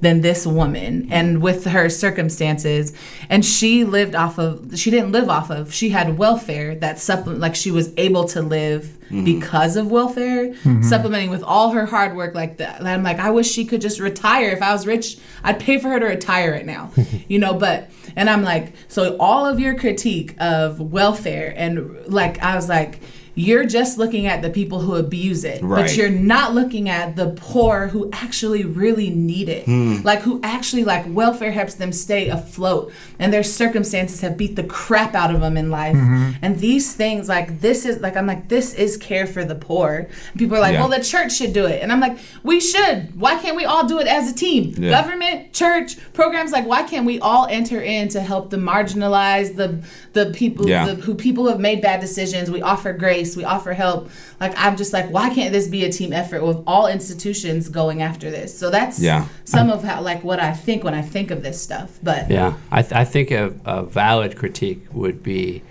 Than 0.00 0.22
this 0.22 0.46
woman 0.46 1.08
and 1.10 1.42
with 1.42 1.64
her 1.64 1.88
circumstances. 1.88 2.92
And 3.28 3.44
she 3.44 3.84
lived 3.84 4.14
off 4.14 4.38
of 4.38 4.78
she 4.78 4.90
didn't 4.90 5.12
live 5.12 5.28
off 5.28 5.50
of 5.50 5.72
she 5.74 5.90
had 5.90 6.18
welfare 6.18 6.74
that 6.76 6.98
supplement 6.98 7.40
like 7.40 7.54
she 7.54 7.70
was 7.70 7.92
able 7.96 8.24
to 8.24 8.42
live 8.42 8.98
mm-hmm. 9.10 9.24
because 9.24 9.76
of 9.76 9.90
welfare 9.90 10.48
mm-hmm. 10.48 10.82
supplementing 10.82 11.30
with 11.30 11.42
all 11.42 11.70
her 11.72 11.86
hard 11.86 12.16
work 12.16 12.34
like 12.34 12.56
that. 12.58 12.78
And 12.78 12.88
i'm 12.88 13.02
like 13.02 13.18
i 13.18 13.30
wish 13.30 13.50
she 13.50 13.64
could 13.64 13.80
just 13.80 14.00
retire. 14.00 14.50
If 14.50 14.62
i 14.62 14.72
was 14.72 14.86
rich 14.86 15.18
i'd 15.44 15.60
pay 15.60 15.78
for 15.78 15.88
her 15.88 16.00
to 16.00 16.06
retire 16.06 16.52
right 16.52 16.66
now 16.66 16.92
you 17.28 17.38
know 17.38 17.54
but 17.54 17.90
and 18.16 18.30
i'm 18.30 18.42
like 18.42 18.72
so 18.88 19.16
all 19.18 19.46
of 19.46 19.60
your 19.60 19.76
critique 19.76 20.34
of 20.40 20.80
welfare 20.80 21.52
and 21.56 22.06
like 22.06 22.38
i 22.42 22.54
was 22.56 22.68
like 22.68 23.00
you're 23.46 23.64
just 23.78 23.92
looking 24.02 24.24
at 24.32 24.38
the 24.42 24.50
people 24.50 24.78
who 24.84 24.92
abuse 24.96 25.42
it 25.44 25.62
Right. 25.62 25.82
but 25.82 25.96
you're 25.96 26.10
not 26.34 26.48
looking 26.54 26.88
at 26.88 27.16
the 27.20 27.28
poor 27.50 27.86
who 27.92 28.10
actually 28.12 28.64
really 28.64 29.08
need 29.10 29.48
it. 29.48 29.64
Hmm. 29.64 29.96
Like 30.10 30.20
who 30.20 30.40
actually 30.42 30.84
like 30.84 31.04
welfare 31.08 31.52
helps 31.60 31.74
them 31.82 31.92
stay 31.92 32.28
afloat 32.28 32.92
and 33.18 33.32
their 33.32 33.42
circumstances 33.42 34.20
have 34.20 34.36
beat 34.36 34.56
the 34.56 34.64
crap 34.64 35.14
out 35.14 35.34
of 35.34 35.40
them 35.40 35.56
in 35.56 35.70
life. 35.70 35.96
Mm-hmm. 35.96 36.32
And 36.44 36.58
these 36.58 36.86
things 37.02 37.28
like 37.28 37.60
this 37.60 37.84
is 37.90 38.00
like 38.00 38.16
i'm 38.18 38.26
like 38.26 38.48
this 38.48 38.74
is 38.74 38.96
care 38.96 39.26
for 39.34 39.42
the 39.44 39.54
poor. 39.68 40.08
People 40.36 40.56
are 40.56 40.60
like 40.60 40.74
Yeah. 40.74 40.80
well 40.86 40.98
the 40.98 41.04
church 41.04 41.32
should 41.38 41.52
do 41.60 41.64
it. 41.66 41.78
And 41.82 41.90
i'm 41.92 42.00
like 42.00 42.18
we 42.42 42.60
should. 42.60 42.98
Why 43.18 43.34
can't 43.42 43.56
we 43.56 43.64
all 43.64 43.84
do 43.86 43.98
it 44.00 44.06
as 44.18 44.30
a 44.30 44.34
team? 44.34 44.62
Yeah. 44.76 44.90
government 44.90 45.52
church 45.52 45.88
programs 46.12 46.50
like 46.52 46.66
why 46.66 46.82
can't 46.82 47.06
we 47.06 47.16
all 47.20 47.46
enter 47.60 47.80
in 47.80 48.08
to 48.14 48.20
help 48.20 48.50
the 48.50 48.56
marginalized 48.56 49.56
the 49.56 49.68
the 50.12 50.26
people 50.34 50.68
Yeah. 50.68 50.86
the, 50.86 50.94
who 50.96 51.14
people 51.14 51.44
who 51.44 51.50
have 51.50 51.60
made 51.60 51.80
bad 51.80 52.00
decisions? 52.00 52.50
We 52.50 52.62
offer 52.62 52.92
grace 52.92 53.29
we 53.36 53.44
offer 53.44 53.72
help 53.72 54.08
like 54.40 54.52
i'm 54.56 54.76
just 54.76 54.92
like 54.92 55.08
why 55.10 55.28
can't 55.34 55.52
this 55.52 55.66
be 55.68 55.84
a 55.84 55.92
team 55.92 56.12
effort 56.12 56.42
with 56.42 56.58
all 56.66 56.86
institutions 56.86 57.68
going 57.68 58.02
after 58.02 58.30
this 58.30 58.56
so 58.58 58.70
that's 58.70 58.98
Yeah. 59.00 59.26
some 59.44 59.70
of 59.70 59.82
how 59.84 60.00
like 60.02 60.22
what 60.24 60.38
i 60.40 60.52
think 60.52 60.84
when 60.84 60.94
i 60.94 61.02
think 61.02 61.30
of 61.30 61.42
this 61.42 61.60
stuff 61.60 61.98
but 62.02 62.30
Yeah, 62.30 62.54
I, 62.70 62.82
th- 62.82 62.92
I 62.92 63.04
think 63.04 63.30
a, 63.30 63.52
a 63.64 63.82
valid 63.84 64.36
critique 64.36 64.82
would 64.92 65.22
be 65.22 65.62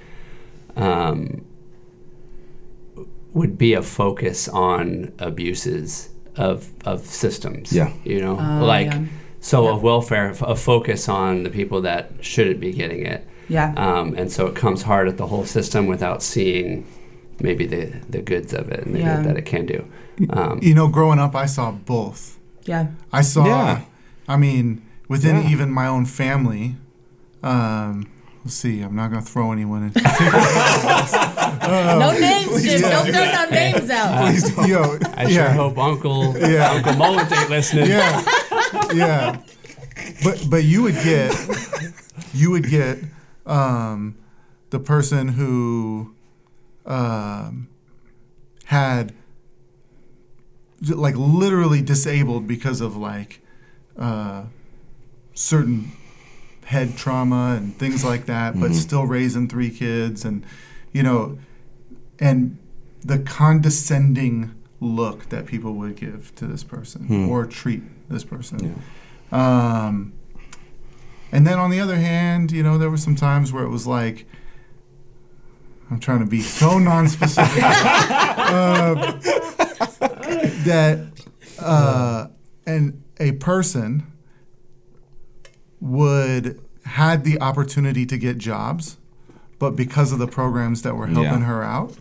um, 0.75 1.45
would 3.33 3.57
be 3.57 3.73
a 3.73 3.81
focus 3.81 4.47
on 4.47 5.11
abuses 5.19 6.09
of 6.35 6.69
of 6.85 7.05
systems. 7.05 7.71
Yeah. 7.73 7.91
you 8.03 8.21
know, 8.21 8.37
Oh, 8.39 8.65
like 8.65 8.87
yeah. 8.87 9.05
so 9.39 9.67
of 9.67 9.83
welfare, 9.83 10.29
a 10.41 10.55
focus 10.55 11.09
on 11.09 11.43
the 11.43 11.49
people 11.49 11.81
that 11.81 12.11
shouldn't 12.21 12.59
be 12.59 12.71
getting 12.71 13.05
it. 13.05 13.27
yeah 13.47 13.73
Um, 13.77 14.15
and 14.17 14.31
so 14.31 14.47
it 14.47 14.55
comes 14.55 14.83
hard 14.83 15.07
at 15.07 15.17
the 15.17 15.27
whole 15.27 15.45
system 15.45 15.85
without 15.87 16.23
seeing 16.23 16.85
maybe 17.41 17.65
the, 17.65 17.93
the 18.09 18.21
goods 18.21 18.53
of 18.53 18.69
it 18.69 18.85
and 18.85 18.95
the 18.95 18.99
Yeah. 18.99 19.15
good 19.17 19.25
that 19.25 19.37
it 19.37 19.45
can 19.45 19.65
do. 19.65 19.85
Um, 20.29 20.59
You 20.61 20.73
know, 20.73 20.87
growing 20.87 21.19
up, 21.19 21.35
I 21.35 21.45
saw 21.45 21.71
both. 21.71 22.37
yeah 22.65 22.87
I 23.13 23.21
saw, 23.21 23.45
Yeah. 23.45 23.81
I 24.27 24.37
mean, 24.37 24.81
within 25.07 25.37
Yeah. 25.43 25.49
even 25.49 25.71
my 25.71 25.87
own 25.87 26.05
family. 26.05 26.75
Um, 27.41 28.07
let's 28.43 28.55
see, 28.55 28.81
I'm 28.81 28.95
not 28.95 29.09
going 29.11 29.23
to 29.23 29.27
throw 29.31 29.51
anyone 29.51 29.83
in. 29.83 29.91
no 31.99 32.11
names 32.19 32.63
Jim. 32.63 32.81
don't 32.81 33.05
throw 33.11 33.25
no 33.31 33.45
names 33.49 33.89
out 33.89 34.67
Yo, 34.67 34.97
I 35.15 35.29
sure 35.31 35.49
hope 35.49 35.77
Uncle 35.77 36.37
Yeah. 36.37 36.71
Uncle 36.71 36.93
Mullins 36.93 37.31
ain't 37.31 37.49
listening. 37.49 37.87
yeah, 37.87 38.21
yeah. 38.93 39.37
But 40.23 40.45
but 40.49 40.63
you 40.63 40.83
would 40.83 40.95
get, 40.95 41.33
you 42.33 42.51
would 42.51 42.69
get, 42.69 42.99
um, 43.45 44.15
the 44.69 44.79
person 44.79 45.29
who, 45.29 46.13
um, 46.89 47.67
had, 48.65 49.13
like 50.81 51.15
literally 51.15 51.81
disabled 51.81 52.47
because 52.47 52.81
of 52.81 52.97
like, 52.97 53.41
uh, 53.97 54.43
certain 55.33 55.91
head 56.65 56.95
trauma 56.97 57.55
and 57.57 57.75
things 57.77 58.03
like 58.03 58.25
that, 58.25 58.59
but 58.59 58.73
still 58.73 59.05
raising 59.05 59.47
three 59.47 59.69
kids 59.69 60.23
and 60.25 60.45
you 60.91 61.01
know, 61.03 61.37
and 62.19 62.57
the 63.01 63.17
condescending 63.19 64.53
look 64.81 65.29
that 65.29 65.45
people 65.45 65.73
would 65.73 65.95
give 65.95 66.33
to 66.35 66.45
this 66.45 66.63
person 66.63 67.05
Hmm. 67.07 67.29
or 67.29 67.45
treat 67.45 67.81
this 68.09 68.23
person. 68.23 68.81
Um, 69.31 70.13
and 71.31 71.45
then 71.45 71.59
on 71.59 71.69
the 71.69 71.79
other 71.79 71.97
hand, 71.97 72.51
you 72.51 72.63
know, 72.63 72.77
there 72.77 72.89
were 72.89 72.97
some 72.97 73.15
times 73.15 73.53
where 73.53 73.63
it 73.63 73.69
was 73.69 73.85
like, 73.87 74.25
I'm 75.91 75.99
trying 75.99 76.19
to 76.19 76.25
be 76.25 76.41
so 76.41 76.77
non-specific 76.77 77.63
uh, 77.63 78.93
that 80.65 81.07
uh, 81.59 82.27
and 82.65 83.03
a 83.19 83.31
person 83.33 84.05
would 85.79 86.59
had 86.85 87.23
the 87.23 87.39
opportunity 87.41 88.05
to 88.05 88.17
get 88.17 88.37
jobs, 88.37 88.97
but 89.59 89.71
because 89.75 90.11
of 90.11 90.19
the 90.19 90.27
programs 90.27 90.81
that 90.83 90.95
were 90.95 91.07
helping 91.07 91.23
Yeah. 91.41 91.45
her 91.45 91.63
out, 91.63 91.95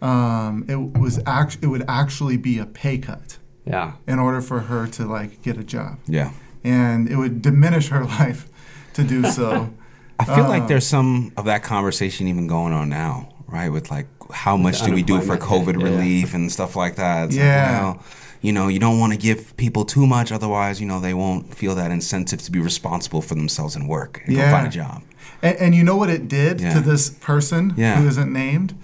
um, 0.00 0.64
it 0.68 0.76
was 0.98 1.20
act- 1.26 1.58
it 1.62 1.66
would 1.66 1.84
actually 1.88 2.36
be 2.36 2.58
a 2.58 2.66
pay 2.66 2.98
cut 2.98 3.38
Yeah. 3.64 3.92
in 4.06 4.18
order 4.18 4.40
for 4.40 4.60
her 4.60 4.86
to 4.88 5.06
like 5.06 5.42
get 5.42 5.56
a 5.58 5.64
job, 5.64 5.98
Yeah. 6.06 6.30
and 6.64 7.08
it 7.08 7.16
would 7.16 7.42
diminish 7.42 7.88
her 7.88 8.04
life 8.18 8.48
to 8.94 9.04
do 9.04 9.24
so. 9.24 9.70
I 10.18 10.24
feel 10.24 10.44
Uh, 10.44 10.48
like 10.48 10.68
there's 10.68 10.86
some 10.86 11.32
of 11.36 11.44
that 11.46 11.62
conversation 11.62 12.28
even 12.28 12.46
going 12.46 12.72
on 12.72 12.88
now, 12.88 13.28
right? 13.48 13.68
With 13.70 13.90
like 13.90 14.06
how 14.32 14.56
much 14.56 14.82
do 14.82 14.92
we 14.92 15.02
do 15.02 15.20
for 15.20 15.36
COVID 15.36 15.78
yeah, 15.78 15.84
relief 15.84 16.34
and 16.34 16.50
stuff 16.50 16.76
like 16.76 16.96
that. 16.96 17.28
Like, 17.28 17.34
Yeah. 17.36 17.80
well, 17.80 18.02
you 18.40 18.52
know, 18.52 18.68
you 18.68 18.78
don't 18.78 18.98
want 18.98 19.12
to 19.12 19.18
give 19.18 19.56
people 19.56 19.84
too 19.84 20.06
much, 20.06 20.32
otherwise, 20.32 20.80
you 20.80 20.86
know, 20.86 21.00
they 21.00 21.14
won't 21.14 21.54
feel 21.54 21.74
that 21.76 21.90
incentive 21.90 22.40
to 22.42 22.50
be 22.50 22.58
responsible 22.60 23.20
for 23.22 23.34
themselves 23.34 23.76
and 23.76 23.88
work 23.88 24.22
and 24.26 24.34
Yeah. 24.36 24.46
go 24.50 24.56
find 24.56 24.66
a 24.66 24.70
job. 24.70 25.02
And, 25.42 25.56
and 25.58 25.74
you 25.74 25.84
know 25.84 25.96
what 25.96 26.08
it 26.10 26.28
did 26.28 26.60
Yeah. 26.60 26.72
to 26.74 26.80
this 26.80 27.10
person 27.10 27.74
Yeah. 27.76 28.00
who 28.00 28.08
isn't 28.08 28.32
named 28.32 28.74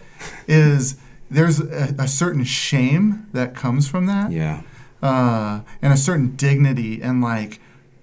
is 0.47 0.97
there's 1.31 1.61
a, 1.61 1.95
a 1.99 2.09
certain 2.09 2.45
shame 2.45 3.26
that 3.33 3.55
comes 3.55 3.89
from 3.89 4.07
that, 4.07 4.33
Yeah. 4.33 4.61
uh, 5.03 5.61
and 5.83 5.93
a 5.93 5.97
certain 5.97 6.35
dignity 6.37 7.01
and 7.03 7.20
like 7.22 7.61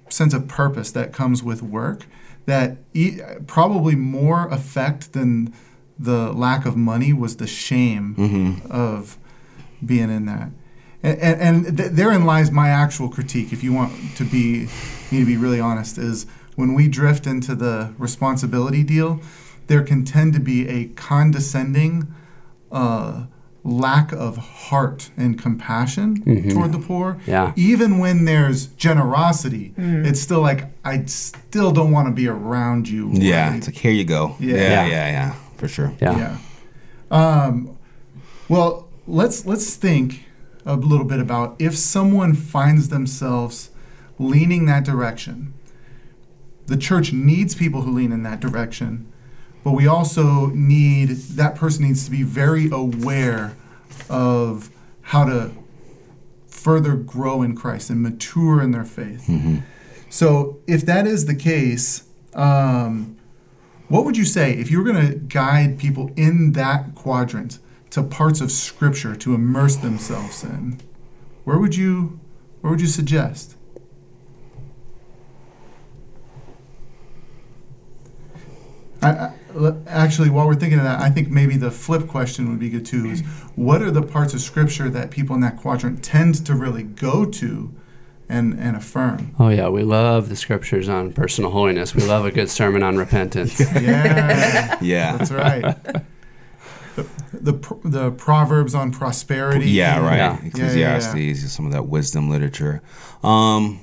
sense 0.10 0.34
of 0.34 0.48
purpose 0.48 0.92
that 0.92 1.12
comes 1.14 1.44
with 1.44 1.62
work 1.62 2.06
that 2.46 2.78
e- 2.94 3.20
probably 3.48 3.96
more 3.96 4.48
effect 4.50 5.14
than 5.14 5.54
the 5.98 6.32
lack 6.34 6.66
of 6.66 6.76
money 6.76 7.14
was 7.14 7.38
the 7.38 7.48
shame 7.48 8.16
Mm-hmm. 8.18 8.72
of 8.72 9.18
being 9.86 10.10
in 10.10 10.26
that. 10.26 10.50
And, 11.04 11.20
and, 11.20 11.66
and 11.68 11.78
th- 11.78 11.92
therein 11.92 12.26
lies 12.26 12.52
my 12.52 12.70
actual 12.70 13.10
critique, 13.10 13.54
if 13.54 13.64
you 13.64 13.72
want 13.74 13.94
to 14.18 14.24
be 14.24 14.68
me 15.12 15.20
to 15.20 15.26
be 15.26 15.38
really 15.38 15.60
honest, 15.60 15.98
is 15.98 16.26
when 16.56 16.74
we 16.74 16.88
drift 16.88 17.28
into 17.28 17.54
the 17.56 17.94
responsibility 17.98 18.84
deal, 18.84 19.20
there 19.68 19.84
can 19.84 20.04
tend 20.06 20.34
to 20.34 20.40
be 20.40 20.68
a 20.68 20.86
condescending 20.96 22.14
uh, 22.72 23.26
lack 23.66 24.12
of 24.12 24.38
heart 24.38 25.10
and 25.18 25.42
compassion 25.42 26.22
toward 26.52 26.72
the 26.72 26.78
poor. 26.78 27.20
Yeah. 27.26 27.52
Even 27.56 27.98
when 27.98 28.26
there's 28.26 28.68
generosity, 28.68 29.74
it's 29.78 30.22
still 30.22 30.42
like 30.42 30.66
I 30.86 31.04
still 31.06 31.72
don't 31.72 31.92
want 31.92 32.08
to 32.08 32.14
be 32.14 32.28
around 32.28 32.88
you. 32.88 33.10
Yeah. 33.12 33.50
right? 33.50 33.58
It's 33.58 33.68
like, 33.68 33.76
here 33.76 33.92
you 33.92 34.06
go. 34.06 34.36
Yeah. 34.40 34.56
Yeah. 34.56 34.62
Yeah. 34.62 34.86
Yeah. 34.88 35.10
Yeah. 35.10 35.34
for 35.58 35.68
sure. 35.68 35.92
Yeah. 36.00 36.18
Yeah. 36.18 36.38
Um, 37.12 37.78
well, 38.48 38.88
let's 39.08 39.46
let's 39.46 39.76
think 39.76 40.26
a 40.66 40.76
little 40.76 41.06
bit 41.06 41.20
about 41.20 41.56
if 41.60 41.76
someone 41.76 42.34
finds 42.34 42.90
themselves 42.90 43.72
leaning 44.20 44.66
that 44.68 44.84
direction. 44.86 45.54
The 46.68 46.78
church 46.78 47.14
needs 47.14 47.54
people 47.54 47.82
who 47.84 47.92
lean 47.92 48.12
in 48.12 48.24
that 48.24 48.40
direction, 48.40 49.12
but 49.66 49.72
we 49.72 49.88
also 49.88 50.46
need 50.50 51.10
that 51.10 51.56
person 51.56 51.88
needs 51.88 52.06
to 52.06 52.12
be 52.12 52.22
very 52.22 52.70
aware 52.70 53.58
of 54.12 54.70
how 55.02 55.26
to 55.26 55.50
further 56.46 56.96
grow 56.96 57.42
in 57.42 57.56
Christ 57.56 57.90
and 57.90 58.00
mature 58.04 58.62
in 58.62 58.70
their 58.70 58.86
faith. 58.86 59.28
So, 60.08 60.60
if 60.68 60.86
that 60.86 61.08
is 61.08 61.26
the 61.26 61.34
case, 61.34 62.04
um, 62.36 63.18
what 63.88 64.06
would 64.06 64.18
you 64.18 64.24
say 64.24 64.54
if 64.54 64.70
you 64.70 64.78
were 64.78 64.84
going 64.84 65.08
to 65.08 65.16
guide 65.16 65.80
people 65.80 66.12
in 66.16 66.52
that 66.52 66.94
quadrant 66.94 67.58
to 67.90 68.04
parts 68.04 68.42
of 68.42 68.52
Scripture 68.52 69.16
to 69.16 69.34
immerse 69.34 69.78
themselves 69.78 70.44
in? 70.44 70.80
Where 71.44 71.58
would 71.58 71.76
you, 71.76 72.20
where 72.62 72.70
would 72.70 72.82
you 72.82 72.88
suggest? 72.88 73.56
I, 79.02 79.32
actually, 79.88 80.30
while 80.30 80.48
we're 80.48 80.56
thinking 80.56 80.80
of 80.80 80.86
that, 80.86 81.00
I 81.02 81.10
think 81.10 81.30
maybe 81.30 81.58
the 81.58 81.72
flip 81.72 82.08
question 82.08 82.50
would 82.50 82.60
be 82.60 82.70
good 82.70 82.86
too. 82.86 83.06
Is 83.08 83.22
what 83.56 83.82
are 83.82 83.92
the 83.92 84.02
parts 84.02 84.34
of 84.34 84.42
Scripture 84.42 84.90
that 84.90 85.12
people 85.12 85.36
in 85.36 85.42
that 85.42 85.58
quadrant 85.58 86.04
tend 86.04 86.46
to 86.46 86.54
really 86.56 86.84
go 86.84 87.26
to 87.26 87.74
and 88.28 88.60
and 88.60 88.76
affirm? 88.76 89.36
Oh 89.40 89.50
yeah, 89.50 89.70
we 89.70 89.84
love 89.84 90.30
the 90.30 90.36
scriptures 90.36 90.90
on 90.90 91.14
personal 91.14 91.52
holiness. 91.52 91.94
We 91.96 92.04
love 92.06 92.26
a 92.26 92.32
good 92.32 92.50
sermon 92.50 92.84
on 92.84 92.98
repentance. 92.98 93.60
Yeah, 93.82 94.78
Yeah. 94.82 95.18
that's 95.18 95.32
right. 95.32 95.76
The, 96.96 97.06
the 97.34 97.54
the 97.84 98.12
proverbs 98.12 98.74
on 98.74 98.92
prosperity. 98.92 99.70
Yeah, 99.70 100.00
right. 100.00 100.16
Yeah. 100.18 100.38
Ecclesiastes, 100.46 101.16
Yeah, 101.16 101.22
yeah, 101.22 101.48
some 101.48 101.66
of 101.66 101.72
that 101.74 101.88
wisdom 101.88 102.30
literature. 102.30 102.82
Um, 103.24 103.82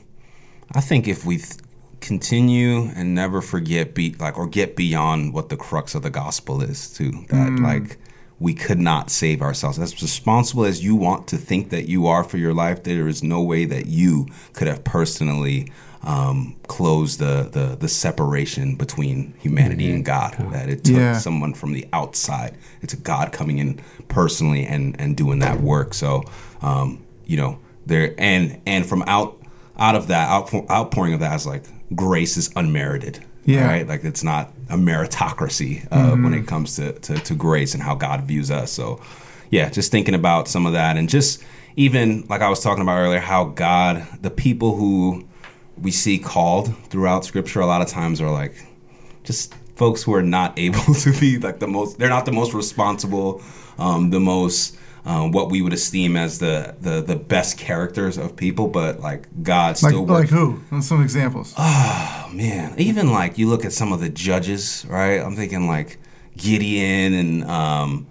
I 0.75 0.81
think 0.81 1.07
if 1.07 1.25
we 1.27 1.37
th- 1.39 1.61
continue 2.03 2.91
and 2.95 3.15
never 3.15 3.41
forget, 3.41 3.95
be 3.95 4.15
like, 4.19 4.37
or 4.37 4.47
get 4.47 4.77
beyond 4.77 5.33
what 5.33 5.49
the 5.49 5.57
crux 5.57 5.95
of 5.95 6.03
the 6.03 6.11
gospel 6.11 6.63
is, 6.63 6.91
too, 6.91 7.13
that 7.29 7.51
Mm. 7.53 7.61
like 7.63 7.97
we 8.39 8.53
could 8.55 8.81
not 8.81 9.09
save 9.09 9.41
ourselves. 9.41 9.79
As 9.79 10.03
responsible 10.03 10.65
as 10.65 10.83
you 10.85 10.95
want 10.97 11.29
to 11.29 11.37
think 11.37 11.71
that 11.71 11.89
you 11.89 12.07
are 12.09 12.25
for 12.25 12.39
your 12.39 12.53
life, 12.53 12.83
there 12.83 13.07
is 13.09 13.23
no 13.23 13.41
way 13.41 13.65
that 13.67 13.87
you 13.87 14.27
could 14.53 14.67
have 14.69 14.83
personally 14.85 15.69
um, 16.05 16.57
closed 16.67 17.21
the, 17.21 17.49
the 17.53 17.77
the 17.79 17.87
separation 17.87 18.75
between 18.75 19.35
humanity 19.39 19.89
and 19.89 20.05
God. 20.05 20.35
That 20.51 20.69
it 20.69 20.83
took 20.83 20.97
Yeah. 20.97 21.17
someone 21.17 21.55
from 21.55 21.73
the 21.75 21.87
outside. 21.93 22.57
It's 22.81 22.93
a 22.93 22.97
God 22.97 23.31
coming 23.31 23.59
in 23.59 23.79
personally 24.09 24.67
and 24.67 24.97
and 25.01 25.17
doing 25.17 25.39
that 25.39 25.61
work. 25.61 25.95
So, 25.95 26.25
um, 26.61 26.99
you 27.25 27.37
know, 27.37 27.59
there 27.87 28.15
and 28.19 28.59
and 28.67 28.85
from 28.85 29.05
out 29.07 29.41
out 29.79 29.95
of 29.95 30.09
that 30.09 30.29
outpour, 30.29 30.67
outpouring 30.69 31.15
of 31.15 31.21
that 31.21 31.37
is 31.37 31.47
like 31.47 31.63
grace 31.95 32.37
is 32.37 32.51
unmerited. 32.57 33.25
Yeah. 33.45 33.67
Right. 33.67 33.87
Like 33.87 34.05
it's 34.05 34.23
not 34.23 34.53
a 34.69 34.77
meritocracy 34.77 35.87
uh, 35.91 36.15
when 36.17 36.33
it 36.33 36.47
comes 36.47 36.77
to, 36.77 36.93
to 36.93 37.15
to 37.19 37.35
grace 37.35 37.75
and 37.75 37.83
how 37.83 37.97
God 37.97 38.23
views 38.23 38.51
us. 38.51 38.71
So, 38.71 39.01
yeah, 39.51 39.69
just 39.69 39.91
thinking 39.91 40.15
about 40.15 40.47
some 40.47 40.65
of 40.65 40.75
that 40.75 40.97
and 40.97 41.09
just 41.09 41.43
even 41.75 42.25
like 42.29 42.41
I 42.41 42.49
was 42.49 42.61
talking 42.61 42.83
about 42.83 42.99
earlier, 42.99 43.19
how 43.19 43.47
God, 43.47 44.07
the 44.21 44.31
people 44.31 44.77
who 44.77 45.27
we 45.77 45.91
see 45.91 46.19
called 46.19 46.77
throughout 46.89 47.25
Scripture, 47.25 47.61
a 47.61 47.67
lot 47.67 47.83
of 47.83 47.89
times 47.89 48.21
are 48.21 48.31
like 48.31 48.55
just 49.25 49.55
folks 49.75 50.03
who 50.03 50.15
are 50.15 50.23
not 50.23 50.57
able 50.59 50.95
to 50.95 51.19
be 51.19 51.39
like 51.39 51.59
the 51.59 51.67
most 51.67 51.99
they're 51.99 52.09
not 52.09 52.27
the 52.27 52.33
most 52.33 52.55
responsible 52.55 53.43
um, 53.79 54.11
the 54.11 54.21
most 54.21 54.77
um, 55.05 55.33
what 55.33 55.51
we 55.51 55.63
would 55.63 55.73
esteem 55.73 56.17
as 56.17 56.39
the, 56.39 56.75
the 56.81 57.01
the 57.03 57.17
best 57.17 57.59
characters 57.59 58.17
of 58.19 58.37
people 58.37 58.69
but 58.69 59.01
like 59.01 59.27
god 59.43 59.71
Like, 59.83 59.91
still 59.93 60.07
like 60.07 60.31
works 60.31 60.31
who? 60.31 60.61
Some 60.81 61.03
examples. 61.03 61.55
oh 61.59 62.31
man 62.33 62.75
even 62.79 63.11
like 63.13 63.37
you 63.39 63.49
look 63.49 63.65
at 63.65 63.73
some 63.73 63.93
of 63.93 64.01
the 64.01 64.09
judges 64.09 64.85
right 64.89 65.19
i'm 65.21 65.35
thinking 65.37 65.67
like 65.67 65.99
gideon 66.37 67.15
and 67.15 67.45
um, 67.45 68.07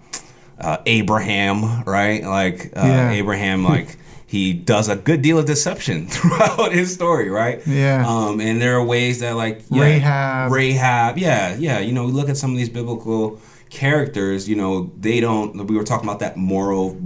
uh, 0.60 0.76
abraham 0.86 1.82
right 1.84 2.22
like 2.24 2.66
uh, 2.76 2.82
Yeah. 2.86 3.10
abraham 3.10 3.64
like 3.64 3.96
he 4.26 4.52
does 4.54 4.88
a 4.88 4.96
good 4.96 5.20
deal 5.22 5.38
of 5.38 5.44
deception 5.46 6.06
throughout 6.14 6.72
his 6.72 6.92
story 6.94 7.28
right 7.30 7.60
Yeah. 7.66 8.04
um, 8.06 8.40
and 8.40 8.60
there 8.62 8.76
are 8.76 8.84
ways 8.84 9.20
that 9.20 9.34
like 9.36 9.62
yeah, 9.70 9.82
Rahab. 9.82 10.52
Rahab, 10.52 11.18
yeah, 11.18 11.54
yeah. 11.58 11.80
You 11.80 11.92
know, 11.92 12.06
we 12.06 12.12
look 12.12 12.28
at 12.30 12.36
some 12.38 12.50
of 12.52 12.56
these 12.56 12.70
biblical 12.70 13.38
characters. 13.72 14.48
You 14.48 14.56
know, 14.56 14.92
they 14.98 15.20
don't. 15.20 15.66
We 15.66 15.76
were 15.76 15.84
talking 15.84 16.08
about 16.08 16.20
that 16.20 16.36
moral 16.36 17.00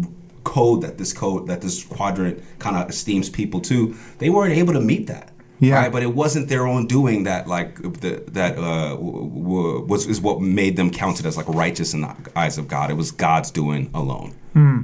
code 0.45 0.83
that 0.83 0.99
this 0.99 1.13
code 1.13 1.47
that 1.49 1.61
this 1.61 1.85
quadrant 1.85 2.43
kind 2.59 2.77
of 2.77 2.89
esteems 2.91 3.31
people 3.31 3.61
to. 3.63 3.95
They 4.19 4.31
weren't 4.31 4.55
able 4.55 4.73
to 4.75 4.81
meet 4.81 5.07
that. 5.07 5.33
Yeah. 5.59 5.77
Right? 5.77 5.93
But 5.93 6.03
it 6.03 6.15
wasn't 6.15 6.49
their 6.51 6.67
own 6.67 6.87
doing 6.87 7.25
that, 7.25 7.47
like 7.47 7.77
the, 8.01 8.23
that 8.33 8.59
uh, 8.59 8.91
w- 8.91 9.31
w- 9.31 9.81
was 9.87 10.07
is 10.07 10.21
what 10.21 10.43
made 10.43 10.77
them 10.77 10.91
counted 10.91 11.25
as 11.25 11.37
like 11.39 11.49
righteous 11.49 11.95
in 11.95 12.03
the 12.03 12.15
eyes 12.37 12.59
of 12.59 12.69
God. 12.69 12.91
It 12.91 12.95
was 12.95 13.11
God's 13.11 13.51
doing 13.51 13.91
alone. 13.95 14.33
So, 14.33 14.61
Hmm. 14.61 14.81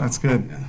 That's 0.00 0.18
good. 0.18 0.48
yeah. 0.50 0.64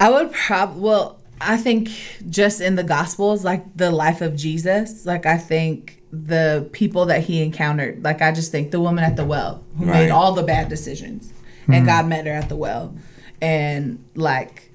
I 0.00 0.10
would 0.10 0.32
prob 0.32 0.76
well, 0.76 1.18
I 1.40 1.56
think 1.56 1.88
just 2.28 2.60
in 2.60 2.74
the 2.76 2.84
gospels, 2.84 3.44
like 3.44 3.64
the 3.76 3.90
life 3.90 4.20
of 4.20 4.36
Jesus, 4.36 5.06
like 5.06 5.24
I 5.24 5.38
think 5.38 5.97
the 6.12 6.68
people 6.72 7.06
that 7.06 7.24
he 7.24 7.42
encountered, 7.42 8.02
like 8.02 8.22
I 8.22 8.32
just 8.32 8.50
think 8.50 8.70
the 8.70 8.80
woman 8.80 9.04
at 9.04 9.16
the 9.16 9.24
well 9.24 9.62
who 9.76 9.84
Right. 9.86 10.04
made 10.04 10.10
all 10.10 10.32
the 10.32 10.42
bad 10.42 10.68
decisions 10.68 11.32
and 11.68 11.84
God 11.84 12.06
met 12.06 12.26
her 12.26 12.32
at 12.32 12.48
the 12.48 12.56
well 12.56 12.94
and 13.42 14.02
like 14.14 14.70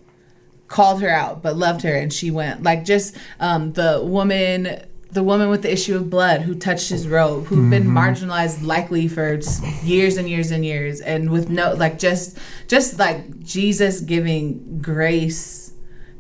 called 0.67 1.01
her 1.01 1.09
out 1.09 1.41
but 1.43 1.55
loved 1.55 1.81
her 1.81 1.93
and 1.95 2.11
she 2.13 2.31
went 2.31 2.63
like 2.63 2.85
just 2.85 3.15
um 3.39 3.73
the 3.73 4.01
woman 4.03 4.79
the 5.11 5.21
woman 5.23 5.49
with 5.49 5.61
the 5.61 5.71
issue 5.71 5.95
of 5.95 6.09
blood 6.09 6.41
who 6.41 6.55
touched 6.55 6.89
his 6.89 7.07
robe, 7.07 7.45
who've 7.45 7.69
been 7.69 7.83
Mm-hmm. 7.83 7.97
marginalized 7.97 8.63
likely 8.65 9.07
for 9.07 9.39
years 9.83 10.17
and 10.17 10.27
years 10.27 10.49
and 10.49 10.65
years, 10.65 11.01
and 11.01 11.29
with 11.29 11.49
no 11.51 11.73
like 11.73 11.99
just 11.99 12.39
just 12.67 12.97
like 12.97 13.39
Jesus 13.43 13.99
giving 14.01 14.79
grace 14.81 15.62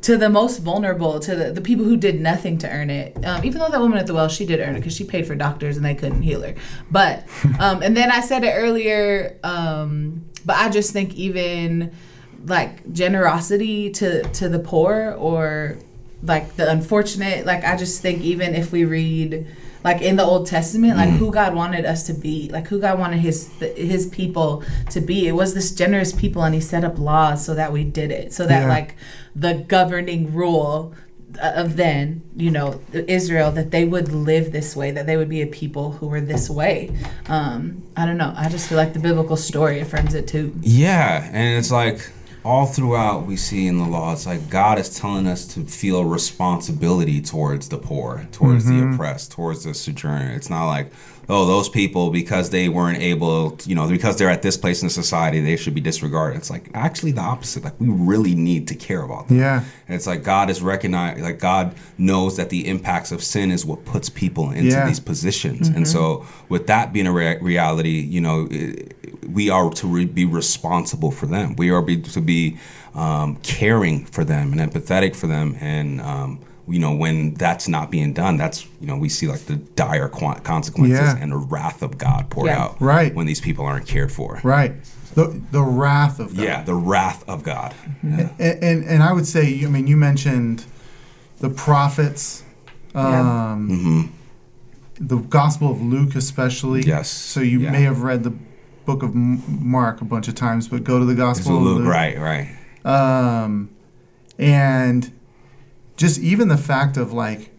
to 0.03 0.17
the 0.17 0.29
most 0.29 0.59
vulnerable, 0.59 1.19
to 1.19 1.35
the, 1.35 1.51
the 1.51 1.61
people 1.61 1.85
who 1.85 1.97
did 1.97 2.19
nothing 2.19 2.57
to 2.59 2.69
earn 2.69 2.89
it. 2.89 3.17
Um, 3.25 3.43
even 3.43 3.59
though 3.59 3.69
that 3.69 3.79
woman 3.79 3.97
at 3.97 4.05
the 4.05 4.13
well, 4.13 4.27
she 4.27 4.45
did 4.45 4.59
earn 4.59 4.75
it 4.75 4.79
because 4.79 4.95
she 4.95 5.05
paid 5.05 5.25
for 5.25 5.33
doctors 5.33 5.77
and 5.77 5.85
they 5.85 5.95
couldn't 5.95 6.21
heal 6.21 6.41
her. 6.41 6.55
But 6.91 7.25
um, 7.59 7.81
and 7.81 7.95
then 7.95 8.11
I 8.11 8.21
said 8.21 8.43
it 8.43 8.51
earlier, 8.51 9.39
um, 9.43 10.25
but 10.45 10.57
I 10.57 10.69
just 10.69 10.91
think 10.91 11.15
even 11.15 11.93
like 12.45 12.91
generosity 12.91 13.89
to 13.89 14.23
to 14.23 14.49
the 14.49 14.59
poor 14.59 15.15
or 15.17 15.77
like 16.23 16.55
the 16.55 16.69
unfortunate 16.69 17.45
like 17.45 17.63
i 17.63 17.75
just 17.77 18.01
think 18.01 18.21
even 18.21 18.53
if 18.53 18.71
we 18.73 18.83
read 18.83 19.47
like 19.83 20.01
in 20.01 20.15
the 20.15 20.23
old 20.23 20.47
testament 20.47 20.97
like 20.97 21.09
who 21.09 21.31
god 21.31 21.53
wanted 21.53 21.85
us 21.85 22.03
to 22.07 22.13
be 22.13 22.49
like 22.51 22.67
who 22.67 22.79
god 22.79 22.97
wanted 22.99 23.19
his 23.19 23.49
his 23.75 24.07
people 24.07 24.63
to 24.91 25.01
be. 25.01 25.27
It 25.27 25.33
was 25.33 25.53
this 25.53 25.71
generous 25.71 26.11
people 26.13 26.43
and 26.43 26.53
he 26.55 26.61
set 26.61 26.83
up 26.83 26.97
laws 26.97 27.45
so 27.45 27.53
that 27.55 27.71
we 27.73 27.83
did 27.83 28.09
it 28.11 28.33
so 28.33 28.45
that 28.47 28.61
Yeah. 28.63 28.67
like 28.69 28.95
the 29.35 29.53
governing 29.67 30.33
rule 30.33 30.93
of 31.41 31.75
then 31.77 32.21
you 32.35 32.51
know 32.51 32.79
israel 33.07 33.51
that 33.51 33.71
they 33.71 33.85
would 33.85 34.09
live 34.13 34.51
this 34.51 34.75
way 34.75 34.91
that 34.91 35.07
they 35.07 35.17
would 35.17 35.29
be 35.29 35.41
a 35.41 35.47
people 35.47 35.93
who 35.93 36.05
were 36.07 36.21
this 36.21 36.49
way. 36.49 36.91
Um 37.27 37.83
i 37.97 38.05
don't 38.05 38.17
know. 38.17 38.33
I 38.37 38.49
just 38.49 38.69
feel 38.69 38.77
like 38.77 38.93
the 38.93 38.99
biblical 38.99 39.35
story 39.37 39.79
affirms 39.79 40.13
it 40.13 40.27
too. 40.27 40.53
Yeah, 40.61 41.27
and 41.33 41.57
it's 41.57 41.71
like 41.71 41.99
all 42.45 42.65
throughout 42.65 43.25
we 43.25 43.37
see 43.37 43.67
in 43.67 43.77
the 43.77 43.85
law, 43.85 44.11
it's 44.11 44.25
like 44.25 44.49
God 44.49 44.77
is 44.77 44.97
telling 44.97 45.27
us 45.27 45.47
to 45.53 45.63
feel 45.63 46.03
responsibility 46.03 47.21
towards 47.21 47.69
the 47.69 47.77
poor, 47.77 48.27
towards 48.31 48.65
the 48.65 48.73
mm-hmm. 48.73 48.93
oppressed, 48.93 49.31
towards 49.31 49.63
the 49.63 49.73
sojourner. 49.73 50.31
It's 50.31 50.49
not 50.49 50.67
like, 50.67 50.91
oh, 51.29 51.45
those 51.45 51.69
people 51.69 52.09
because 52.09 52.49
they 52.49 52.67
weren't 52.67 52.99
able, 52.99 53.51
to, 53.51 53.69
you 53.69 53.75
know, 53.75 53.87
because 53.87 54.17
they're 54.17 54.29
at 54.29 54.41
this 54.41 54.57
place 54.57 54.83
in 54.83 54.89
society, 54.89 55.39
they 55.39 55.55
should 55.55 55.73
be 55.73 55.79
disregarded. 55.79 56.35
It's 56.37 56.49
like 56.49 56.69
actually 56.73 57.13
the 57.13 57.21
opposite. 57.21 57.63
Like 57.63 57.79
we 57.79 57.87
really 57.87 58.35
need 58.35 58.67
to 58.67 58.75
care 58.75 59.03
about 59.03 59.29
them. 59.29 59.39
Yeah. 59.39 59.63
And 59.87 59.95
it's 59.95 60.05
like 60.07 60.23
God 60.23 60.49
is 60.49 60.61
recognized, 60.61 61.21
like 61.21 61.39
God 61.39 61.75
knows 61.97 62.35
that 62.35 62.49
the 62.49 62.67
impacts 62.67 63.13
of 63.13 63.23
sin 63.23 63.51
is 63.51 63.65
what 63.65 63.85
puts 63.85 64.09
people 64.09 64.51
into 64.51 64.71
Yeah. 64.71 64.85
these 64.85 64.99
positions. 64.99 65.67
And 65.69 65.77
mm-hmm. 65.77 65.85
so, 65.85 66.25
with 66.49 66.67
that 66.67 66.91
being 66.91 67.07
a 67.07 67.13
rea- 67.13 67.39
reality, 67.39 68.01
you 68.01 68.19
know, 68.19 68.49
i- 68.51 68.75
we 69.27 69.49
are 69.49 69.69
to 69.71 69.87
re- 69.87 70.05
be 70.05 70.25
responsible 70.25 71.11
for 71.11 71.25
them. 71.25 71.55
We 71.55 71.69
are 71.69 71.81
be, 71.81 72.01
to 72.01 72.21
be 72.21 72.57
um, 72.93 73.37
caring 73.37 74.05
for 74.05 74.23
them 74.23 74.53
and 74.53 74.61
empathetic 74.71 75.15
for 75.15 75.27
them. 75.27 75.55
And, 75.59 76.01
um, 76.01 76.39
you 76.67 76.79
know, 76.79 76.93
when 76.95 77.33
that's 77.33 77.67
not 77.67 77.91
being 77.91 78.13
done, 78.13 78.37
that's, 78.37 78.65
you 78.79 78.87
know, 78.87 78.95
we 78.97 79.09
see 79.09 79.27
like 79.27 79.41
the 79.47 79.55
dire 79.55 80.07
qu- 80.09 80.39
consequences 80.43 80.99
Yeah. 80.99 81.17
and 81.17 81.31
the 81.31 81.37
wrath 81.37 81.81
of 81.81 81.97
God 81.97 82.29
poured 82.29 82.47
Yeah. 82.47 82.63
out 82.63 82.81
Right. 82.81 83.13
when 83.13 83.25
these 83.25 83.41
people 83.41 83.65
aren't 83.65 83.85
cared 83.87 84.11
for. 84.11 84.39
Right. 84.43 84.73
The 85.15 85.39
the 85.51 85.61
wrath 85.61 86.19
of 86.19 86.35
God. 86.35 86.43
Yeah, 86.43 86.63
the 86.63 86.73
wrath 86.73 87.23
of 87.27 87.43
God. 87.43 87.75
And, 88.01 88.31
and 88.39 88.83
and 88.83 89.03
I 89.03 89.13
would 89.13 89.27
say, 89.27 89.63
I 89.63 89.67
mean, 89.67 89.85
you 89.85 89.95
mentioned 89.95 90.65
the 91.39 91.49
prophets, 91.49 92.41
Yeah. 92.95 93.51
um, 93.51 94.11
the 94.99 95.17
Gospel 95.17 95.69
of 95.71 95.81
Luke, 95.81 96.15
especially. 96.15 96.81
Yes. 96.83 97.09
So 97.09 97.41
you 97.41 97.59
Yeah. 97.59 97.71
may 97.71 97.81
have 97.83 98.01
read 98.01 98.23
the 98.23 98.33
book 98.85 99.03
of 99.03 99.13
Mark 99.15 100.01
a 100.01 100.05
bunch 100.05 100.27
of 100.27 100.35
times, 100.35 100.67
but 100.67 100.83
go 100.83 100.99
to 100.99 101.05
the 101.05 101.11
It's 101.13 101.19
Gospel 101.19 101.57
of 101.57 101.63
Luke, 101.63 101.79
Luke. 101.79 101.87
right, 101.87 102.17
right. 102.19 102.55
Um, 102.85 103.69
and 104.37 105.11
just 105.97 106.19
even 106.19 106.47
the 106.47 106.57
fact 106.57 106.97
of 106.97 107.13
like 107.13 107.51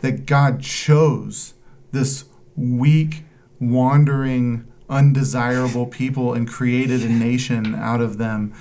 that 0.00 0.26
God 0.26 0.60
chose 0.62 1.54
this 1.92 2.24
weak, 2.56 3.24
wandering, 3.60 4.66
undesirable 4.88 5.86
people 5.86 6.32
and 6.32 6.48
created 6.48 7.02
a 7.02 7.08
nation 7.08 7.74
out 7.74 8.00
of 8.00 8.16
them 8.18 8.54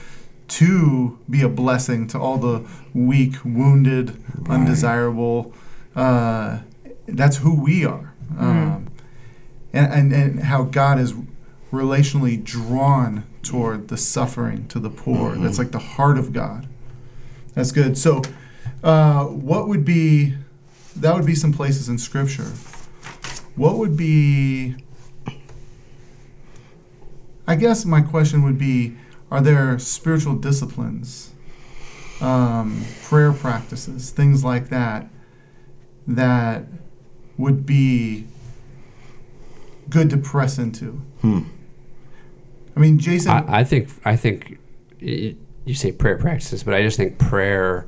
to 0.50 1.20
be 1.30 1.42
a 1.42 1.50
blessing 1.50 2.08
to 2.08 2.20
all 2.20 2.38
the 2.38 2.68
weak, 2.94 3.36
wounded, 3.46 4.18
Right. 4.40 4.56
undesirable. 4.60 5.54
Uh, 5.96 6.60
that's 7.08 7.38
who 7.38 7.54
we 7.62 7.86
are. 7.86 8.14
Um, 8.38 8.88
and, 9.74 9.94
and, 9.94 10.14
and 10.14 10.40
how 10.44 10.64
God 10.64 11.00
is 11.00 11.14
relationally 11.78 12.44
drawn 12.44 13.24
toward 13.44 13.88
the 13.88 13.98
suffering 13.98 14.68
to 14.68 14.80
the 14.80 14.90
poor. 14.90 15.36
That's 15.36 15.58
like 15.58 15.72
the 15.72 15.80
heart 15.80 16.18
of 16.18 16.34
God. 16.34 16.68
That's 17.54 17.72
good. 17.72 17.98
So, 17.98 18.22
uh, 18.84 19.26
what 19.26 19.68
would 19.68 19.86
be 19.86 20.36
that 20.96 21.16
would 21.16 21.26
be 21.26 21.36
some 21.36 21.54
places 21.54 21.90
in 21.90 21.98
Scripture. 21.98 22.52
What 23.56 23.78
would 23.78 23.96
be 23.96 24.76
I 27.48 27.56
guess 27.56 27.86
my 27.86 28.02
question 28.02 28.44
would 28.44 28.58
be 28.58 28.98
are 29.32 29.42
there 29.42 29.78
spiritual 29.80 30.36
disciplines, 30.36 31.34
um, 32.22 32.86
prayer 33.04 33.32
practices, 33.32 34.12
things 34.12 34.44
like 34.44 34.70
that, 34.70 35.10
that 36.08 36.66
would 37.38 37.66
be 37.66 38.28
good 39.90 40.10
to 40.10 40.18
press 40.18 40.58
into? 40.58 41.02
Hmm. 41.22 41.44
I 42.78 42.80
mean, 42.82 43.00
Jason. 43.00 43.32
I, 43.32 43.60
I 43.60 43.64
think 43.64 43.90
I 44.06 44.16
think 44.16 44.60
y- 45.02 45.36
you 45.66 45.74
say 45.74 45.92
prayer 45.92 46.18
practices, 46.18 46.64
but 46.64 46.74
I 46.74 46.82
just 46.84 46.98
think 46.98 47.18
prayer, 47.18 47.88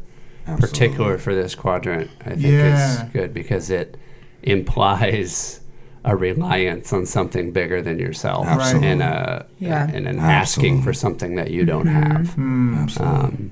particular 0.57 1.17
for 1.17 1.33
this 1.35 1.55
quadrant, 1.55 2.09
I 2.21 2.29
think 2.31 2.41
Yeah. 2.41 3.05
is 3.05 3.11
good 3.13 3.33
because 3.33 3.69
it 3.69 3.97
implies 4.43 5.59
a 6.05 6.15
reliance 6.15 6.93
on 6.93 7.05
something 7.05 7.51
bigger 7.51 7.81
than 7.81 7.99
yourself, 7.99 8.47
Absolutely. 8.47 8.87
and 8.89 9.01
a 9.01 9.45
Yeah. 9.59 9.89
and 9.93 10.07
an 10.07 10.19
asking 10.19 10.81
for 10.81 10.93
something 10.93 11.35
that 11.35 11.51
you 11.51 11.65
don't 11.65 11.87
have. 11.87 12.33
Hmm. 12.33 12.75
Absolutely. 12.75 13.17
Um, 13.19 13.51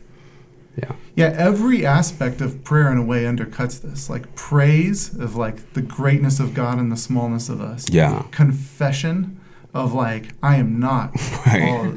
yeah, 0.78 0.92
Yeah, 1.16 1.34
every 1.38 1.86
aspect 1.86 2.40
of 2.40 2.64
prayer 2.64 2.92
in 2.92 2.98
a 3.00 3.04
way 3.04 3.24
undercuts 3.24 3.82
this. 3.82 4.10
Like 4.10 4.34
praise 4.36 5.14
of 5.14 5.36
like 5.36 5.74
the 5.74 5.82
greatness 5.82 6.40
of 6.40 6.54
God 6.54 6.80
and 6.80 6.92
the 6.92 6.98
smallness 6.98 7.50
of 7.50 7.60
us. 7.62 7.86
yeah. 7.90 8.24
Confession 8.32 9.40
of 9.74 9.94
like 9.94 10.30
I 10.42 10.56
am 10.58 10.80
not. 10.80 11.12
Right. 11.46 11.64
all- 11.64 11.94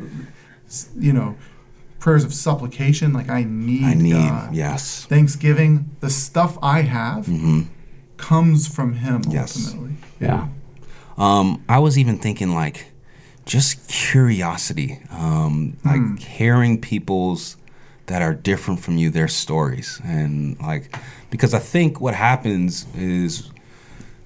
you 0.99 1.13
know, 1.13 1.35
prayers 1.99 2.23
of 2.23 2.33
supplication 2.33 3.13
like 3.13 3.29
I 3.29 3.43
need, 3.43 3.83
I 3.85 3.95
need, 3.95 4.13
God. 4.13 4.55
yes. 4.55 5.05
Thanksgiving, 5.07 5.91
the 6.01 6.11
stuff 6.11 6.57
I 6.63 6.83
have 6.83 7.27
hmm 7.27 7.63
comes 8.17 8.69
from 8.69 8.95
Him 8.95 9.23
Yes. 9.29 9.57
ultimately. 9.75 9.97
yeah, 10.21 10.47
Um, 11.19 11.65
I 11.69 11.79
was 11.79 11.99
even 11.99 12.19
thinking 12.19 12.55
like 12.55 12.87
just 13.47 13.89
curiosity, 13.89 15.01
um, 15.11 15.77
like 15.85 16.21
hearing 16.21 16.81
people's 16.81 17.57
that 18.07 18.23
are 18.23 18.35
different 18.35 18.81
from 18.81 18.97
you, 18.99 19.11
their 19.11 19.27
stories, 19.29 20.01
and 20.05 20.61
like 20.61 20.95
because 21.31 21.55
I 21.55 21.59
think 21.59 22.01
what 22.01 22.15
happens 22.15 22.87
is 22.97 23.51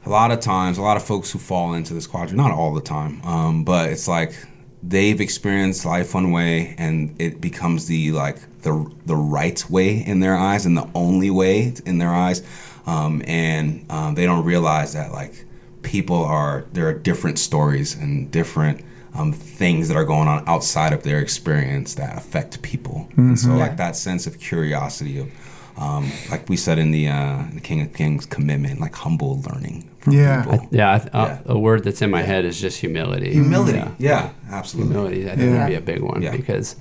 a 0.07 0.11
lot 0.11 0.31
of 0.31 0.41
times, 0.41 0.79
a 0.79 0.83
lot 0.83 0.97
of 0.97 1.05
folks 1.05 1.31
who 1.31 1.39
fall 1.39 1.75
into 1.75 1.95
this 1.95 2.07
quadrant, 2.07 2.37
not 2.37 2.51
all 2.51 2.75
the 2.75 2.81
time, 2.81 3.23
um, 3.25 3.65
but 3.65 3.91
it's 3.91 4.07
like 4.09 4.35
they've 4.83 5.21
experienced 5.21 5.85
life 5.85 6.15
one 6.15 6.31
way, 6.31 6.75
and 6.79 7.15
it 7.19 7.41
becomes 7.41 7.87
the 7.87 8.13
like 8.13 8.39
the 8.63 8.91
the 9.07 9.17
right 9.17 9.69
way 9.71 10.05
in 10.05 10.21
their 10.21 10.37
eyes, 10.37 10.67
and 10.67 10.77
the 10.77 10.89
only 10.95 11.31
way 11.31 11.75
in 11.87 11.99
their 11.99 12.15
eyes, 12.15 12.43
um, 12.87 13.23
and 13.27 13.87
um, 13.91 14.15
they 14.15 14.27
don't 14.27 14.45
realize 14.45 14.93
that 14.93 15.13
like 15.13 15.45
people 15.83 16.23
are 16.23 16.67
there 16.73 16.89
are 16.89 16.95
different 16.95 17.39
stories 17.39 17.95
and 17.95 18.31
different 18.31 18.85
um, 19.15 19.33
things 19.33 19.89
that 19.89 19.97
are 19.97 20.05
going 20.05 20.29
on 20.29 20.43
outside 20.47 20.93
of 20.93 21.03
their 21.03 21.21
experience 21.21 21.95
that 21.95 22.17
affect 22.17 22.61
people. 22.63 23.09
And 23.17 23.39
so 23.39 23.51
like 23.51 23.77
that 23.77 23.97
sense 23.97 24.27
of 24.27 24.41
curiosity 24.41 25.19
of 25.19 25.31
um, 25.77 26.11
like 26.31 26.49
we 26.49 26.57
said 26.57 26.79
in 26.79 26.91
the 26.91 27.09
uh, 27.09 27.45
the 27.53 27.61
King 27.61 27.81
of 27.81 27.93
Kings 27.93 28.27
commitment, 28.27 28.81
like 28.81 28.95
humble 28.95 29.41
learning 29.43 29.89
Yeah. 30.09 30.43
people. 30.45 30.69
yeah. 30.71 30.95
I 30.95 30.99
th- 30.99 31.11
uh, 31.15 31.25
Yeah. 31.47 31.53
A 31.53 31.59
word 31.59 31.85
that's 31.85 32.03
in 32.03 32.11
my 32.11 32.23
head 32.23 32.45
is 32.45 32.61
just 32.61 32.79
humility. 32.81 33.33
Humility. 33.33 33.79
Yeah. 33.79 33.91
Yeah, 33.99 34.31
absolutely. 34.51 34.93
Humility, 34.95 35.31
I 35.31 35.37
think, 35.37 35.51
Yeah. 35.53 35.59
would 35.61 35.69
be 35.69 35.75
a 35.75 35.81
big 35.81 36.03
one 36.03 36.23
Yeah. 36.23 36.33
because, 36.37 36.77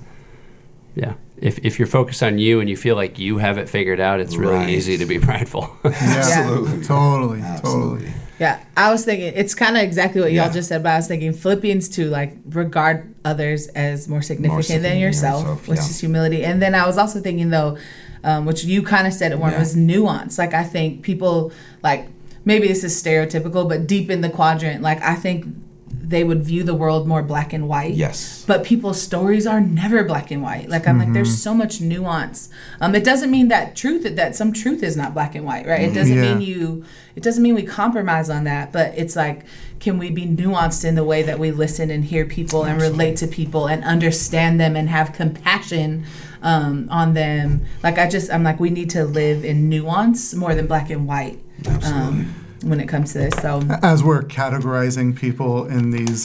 yeah, 0.94 1.14
if, 1.38 1.58
if 1.60 1.78
you're 1.78 1.88
focused 1.88 2.22
on 2.22 2.38
you 2.38 2.60
and 2.60 2.68
you 2.70 2.76
feel 2.76 2.96
like 2.96 3.18
you 3.18 3.38
have 3.38 3.58
it 3.58 3.68
figured 3.68 4.00
out, 4.00 4.20
it's 4.20 4.36
really 4.36 4.54
Right. 4.56 4.68
easy 4.70 4.96
to 4.98 5.06
be 5.06 5.18
prideful. 5.18 5.70
Yeah, 5.84 5.90
Absolutely. 5.92 6.84
Totally. 6.84 7.40
Absolutely. 7.40 7.98
Totally. 8.04 8.14
Yeah, 8.40 8.58
I 8.76 8.90
was 8.90 9.04
thinking 9.04 9.32
it's 9.36 9.54
kind 9.54 9.76
of 9.76 9.82
exactly 9.84 10.20
what 10.20 10.32
Yeah. 10.32 10.44
y'all 10.44 10.52
just 10.52 10.68
said, 10.68 10.82
but 10.82 10.90
I 10.90 10.96
was 10.96 11.06
thinking 11.06 11.32
Philippians 11.32 11.88
2, 11.88 12.10
like 12.10 12.36
regard 12.50 13.14
others 13.24 13.68
as 13.68 14.08
more 14.08 14.22
significant 14.22 14.64
significant 14.64 14.82
than 14.82 14.92
than 14.94 15.00
yourself, 15.00 15.40
yourself, 15.42 15.68
which 15.68 15.78
yeah. 15.78 15.84
is 15.86 16.00
humility. 16.00 16.44
And 16.44 16.60
then 16.60 16.74
I 16.74 16.84
was 16.86 16.98
also 16.98 17.20
thinking 17.20 17.50
though, 17.50 17.78
um, 18.24 18.44
which 18.44 18.64
you 18.64 18.82
kind 18.82 19.06
of 19.06 19.12
said 19.12 19.30
it 19.30 19.38
one 19.38 19.52
Yeah. 19.52 19.60
was 19.60 19.76
nuance. 19.76 20.36
Like 20.36 20.52
I 20.52 20.64
think 20.64 21.02
people 21.02 21.52
like 21.84 22.08
maybe 22.44 22.68
this 22.68 22.84
is 22.84 23.00
stereotypical, 23.00 23.68
but 23.68 23.86
deep 23.86 24.10
in 24.10 24.20
the 24.20 24.30
quadrant, 24.30 24.82
like 24.82 25.00
I 25.02 25.14
think 25.14 25.46
they 26.06 26.22
would 26.22 26.44
view 26.44 26.62
the 26.62 26.74
world 26.74 27.08
more 27.08 27.22
black 27.22 27.54
and 27.54 27.66
white. 27.66 27.94
Yes. 27.94 28.44
But 28.46 28.62
people's 28.62 29.00
stories 29.00 29.46
are 29.46 29.60
never 29.60 30.04
black 30.04 30.30
and 30.30 30.42
white. 30.42 30.68
Like 30.68 30.86
I'm 30.86 30.98
like, 30.98 31.12
there's 31.14 31.40
so 31.42 31.54
much 31.54 31.80
nuance. 31.80 32.50
Um, 32.80 32.94
it 32.94 33.04
doesn't 33.04 33.30
mean 33.30 33.48
that 33.48 33.74
truth 33.74 34.02
that 34.16 34.36
some 34.36 34.52
truth 34.52 34.82
is 34.82 34.98
not 34.98 35.14
black 35.14 35.34
and 35.34 35.46
white, 35.46 35.66
right? 35.66 35.80
It 35.80 35.94
doesn't 35.94 36.14
Yeah. 36.16 36.34
mean 36.34 36.42
you. 36.42 36.84
It 37.16 37.22
doesn't 37.22 37.42
mean 37.42 37.54
we 37.54 37.62
compromise 37.62 38.28
on 38.28 38.44
that. 38.44 38.70
But 38.70 38.92
it's 38.98 39.16
like, 39.16 39.44
can 39.80 39.96
we 39.98 40.10
be 40.10 40.26
nuanced 40.26 40.84
in 40.84 40.94
the 40.94 41.04
way 41.04 41.22
that 41.22 41.38
we 41.38 41.50
listen 41.50 41.90
and 41.90 42.04
hear 42.04 42.26
people 42.26 42.64
and 42.64 42.80
relate 42.82 43.16
to 43.18 43.26
people 43.26 43.66
and 43.66 43.82
understand 43.82 44.60
them 44.60 44.76
and 44.76 44.90
have 44.90 45.14
compassion 45.14 46.04
um, 46.42 46.86
on 46.90 47.14
them? 47.14 47.64
Like 47.82 47.98
I 47.98 48.08
just, 48.10 48.30
I'm 48.30 48.42
like, 48.44 48.60
we 48.60 48.68
need 48.68 48.90
to 48.90 49.04
live 49.04 49.42
in 49.44 49.70
nuance 49.70 50.34
more 50.34 50.54
than 50.54 50.66
black 50.66 50.90
and 50.90 51.06
white. 51.08 51.38
Um, 51.84 52.34
when 52.64 52.80
it 52.80 52.88
comes 52.88 53.12
to 53.12 53.18
this, 53.18 53.34
so 53.42 53.60
As 53.82 54.02
we're 54.02 54.22
categorizing 54.22 55.14
people 55.14 55.66
in 55.66 55.90
these 55.90 56.24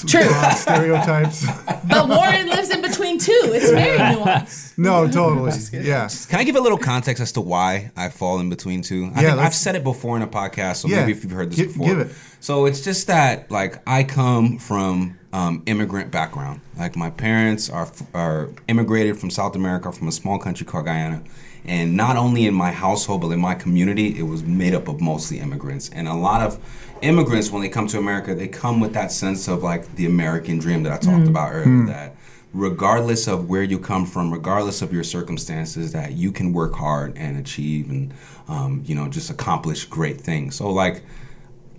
stereotypes. 0.58 1.46
but 1.90 2.08
Warren 2.08 2.48
lives 2.48 2.70
in 2.70 2.82
between 2.82 3.18
two. 3.20 3.32
It's 3.46 3.70
very 3.70 3.98
nuanced. 3.98 4.78
No, 4.78 5.06
totally. 5.10 5.52
Yeah. 5.86 6.08
Can 6.30 6.40
I 6.40 6.44
give 6.46 6.56
a 6.56 6.62
little 6.62 6.78
context 6.78 7.22
as 7.22 7.34
to 7.34 7.42
why 7.42 7.92
I 7.98 8.08
fall 8.10 8.40
in 8.40 8.50
between 8.50 8.82
two? 8.82 9.12
I 9.16 9.22
Yeah, 9.22 9.30
think 9.32 9.42
I've 9.42 9.54
said 9.56 9.76
it 9.76 9.84
before 9.84 10.16
in 10.16 10.22
a 10.24 10.28
podcast, 10.28 10.78
so 10.78 10.88
Yeah, 10.88 11.02
maybe 11.02 11.12
if 11.12 11.24
you've 11.24 11.34
heard 11.34 11.50
this 11.52 11.58
gi- 11.58 11.66
before. 11.66 11.88
give 11.88 12.00
it. 12.00 12.12
So 12.40 12.66
it's 12.68 12.82
just 12.82 13.08
that, 13.08 13.52
like, 13.52 13.82
I 13.86 14.04
come 14.04 14.60
from 14.60 15.20
um, 15.34 15.62
immigrant 15.66 16.10
background. 16.12 16.62
Like, 16.78 16.96
my 16.96 17.10
parents 17.10 17.70
are 17.70 17.92
are 18.14 18.50
immigrated 18.70 19.20
from 19.20 19.30
South 19.30 19.56
America, 19.56 19.92
from 19.92 20.08
a 20.08 20.12
small 20.14 20.40
country 20.40 20.66
called 20.66 20.86
Guyana. 20.86 21.22
And 21.70 21.96
not 21.96 22.18
only 22.18 22.48
in 22.48 22.56
my 22.56 22.72
household, 22.72 23.22
but 23.22 23.30
in 23.30 23.40
my 23.40 23.54
community, 23.54 24.18
it 24.18 24.24
was 24.24 24.42
made 24.42 24.74
up 24.74 24.88
of 24.88 25.00
mostly 25.00 25.38
immigrants. 25.40 25.90
And 25.90 26.08
a 26.08 26.16
lot 26.16 26.42
of 26.42 26.58
immigrants, 27.04 27.52
when 27.52 27.62
they 27.62 27.70
come 27.70 27.86
to 27.88 28.00
America, 28.00 28.34
they 28.34 28.48
come 28.48 28.80
with 28.80 28.94
that 28.94 29.12
sense 29.12 29.48
of 29.48 29.62
like 29.62 29.96
the 29.96 30.08
American 30.08 30.58
dream 30.58 30.82
that 30.84 30.92
I 30.92 30.98
talked 30.98 31.28
about 31.28 31.54
earlier. 31.54 31.86
That 31.86 32.16
regardless 32.54 33.28
of 33.28 33.48
where 33.50 33.62
you 33.62 33.78
come 33.78 34.08
from, 34.08 34.34
regardless 34.34 34.82
of 34.82 34.92
your 34.92 35.04
circumstances, 35.04 35.92
that 35.92 36.14
you 36.14 36.32
can 36.32 36.54
work 36.54 36.74
hard 36.74 37.16
and 37.16 37.38
achieve 37.38 37.92
and 37.92 38.14
um, 38.48 38.82
you 38.88 38.96
know 38.96 39.08
just 39.08 39.30
accomplish 39.30 39.86
great 39.86 40.20
things. 40.20 40.56
So 40.56 40.72
like 40.72 41.04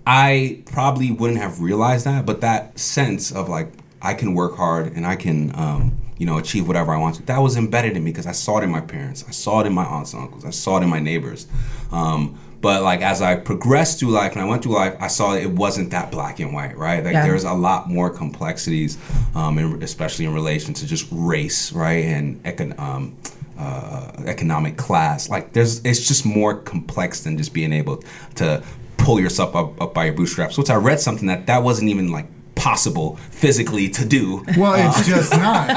I 0.07 0.63
probably 0.67 1.11
wouldn't 1.11 1.39
have 1.39 1.59
realized 1.59 2.05
that, 2.05 2.25
but 2.25 2.39
that 2.39 2.79
sense 2.79 3.29
of 3.31 3.49
like 3.49 3.73
I 4.01 4.13
can 4.13 4.33
work 4.35 4.55
hard 4.55 4.93
and 4.93 5.05
I 5.05 5.17
can 5.17 5.53
um, 5.53 6.00
you 6.21 6.27
know 6.27 6.37
achieve 6.37 6.67
whatever 6.69 6.91
I 6.93 6.99
want 7.03 7.15
to. 7.15 7.23
That 7.31 7.39
was 7.47 7.53
embedded 7.57 7.93
in 7.97 8.03
me 8.03 8.11
because 8.11 8.27
I 8.27 8.31
saw 8.33 8.59
it 8.59 8.63
in 8.63 8.71
my 8.71 8.81
parents, 8.95 9.25
I 9.27 9.31
saw 9.31 9.61
it 9.61 9.65
in 9.67 9.73
my 9.73 9.85
aunts 9.95 10.13
and 10.13 10.21
uncles, 10.23 10.45
I 10.45 10.51
saw 10.51 10.77
it 10.77 10.83
in 10.83 10.89
my 10.89 10.99
neighbors. 10.99 11.47
Um, 11.91 12.37
but 12.61 12.83
like 12.83 13.01
as 13.01 13.23
I 13.23 13.37
progressed 13.37 13.99
through 13.99 14.11
life 14.11 14.33
and 14.33 14.41
I 14.41 14.45
went 14.45 14.61
through 14.61 14.75
life, 14.75 14.95
I 14.99 15.07
saw 15.07 15.33
it 15.33 15.49
wasn't 15.49 15.89
that 15.91 16.11
black 16.11 16.39
and 16.39 16.53
white, 16.53 16.77
right? 16.77 17.03
Like 17.03 17.13
Yeah. 17.13 17.25
there's 17.27 17.43
a 17.43 17.53
lot 17.53 17.89
more 17.89 18.09
complexities, 18.11 18.99
um, 19.33 19.57
in, 19.57 19.81
especially 19.81 20.25
in 20.25 20.33
relation 20.41 20.75
to 20.75 20.85
just 20.85 21.07
race, 21.11 21.73
right, 21.73 22.05
and 22.05 22.43
econ- 22.43 22.77
um, 22.79 23.15
uh, 23.57 24.11
economic 24.27 24.77
class. 24.77 25.27
Like 25.27 25.53
there's, 25.53 25.83
it's 25.83 26.07
just 26.07 26.23
more 26.23 26.53
complex 26.73 27.21
than 27.23 27.35
just 27.35 27.51
being 27.51 27.73
able 27.73 28.03
to 28.35 28.61
pull 28.97 29.19
yourself 29.19 29.55
up, 29.55 29.81
up 29.81 29.95
by 29.95 30.05
your 30.05 30.13
bootstraps. 30.13 30.55
Which 30.55 30.69
I 30.69 30.75
read 30.75 30.99
something 30.99 31.27
that 31.27 31.47
that 31.47 31.63
wasn't 31.63 31.89
even 31.89 32.11
like 32.11 32.27
possible 32.53 33.15
physically 33.31 33.89
to 33.89 34.05
do. 34.05 34.43
Well, 34.55 34.75
it's 34.87 35.07
just 35.07 35.31
not. 35.47 35.69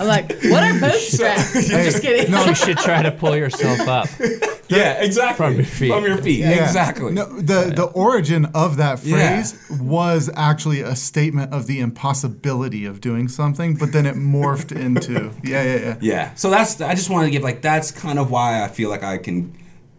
I'm 0.00 0.06
like, 0.06 0.30
what 0.44 0.62
are 0.64 0.80
bootstraps? 0.80 1.54
I'm 1.54 1.84
just 1.84 2.02
kidding. 2.02 2.30
No, 2.32 2.44
You 2.46 2.54
should 2.54 2.78
try 2.78 3.02
to 3.02 3.12
pull 3.12 3.36
yourself 3.36 3.80
up. 3.80 4.08
Yeah, 4.70 5.02
exactly. 5.02 5.36
From 5.46 5.56
your 5.56 5.64
feet. 5.64 5.90
From 5.90 6.04
your 6.04 6.18
feet. 6.18 6.38
Yeah. 6.38 6.64
Exactly. 6.64 7.10
No, 7.10 7.24
the 7.40 7.72
the 7.74 7.86
origin 7.92 8.44
of 8.54 8.76
that 8.76 9.02
Yeah. 9.04 9.42
phrase 9.42 9.80
was 9.80 10.30
actually 10.36 10.80
a 10.82 10.94
statement 10.94 11.52
of 11.52 11.66
the 11.66 11.80
impossibility 11.80 12.84
of 12.84 13.00
doing 13.00 13.26
something, 13.26 13.74
but 13.74 13.90
then 13.90 14.06
it 14.06 14.14
morphed 14.14 14.70
into 14.70 15.32
yeah, 15.42 15.62
yeah, 15.64 15.74
yeah. 15.76 15.96
Yeah. 16.00 16.34
So 16.36 16.50
that's 16.50 16.80
I 16.80 16.94
just 16.94 17.10
wanted 17.10 17.24
to 17.26 17.30
give 17.32 17.42
like 17.42 17.62
that's 17.62 17.90
kind 17.90 18.20
of 18.20 18.30
why 18.30 18.62
I 18.62 18.68
feel 18.68 18.90
like 18.90 19.02
I 19.02 19.18
can 19.18 19.52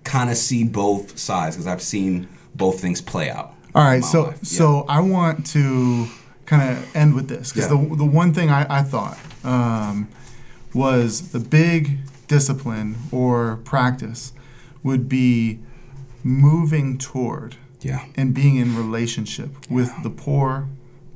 kind 0.06 0.30
of 0.30 0.38
see 0.38 0.64
both 0.64 1.20
sides 1.20 1.58
because 1.58 1.68
I've 1.68 1.82
seen 1.82 2.30
both 2.56 2.80
things 2.80 3.02
play 3.02 3.30
out. 3.30 3.54
All 3.76 3.82
in 3.82 3.88
right, 3.90 4.02
my 4.02 4.08
so 4.08 4.24
life. 4.24 4.40
Yeah. 4.42 4.58
so 4.58 4.86
I 4.88 5.02
want 5.02 5.46
to 5.48 6.08
kind 6.52 6.78
of 6.78 6.96
end 6.96 7.16
with 7.16 7.30
this 7.30 7.52
because 7.54 7.72
Yeah. 7.72 7.78
the 7.78 7.96
the 7.96 8.06
one 8.22 8.34
thing 8.34 8.50
I, 8.50 8.64
I 8.80 8.82
thought 8.84 9.18
um, 9.46 10.10
was 10.74 11.30
the 11.32 11.40
big 11.40 12.00
discipline 12.28 12.98
or 13.12 13.58
practice 13.64 14.34
would 14.84 15.08
be 15.08 15.60
moving 16.24 16.98
toward 16.98 17.56
yeah. 17.82 18.06
and 18.16 18.34
being 18.34 18.58
in 18.58 18.76
relationship 18.76 19.50
with 19.70 19.92
the 20.04 20.10
poor, 20.10 20.68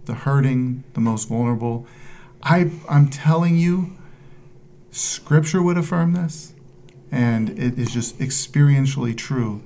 the 0.05 0.13
hurting, 0.25 0.83
the 0.93 1.01
most 1.01 1.27
vulnerable. 1.27 1.85
I 2.41 2.71
I'm 2.87 3.09
telling 3.09 3.57
you, 3.57 3.91
Scripture 4.91 5.61
would 5.61 5.77
affirm 5.77 6.13
this, 6.13 6.53
and 7.11 7.49
it 7.49 7.77
is 7.77 7.91
just 7.91 8.17
experientially 8.19 9.15
true. 9.17 9.61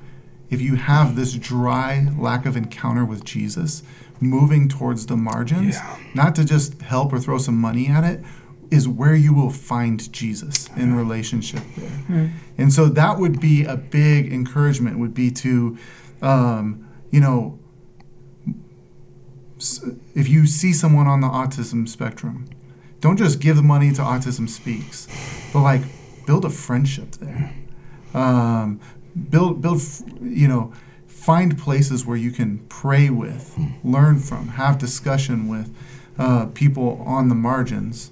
If 0.50 0.62
you 0.62 0.76
have 0.78 1.16
this 1.16 1.34
dry 1.34 2.08
lack 2.18 2.48
of 2.48 2.58
encounter 2.58 3.06
with 3.06 3.24
Jesus, 3.24 3.84
moving 4.20 4.68
towards 4.68 5.06
the 5.06 5.16
margins, 5.18 5.76
Yeah. 5.76 5.96
not 6.14 6.36
to 6.36 6.44
just 6.46 6.82
help 6.82 7.14
or 7.14 7.20
throw 7.20 7.38
some 7.38 7.58
money 7.60 7.88
at 7.88 8.04
it, 8.04 8.24
is 8.72 8.88
where 8.88 9.16
you 9.16 9.34
will 9.34 9.50
find 9.50 10.12
Jesus 10.14 10.70
in 10.76 10.94
relationship 10.96 11.64
there. 11.76 12.32
And 12.58 12.72
so 12.72 12.88
that 12.90 13.18
would 13.18 13.40
be 13.40 13.64
a 13.64 13.76
big 13.78 14.32
encouragement. 14.32 15.00
Would 15.00 15.14
be 15.16 15.32
to, 15.32 15.78
um, 16.22 16.86
you 17.10 17.20
know, 17.20 17.58
if 20.16 20.30
you 20.30 20.46
see 20.46 20.72
someone 20.74 21.08
on 21.08 21.22
the 21.22 21.28
autism 21.28 21.88
spectrum, 21.88 22.46
don't 23.02 23.18
just 23.18 23.40
give 23.40 23.56
the 23.56 23.64
money 23.64 23.92
to 23.94 24.02
Autism 24.02 24.48
Speaks, 24.50 25.08
but 25.54 25.62
like 25.62 25.82
build 26.26 26.46
a 26.46 26.50
friendship 26.50 27.12
there. 27.14 27.54
Um, 28.14 28.80
build, 29.30 29.62
build, 29.62 29.82
you 30.22 30.48
know, 30.48 30.72
find 31.30 31.56
places 31.60 32.08
where 32.08 32.18
you 32.18 32.32
can 32.32 32.58
pray 32.70 33.08
with, 33.12 33.56
learn 33.84 34.18
from, 34.20 34.48
have 34.48 34.80
discussion 34.80 35.48
with 35.48 35.68
uh, 36.18 36.48
people 36.56 37.04
on 37.06 37.30
the 37.30 37.36
margins. 37.36 38.10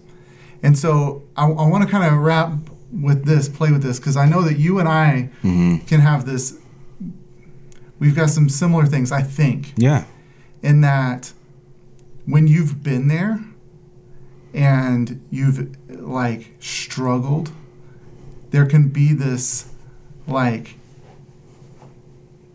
And 0.62 0.78
so 0.78 1.24
I, 1.36 1.46
I 1.48 1.68
want 1.68 1.84
to 1.84 1.90
kind 1.90 2.06
of 2.06 2.20
wrap 2.20 2.52
with 2.92 3.26
this, 3.26 3.50
play 3.50 3.72
with 3.72 3.82
this, 3.82 3.98
because 4.00 4.16
I 4.16 4.28
know 4.28 4.44
that 4.44 4.60
you 4.60 4.78
and 4.78 4.88
I 4.88 5.30
can 5.42 6.00
have 6.02 6.28
this. 6.28 6.60
We've 7.98 8.16
got 8.16 8.30
some 8.30 8.50
similar 8.50 8.86
things, 8.86 9.12
I 9.12 9.24
think 9.24 9.74
Yeah. 9.78 10.04
in 10.62 10.82
that 10.82 11.34
when 12.28 12.46
you've 12.46 12.84
been 12.84 13.08
there 13.08 13.40
and 14.54 15.26
you've 15.32 15.76
like 15.90 16.54
struggled 16.60 17.52
there 18.52 18.66
can 18.66 18.90
be 18.90 19.12
this 19.14 19.70
like 20.28 20.76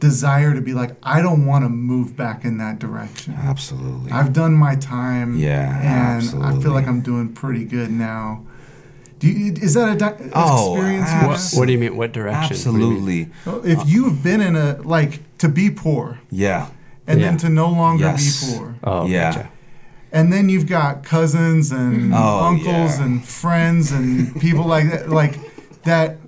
desire 0.03 0.53
to 0.53 0.61
be 0.61 0.75
like 0.75 0.91
i 1.05 1.23
don't 1.23 1.47
want 1.47 1.65
to 1.65 1.69
move 1.69 2.17
back 2.17 2.45
in 2.45 2.59
that 2.59 2.81
direction 2.81 3.33
Absolutely. 3.39 4.11
i've 4.11 4.33
done 4.33 4.53
my 4.53 4.75
time 4.75 5.37
Yeah, 5.39 5.79
and 5.81 6.43
i 6.45 6.51
feel 6.61 6.73
like 6.73 6.89
i'm 6.89 7.03
doing 7.03 7.33
pretty 7.33 7.65
good 7.65 7.89
now 7.93 8.45
do 9.21 9.29
you, 9.29 9.53
is 9.53 9.75
that 9.75 9.89
a 9.95 9.97
di- 9.97 10.31
Oh, 10.35 10.75
experience 10.75 11.09
you 11.13 11.29
What, 11.29 11.41
what 11.61 11.67
do 11.67 11.73
you 11.73 11.79
mean? 11.79 11.97
What 11.97 12.11
direction? 12.11 12.57
What 12.73 12.81
you 12.81 12.91
mean? 12.91 13.33
Absolutely. 13.47 13.71
if 13.71 13.89
you've 13.89 14.21
been 14.25 14.41
in 14.41 14.57
a 14.57 14.83
like 14.83 15.21
to 15.39 15.49
be 15.49 15.71
poor 15.71 16.19
Yeah. 16.33 16.67
and 17.07 17.21
Yeah. 17.21 17.27
then 17.29 17.37
to 17.39 17.49
no 17.49 17.69
longer 17.69 18.03
Yes. 18.07 18.23
be 18.51 18.59
poor 18.59 18.75
Oh, 18.83 19.07
Yeah. 19.07 19.31
gotcha. 19.33 19.49
and 20.11 20.33
then 20.33 20.49
you've 20.49 20.67
got 20.67 21.05
cousins 21.05 21.71
and 21.71 21.95
mm-hmm. 21.95 22.15
Oh, 22.15 22.47
uncles 22.51 22.99
yeah. 22.99 23.05
and 23.05 23.25
friends 23.25 23.93
and 23.93 24.41
people 24.41 24.67
like 24.67 24.91
that 24.91 25.09
like 25.09 25.39
that 25.85 26.19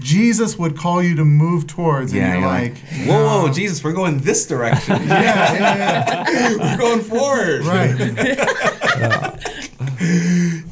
jesus 0.00 0.58
would 0.58 0.76
call 0.76 1.02
you 1.02 1.16
to 1.16 1.24
move 1.24 1.66
towards 1.66 2.12
Yeah. 2.12 2.24
and 2.24 2.32
you're 2.32 2.40
you're 2.42 2.50
like, 2.50 2.74
like, 2.74 3.08
whoa, 3.08 3.24
"Nah." 3.24 3.42
whoa, 3.46 3.52
Jesus, 3.52 3.82
we're 3.82 3.92
going 3.92 4.18
this 4.18 4.46
direction. 4.46 5.00
yeah 5.06 5.52
yeah, 5.54 6.30
yeah. 6.30 6.58
we're 6.76 6.78
going 6.78 7.00
forward. 7.00 7.64
right 7.64 7.96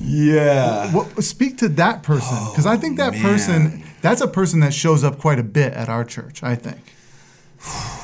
Yeah. 0.01 0.93
well, 0.95 1.09
speak 1.21 1.59
to 1.59 1.69
that 1.71 2.03
person 2.03 2.37
because 2.51 2.67
i 2.67 2.77
think 2.77 2.97
that 2.99 3.15
person 3.15 3.83
that's 4.03 4.21
a 4.21 4.29
person 4.29 4.61
that 4.61 4.75
shows 4.75 5.05
up 5.05 5.19
quite 5.19 5.39
a 5.39 5.43
bit 5.45 5.73
at 5.75 5.89
our 5.89 6.05
church 6.05 6.43
i 6.43 6.55
think 6.55 6.81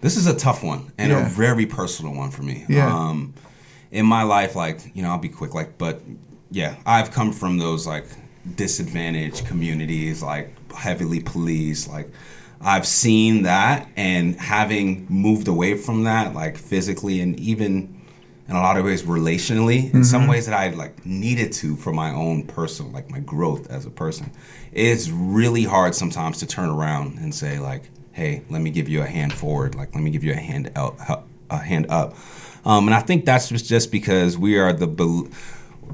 This 0.00 0.16
is 0.16 0.26
a 0.26 0.34
tough 0.34 0.64
one 0.64 0.90
and 0.98 1.12
Yeah. 1.12 1.24
a 1.24 1.28
very 1.28 1.64
personal 1.64 2.12
one 2.12 2.32
for 2.32 2.42
me. 2.42 2.64
Yeah. 2.68 2.92
Um, 2.92 3.34
in 3.92 4.04
my 4.04 4.24
life, 4.24 4.56
like 4.56 4.80
you 4.96 5.00
know, 5.04 5.10
I'll 5.10 5.18
be 5.18 5.28
quick. 5.28 5.54
Like, 5.54 5.78
but 5.78 6.02
yeah, 6.50 6.74
I've 6.84 7.12
come 7.12 7.30
from 7.32 7.58
those 7.58 7.86
like 7.86 8.06
disadvantaged 8.56 9.46
communities, 9.46 10.22
like 10.22 10.54
heavily 10.72 11.20
policed. 11.20 11.88
Like, 11.88 12.10
I've 12.60 12.86
seen 12.86 13.42
that, 13.42 13.88
and 13.96 14.36
having 14.36 15.06
moved 15.08 15.48
away 15.48 15.76
from 15.76 16.04
that, 16.04 16.34
like 16.34 16.56
physically 16.56 17.20
and 17.20 17.38
even 17.38 18.00
in 18.48 18.56
a 18.56 18.60
lot 18.60 18.76
of 18.76 18.84
ways 18.84 19.02
relationally, 19.02 19.92
in 19.94 20.04
some 20.04 20.26
ways 20.26 20.46
that 20.46 20.54
I 20.54 20.70
like 20.70 21.04
needed 21.06 21.52
to 21.54 21.76
for 21.76 21.92
my 21.92 22.10
own 22.12 22.46
personal, 22.46 22.92
like 22.92 23.10
my 23.10 23.20
growth 23.20 23.70
as 23.70 23.86
a 23.86 23.90
person. 23.90 24.30
It's 24.72 25.08
really 25.08 25.64
hard 25.64 25.94
sometimes 25.94 26.38
to 26.38 26.46
turn 26.46 26.68
around 26.68 27.18
and 27.18 27.34
say 27.34 27.58
like, 27.58 27.90
"Hey, 28.12 28.42
let 28.50 28.60
me 28.60 28.70
give 28.70 28.88
you 28.88 29.02
a 29.02 29.06
hand 29.06 29.32
forward. 29.32 29.74
Like, 29.74 29.94
let 29.94 30.02
me 30.02 30.10
give 30.10 30.24
you 30.24 30.32
a 30.32 30.36
hand 30.36 30.70
out, 30.76 30.96
a 31.50 31.58
hand 31.58 31.86
up." 31.88 32.14
um, 32.64 32.86
and 32.86 32.94
I 32.94 33.00
think 33.00 33.24
that's 33.24 33.48
just 33.48 33.66
just 33.66 33.90
because 33.90 34.38
we 34.38 34.58
are 34.58 34.72
the 34.72 34.86
bel- 34.86 35.28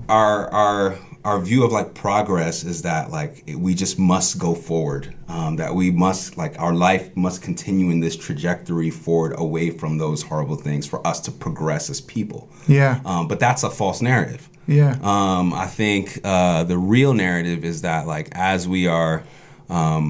our 0.08 0.48
our 0.48 0.98
our 1.28 1.38
view 1.50 1.62
of 1.66 1.70
like 1.78 1.90
progress 1.94 2.64
is 2.72 2.82
that 2.82 3.10
like 3.10 3.32
we 3.64 3.74
just 3.74 3.98
must 3.98 4.38
go 4.38 4.54
forward 4.54 5.04
um, 5.28 5.56
that 5.56 5.74
we 5.74 5.90
must 5.90 6.36
like 6.42 6.54
our 6.64 6.74
life 6.88 7.04
must 7.16 7.42
continue 7.42 7.90
in 7.90 8.00
this 8.00 8.16
trajectory 8.16 8.90
forward 8.90 9.32
away 9.36 9.70
from 9.80 9.98
those 9.98 10.22
horrible 10.22 10.56
things 10.56 10.86
for 10.86 10.98
us 11.06 11.18
to 11.26 11.30
progress 11.30 11.90
as 11.90 12.00
people 12.00 12.40
Yeah. 12.66 13.00
um, 13.04 13.28
but 13.28 13.38
that's 13.40 13.62
a 13.62 13.70
false 13.80 14.00
narrative 14.12 14.48
Yeah. 14.66 14.92
um, 15.02 15.52
I 15.52 15.66
think 15.66 16.04
uh, 16.24 16.64
the 16.64 16.78
real 16.94 17.12
narrative 17.26 17.60
is 17.72 17.82
that 17.82 18.06
like 18.14 18.28
as 18.32 18.66
we 18.74 18.86
are 18.86 19.22
um, 19.68 20.04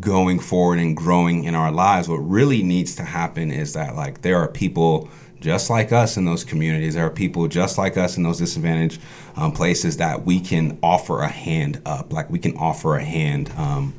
going 0.00 0.38
forward 0.50 0.78
and 0.78 0.96
growing 0.96 1.44
in 1.44 1.54
our 1.54 1.72
lives, 1.72 2.08
what 2.08 2.18
really 2.38 2.62
needs 2.62 2.94
to 2.96 3.02
happen 3.04 3.50
is 3.50 3.72
that 3.72 3.94
like 3.96 4.22
there 4.22 4.38
are 4.42 4.48
people 4.48 5.08
just 5.44 5.68
like 5.70 5.92
us 5.92 6.16
in 6.16 6.24
those 6.24 6.42
communities. 6.42 6.94
There 6.94 7.06
are 7.06 7.10
people 7.10 7.46
just 7.48 7.76
like 7.78 7.96
us 7.96 8.16
in 8.16 8.22
those 8.22 8.38
disadvantaged 8.38 9.00
um, 9.36 9.52
places 9.52 9.98
that 9.98 10.24
we 10.24 10.40
can 10.40 10.78
offer 10.82 11.20
a 11.20 11.28
hand 11.28 11.80
up. 11.84 12.12
Like 12.12 12.30
we 12.30 12.38
can 12.38 12.56
offer 12.56 12.96
a 12.96 13.04
hand. 13.04 13.50
Um, 13.56 13.94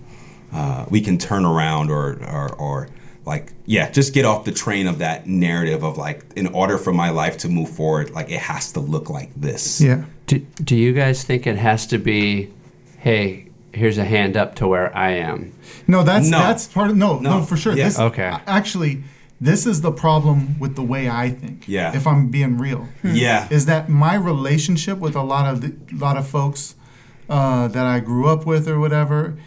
uh, 0.51 0.85
we 0.89 1.01
can 1.01 1.17
turn 1.17 1.45
around 1.45 1.91
or, 1.91 2.13
or 2.25 2.53
or 2.55 2.87
like 3.25 3.53
yeah, 3.65 3.89
just 3.91 4.13
get 4.13 4.25
off 4.25 4.45
the 4.45 4.51
train 4.51 4.87
of 4.87 4.99
that 4.99 5.27
narrative 5.27 5.83
of 5.83 5.97
like 5.97 6.23
in 6.35 6.47
order 6.47 6.77
for 6.77 6.91
my 6.93 7.09
life 7.11 7.37
to 7.39 7.49
move 7.49 7.69
forward, 7.69 8.09
like 8.11 8.29
it 8.31 8.39
has 8.39 8.71
to 8.73 8.79
look 8.79 9.09
like 9.09 9.29
this. 9.35 9.79
yeah. 9.81 10.03
Do, 10.27 10.39
do 10.63 10.75
you 10.75 10.93
guys 10.93 11.23
think 11.23 11.45
it 11.45 11.55
has 11.57 11.85
to 11.87 11.99
be, 11.99 12.51
hey, 12.97 13.49
here's 13.73 13.99
a 13.99 14.03
hand 14.05 14.35
up 14.37 14.55
to 14.55 14.67
where 14.67 14.95
I 14.97 15.09
am? 15.11 15.53
No, 15.87 16.01
that's 16.03 16.27
No. 16.27 16.39
that's 16.39 16.67
part 16.67 16.89
of 16.89 16.97
no, 16.97 17.19
no, 17.19 17.39
No. 17.39 17.45
for 17.45 17.57
sure. 17.57 17.75
Yeah. 17.75 17.85
This, 17.85 17.99
Okay. 17.99 18.35
Actually, 18.47 19.03
this 19.45 19.65
is 19.65 19.81
the 19.81 19.91
problem 19.91 20.37
with 20.59 20.75
the 20.75 20.81
way 20.83 21.09
I 21.09 21.29
think. 21.29 21.67
Yeah. 21.67 21.95
If 21.95 22.05
I'm 22.07 22.29
being 22.29 22.57
real. 22.57 22.87
Yeah. 23.03 23.47
Is 23.51 23.65
that 23.65 23.89
my 23.89 24.15
relationship 24.15 24.97
with 24.99 25.15
a 25.15 25.21
lot 25.23 25.45
of 25.51 25.61
the, 25.61 25.75
lot 26.05 26.17
of 26.17 26.27
folks 26.27 26.75
uh, 27.29 27.67
that 27.69 27.85
I 27.85 27.99
grew 27.99 28.27
up 28.27 28.45
with 28.45 28.67
or 28.67 28.79
whatever 28.79 29.37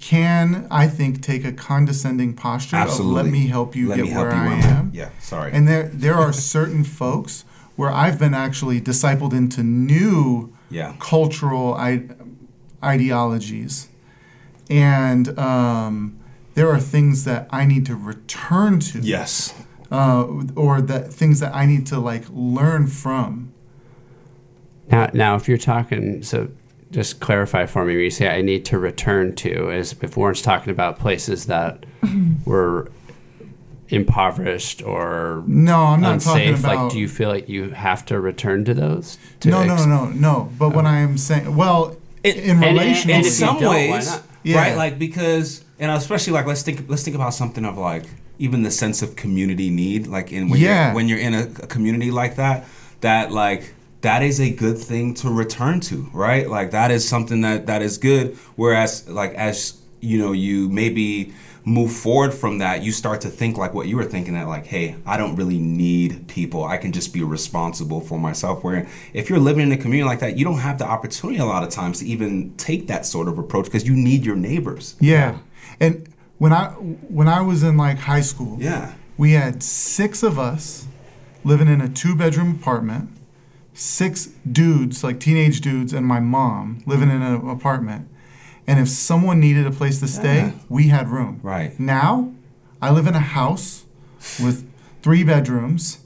can 0.00 0.66
I 0.70 0.86
think 0.86 1.22
take 1.22 1.44
a 1.44 1.50
condescending 1.52 2.34
posture 2.34 2.76
Absolutely. 2.76 3.18
of 3.20 3.24
let 3.26 3.32
me 3.32 3.48
help 3.48 3.74
you 3.74 3.88
Let 3.88 3.96
get 3.96 4.04
me 4.04 4.10
help 4.10 4.26
where 4.28 4.36
you 4.36 4.40
I 4.42 4.54
I'm 4.54 4.62
am. 4.62 4.90
Yeah, 4.94 5.10
sorry. 5.18 5.50
And 5.52 5.66
there 5.66 5.88
there 5.92 6.14
are 6.14 6.32
certain 6.32 6.84
folks 7.02 7.44
where 7.74 7.90
I've 7.90 8.18
been 8.18 8.34
actually 8.34 8.80
discipled 8.80 9.32
into 9.32 9.62
new 9.62 10.52
Yeah. 10.70 10.94
cultural 11.00 11.74
I- 11.74 12.04
ideologies, 12.82 13.88
and 14.70 15.36
um, 15.38 16.17
there 16.58 16.68
are 16.70 16.80
things 16.80 17.24
that 17.24 17.46
I 17.50 17.64
need 17.64 17.86
to 17.86 17.94
return 17.94 18.80
to, 18.80 18.98
Yes. 18.98 19.54
uh, 19.92 20.24
or 20.56 20.80
that 20.82 21.12
things 21.14 21.38
that 21.40 21.54
I 21.54 21.64
need 21.66 21.86
to 21.86 21.98
like 22.00 22.24
learn 22.30 22.86
from. 22.88 23.52
Now, 24.90 25.08
now, 25.12 25.36
if 25.36 25.48
you're 25.48 25.58
talking, 25.58 26.22
so 26.22 26.48
just 26.90 27.20
clarify 27.20 27.66
for 27.66 27.84
me. 27.84 27.94
When 27.94 28.04
you 28.04 28.10
say 28.10 28.28
I 28.28 28.42
need 28.42 28.64
to 28.66 28.78
return 28.78 29.34
to, 29.36 29.70
is 29.70 29.94
if 30.02 30.16
Warren's 30.16 30.42
talking 30.42 30.70
about 30.72 30.98
places 30.98 31.46
that 31.46 31.84
were 32.44 32.90
impoverished 33.90 34.82
or 34.82 35.42
No, 35.46 35.76
I'm 35.84 36.00
not 36.00 36.20
talking 36.20 36.54
about. 36.54 36.76
like, 36.84 36.92
do 36.92 36.98
you 36.98 37.08
feel 37.08 37.28
like 37.28 37.48
you 37.48 37.70
have 37.70 38.04
to 38.06 38.20
return 38.20 38.64
to 38.66 38.74
those? 38.74 39.16
To 39.40 39.50
no, 39.50 39.64
no, 39.64 39.74
ex- 39.74 39.86
no, 39.86 40.04
no, 40.06 40.10
no. 40.12 40.50
But 40.58 40.74
when 40.74 40.86
I 40.86 41.00
am 41.00 41.16
saying, 41.18 41.54
well, 41.56 41.96
It- 42.22 42.36
in 42.36 42.50
and- 42.50 42.60
relation, 42.62 43.10
and 43.10 43.24
in 43.24 43.30
some 43.32 43.56
don't, 43.60 43.66
why 43.68 43.90
ways, 43.90 44.06
not? 44.10 44.22
Yeah. 44.42 44.56
right? 44.60 44.76
Like 44.76 44.98
because, 44.98 45.64
and 45.78 45.90
especially 45.90 46.32
like 46.32 46.46
let's 46.46 46.62
think 46.62 46.84
let's 46.88 47.02
think 47.04 47.14
about 47.16 47.34
something 47.34 47.64
of 47.64 47.78
like 47.78 48.04
even 48.38 48.62
the 48.62 48.70
sense 48.70 49.02
of 49.02 49.16
community 49.16 49.68
need, 49.70 50.06
like 50.06 50.32
in 50.32 50.48
when 50.48 50.60
Yeah. 50.60 50.86
you're 50.86 50.94
when 50.94 51.08
you're 51.08 51.18
in 51.18 51.34
a, 51.34 51.42
a 51.62 51.66
community 51.66 52.10
like 52.10 52.36
that, 52.36 52.66
that 53.00 53.32
like 53.32 53.74
that 54.02 54.22
is 54.22 54.40
a 54.40 54.50
good 54.50 54.78
thing 54.78 55.12
to 55.14 55.28
return 55.28 55.80
to, 55.80 56.08
right? 56.12 56.48
Like 56.48 56.70
that 56.70 56.90
is 56.92 57.08
something 57.08 57.40
that 57.40 57.66
that 57.66 57.82
is 57.82 57.98
good. 57.98 58.36
Whereas 58.56 59.08
like 59.08 59.34
as 59.34 59.80
you 60.00 60.18
know, 60.18 60.30
you 60.32 60.68
maybe 60.68 61.32
move 61.64 61.92
forward 61.92 62.32
from 62.32 62.58
that, 62.58 62.82
you 62.82 62.92
start 62.92 63.20
to 63.20 63.28
think 63.28 63.58
like 63.58 63.74
what 63.74 63.88
you 63.88 63.96
were 63.96 64.04
thinking 64.04 64.34
that 64.34 64.46
like, 64.46 64.64
hey, 64.66 64.94
I 65.04 65.16
don't 65.16 65.34
really 65.34 65.58
need 65.58 66.26
people. 66.28 66.64
I 66.64 66.76
can 66.78 66.92
just 66.92 67.12
be 67.12 67.22
responsible 67.24 68.00
for 68.00 68.18
myself. 68.18 68.62
Where 68.62 68.86
if 69.12 69.28
you're 69.28 69.40
living 69.40 69.64
in 69.66 69.72
a 69.72 69.76
community 69.76 70.08
like 70.08 70.20
that, 70.20 70.38
you 70.38 70.44
don't 70.44 70.58
have 70.60 70.78
the 70.78 70.86
opportunity 70.86 71.40
a 71.40 71.44
lot 71.44 71.64
of 71.64 71.70
times 71.70 71.98
to 71.98 72.06
even 72.06 72.54
take 72.56 72.86
that 72.86 73.04
sort 73.04 73.26
of 73.28 73.36
approach 73.38 73.64
because 73.64 73.86
you 73.86 73.94
need 73.96 74.24
your 74.24 74.36
neighbors. 74.36 74.94
yeah. 75.00 75.38
And 75.80 76.08
when 76.38 76.52
I 76.52 76.66
when 77.08 77.28
I 77.28 77.40
was 77.40 77.62
in 77.62 77.76
like 77.76 77.98
high 77.98 78.20
school, 78.20 78.56
Yeah. 78.60 78.92
we 79.16 79.32
had 79.32 79.62
six 79.62 80.22
of 80.22 80.38
us 80.38 80.86
living 81.44 81.68
in 81.68 81.80
a 81.80 81.88
two 81.88 82.14
bedroom 82.14 82.50
apartment, 82.60 83.10
six 83.74 84.28
dudes, 84.50 85.02
like 85.04 85.20
teenage 85.20 85.60
dudes, 85.60 85.92
and 85.92 86.06
my 86.06 86.20
mom 86.20 86.82
living 86.86 87.10
in 87.10 87.22
an 87.22 87.48
apartment. 87.48 88.08
And 88.66 88.78
if 88.78 88.88
someone 88.88 89.40
needed 89.40 89.66
a 89.66 89.70
place 89.70 89.98
to 90.00 90.08
stay, 90.08 90.36
Yeah. 90.38 90.50
we 90.68 90.88
had 90.88 91.08
room. 91.08 91.40
Right. 91.42 91.78
Now, 91.80 92.32
I 92.82 92.90
live 92.90 93.06
in 93.06 93.14
a 93.14 93.20
house 93.20 93.84
with 94.42 94.64
three 95.02 95.24
bedrooms. 95.24 95.98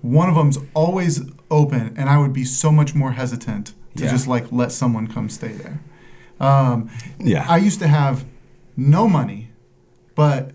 One 0.00 0.28
of 0.28 0.34
them's 0.34 0.58
always 0.74 1.20
open, 1.50 1.94
and 1.96 2.08
I 2.08 2.18
would 2.18 2.32
be 2.32 2.44
so 2.44 2.72
much 2.72 2.94
more 2.94 3.12
hesitant 3.12 3.72
to 3.96 4.04
Yeah. 4.04 4.10
just 4.10 4.26
like 4.26 4.46
let 4.50 4.72
someone 4.72 5.06
come 5.06 5.28
stay 5.28 5.52
there. 5.52 5.80
Um, 6.40 6.88
Yeah. 7.18 7.44
I 7.48 7.58
used 7.58 7.78
to 7.80 7.88
have 7.88 8.24
no 8.76 9.08
money, 9.08 9.50
but 10.14 10.52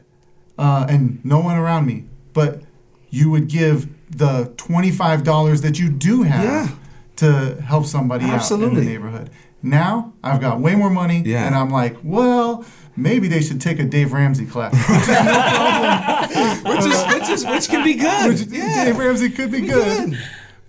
uh, 0.57 0.85
and 0.89 1.23
no 1.23 1.39
one 1.39 1.55
around 1.57 1.85
me, 1.85 2.05
but 2.33 2.61
you 3.09 3.29
would 3.29 3.47
give 3.47 3.87
the 4.09 4.51
twenty 4.57 4.91
five 4.91 5.23
dollars 5.23 5.61
that 5.61 5.77
you 5.79 5.89
do 5.89 6.23
have 6.23 6.43
Yeah. 6.43 6.69
to 7.17 7.61
help 7.61 7.85
somebody 7.85 8.25
out 8.25 8.49
in 8.51 8.73
the 8.73 8.81
neighborhood. 8.81 9.29
Now 9.61 10.13
I've 10.23 10.39
got 10.41 10.59
way 10.59 10.75
more 10.75 10.89
money, 10.89 11.23
Yeah. 11.25 11.45
and 11.45 11.55
I'm 11.55 11.69
like, 11.69 11.97
well, 12.03 12.63
maybe 12.95 13.27
they 13.27 13.41
should 13.41 13.59
take 13.59 13.79
a 13.79 13.83
Dave 13.83 14.13
Ramsey 14.13 14.45
class. 14.45 14.73
which 16.63 16.85
is 16.85 17.13
which 17.13 17.29
is 17.29 17.45
which 17.45 17.69
can 17.69 17.83
be 17.83 17.95
good. 17.95 18.27
Which 18.29 18.49
Dave 18.49 18.97
Ramsey 18.97 19.29
could 19.29 19.51
be 19.51 19.61
good, 19.61 20.17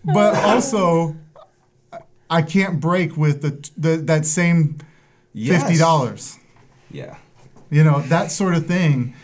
but 0.05 0.34
also 0.36 1.16
I 2.30 2.42
can't 2.42 2.78
break 2.80 3.16
with 3.16 3.42
the, 3.42 3.70
the 3.76 3.96
that 4.05 4.26
same 4.26 4.78
Yes. 5.34 5.62
fifty 5.62 5.78
dollars. 5.78 6.38
Yeah. 6.90 7.16
You 7.70 7.84
know 7.84 8.00
that 8.02 8.30
sort 8.30 8.54
of 8.54 8.66
thing 8.66 9.14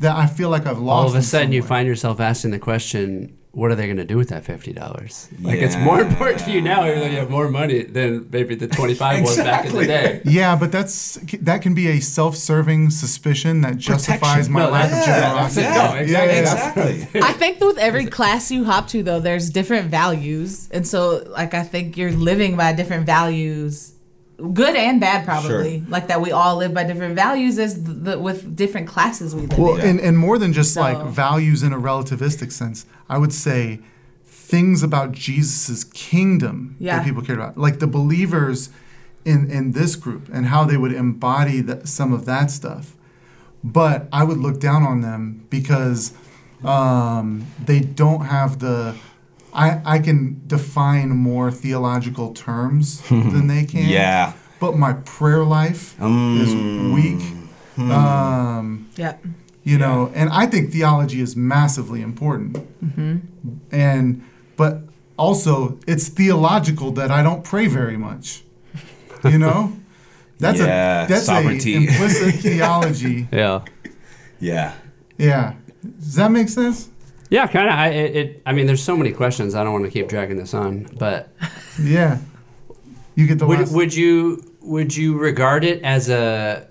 that 0.00 0.16
I 0.16 0.26
feel 0.26 0.50
like 0.50 0.66
I've 0.66 0.78
lost. 0.78 1.02
All 1.04 1.08
of 1.08 1.14
a 1.16 1.22
sudden, 1.22 1.52
you 1.52 1.62
find 1.62 1.86
yourself 1.88 2.20
asking 2.20 2.52
the 2.52 2.58
question, 2.60 3.36
what 3.50 3.72
are 3.72 3.74
they 3.74 3.86
going 3.86 3.96
to 3.96 4.04
do 4.04 4.16
with 4.16 4.28
that 4.28 4.44
fifty 4.44 4.72
dollars? 4.72 5.28
Like 5.40 5.58
it's 5.58 5.76
more 5.76 6.00
important 6.00 6.38
to 6.44 6.52
you 6.52 6.60
now, 6.60 6.86
even 6.86 7.00
though 7.00 7.06
you 7.06 7.16
have 7.16 7.30
more 7.30 7.48
money 7.48 7.82
than 7.82 8.28
maybe 8.30 8.54
the 8.54 8.68
twenty 8.68 8.94
five 8.94 9.22
was 9.22 9.36
back 9.38 9.66
in 9.66 9.74
the 9.74 9.84
day. 9.86 10.20
Yeah, 10.24 10.54
but 10.54 10.70
that's 10.70 11.14
that 11.42 11.62
can 11.62 11.74
be 11.74 11.88
a 11.88 11.98
self-serving 11.98 12.90
suspicion 12.90 13.62
that 13.62 13.78
justifies 13.78 14.48
my 14.48 14.60
No, 14.66 14.70
lack 14.70 14.84
of 14.84 14.90
that's- 14.92 15.06
generosity. 15.06 15.62
yeah, 15.62 15.74
no, 15.92 15.94
exactly. 15.96 16.12
Yeah, 16.12 16.24
yeah, 16.24 16.32
yeah. 16.32 16.40
exactly. 16.40 17.20
I 17.22 17.32
think 17.32 17.58
with 17.60 17.78
every 17.78 18.06
class 18.06 18.52
you 18.52 18.64
hop 18.64 18.86
to, 18.88 19.02
though, 19.02 19.18
there's 19.18 19.50
different 19.50 19.90
values, 19.90 20.68
and 20.70 20.86
so 20.86 21.24
like 21.30 21.54
I 21.54 21.64
think 21.64 21.96
you're 21.96 22.12
living 22.12 22.56
by 22.56 22.72
different 22.74 23.06
values, 23.06 23.94
good 24.52 24.76
and 24.76 25.00
bad, 25.00 25.24
probably. 25.24 25.82
Like 25.88 26.08
that, 26.08 26.20
we 26.20 26.30
all 26.32 26.56
live 26.56 26.72
by 26.72 26.84
different 26.84 27.14
values 27.16 27.58
as 27.58 27.82
the, 27.82 28.18
with 28.18 28.54
different 28.56 28.86
classes 28.86 29.34
we 29.34 29.42
live 29.46 29.58
Well, 29.58 29.76
in. 29.76 29.86
and, 29.86 30.00
and 30.00 30.18
more 30.18 30.38
than 30.38 30.52
just 30.52 30.76
like 30.76 30.98
values 31.06 31.62
in 31.62 31.72
a 31.72 31.78
relativistic 31.78 32.52
sense, 32.52 32.86
I 33.08 33.18
would 33.18 33.32
say 33.32 33.80
things 34.24 34.82
about 34.82 35.12
Jesus' 35.12 35.84
kingdom 35.84 36.76
Yeah. 36.78 36.98
that 36.98 37.04
people 37.04 37.22
cared 37.22 37.38
about, 37.38 37.58
like 37.58 37.80
the 37.80 37.86
believers 37.86 38.70
in 39.24 39.50
in 39.50 39.72
this 39.72 39.96
group 39.96 40.28
and 40.32 40.46
how 40.46 40.64
they 40.64 40.76
would 40.76 40.92
embody 40.92 41.60
that, 41.62 41.88
some 41.88 42.12
of 42.12 42.24
that 42.26 42.50
stuff. 42.50 42.94
But 43.64 44.06
I 44.12 44.22
would 44.24 44.38
look 44.38 44.60
down 44.60 44.84
on 44.84 45.00
them 45.00 45.44
because 45.50 46.12
um, 46.64 47.46
they 47.64 47.80
don't 47.80 48.22
have 48.26 48.60
the. 48.60 48.94
I, 49.64 49.96
I 49.96 49.98
can 49.98 50.40
define 50.46 51.08
more 51.10 51.50
theological 51.50 52.32
terms 52.32 53.02
than 53.08 53.46
they 53.48 53.64
can. 53.64 53.88
Yeah. 53.88 54.32
But 54.60 54.76
my 54.76 54.92
prayer 55.16 55.44
life 55.44 55.94
is 56.42 56.50
Mm. 56.54 56.94
weak. 56.94 57.22
Um, 57.78 58.88
yep. 58.96 59.22
you 59.62 59.78
know 59.78 60.10
and 60.14 60.28
i 60.30 60.46
think 60.46 60.72
theology 60.72 61.20
is 61.20 61.36
massively 61.36 62.00
important 62.02 62.56
Mm-hmm. 62.84 63.18
and 63.70 64.22
but 64.56 64.72
also 65.16 65.78
it's 65.86 66.08
theological 66.08 66.90
that 66.98 67.10
i 67.12 67.22
don't 67.22 67.44
pray 67.44 67.66
very 67.68 67.96
much 67.96 68.42
you 69.24 69.38
know 69.38 69.72
that's 70.40 70.58
Yeah, 70.58 71.04
a 71.04 71.08
that's 71.08 71.26
sovereignty. 71.26 71.74
a 71.74 71.78
implicit 71.82 72.34
theology 72.46 73.28
Yeah. 73.32 73.60
Yeah. 74.40 74.72
yeah 75.18 75.54
does 76.00 76.14
that 76.16 76.30
make 76.32 76.48
sense 76.48 76.88
Yeah, 77.30 77.46
kind 77.46 77.68
of. 77.68 77.74
I 77.74 77.88
it, 77.88 78.16
it. 78.16 78.42
I 78.46 78.52
mean, 78.52 78.66
there's 78.66 78.82
so 78.82 78.96
many 78.96 79.12
questions. 79.12 79.54
I 79.54 79.62
don't 79.64 79.72
want 79.72 79.84
to 79.84 79.90
keep 79.90 80.08
dragging 80.08 80.38
this 80.38 80.54
on, 80.54 80.88
but 80.98 81.28
yeah 81.82 82.18
you 83.18 83.26
get 83.26 83.40
the 83.40 83.46
would 83.46 83.58
last 83.58 83.72
would 83.72 83.92
you 83.92 84.54
would 84.60 84.94
you 84.94 85.18
regard 85.18 85.64
it 85.64 85.82
as 85.82 86.08
a 86.08 86.68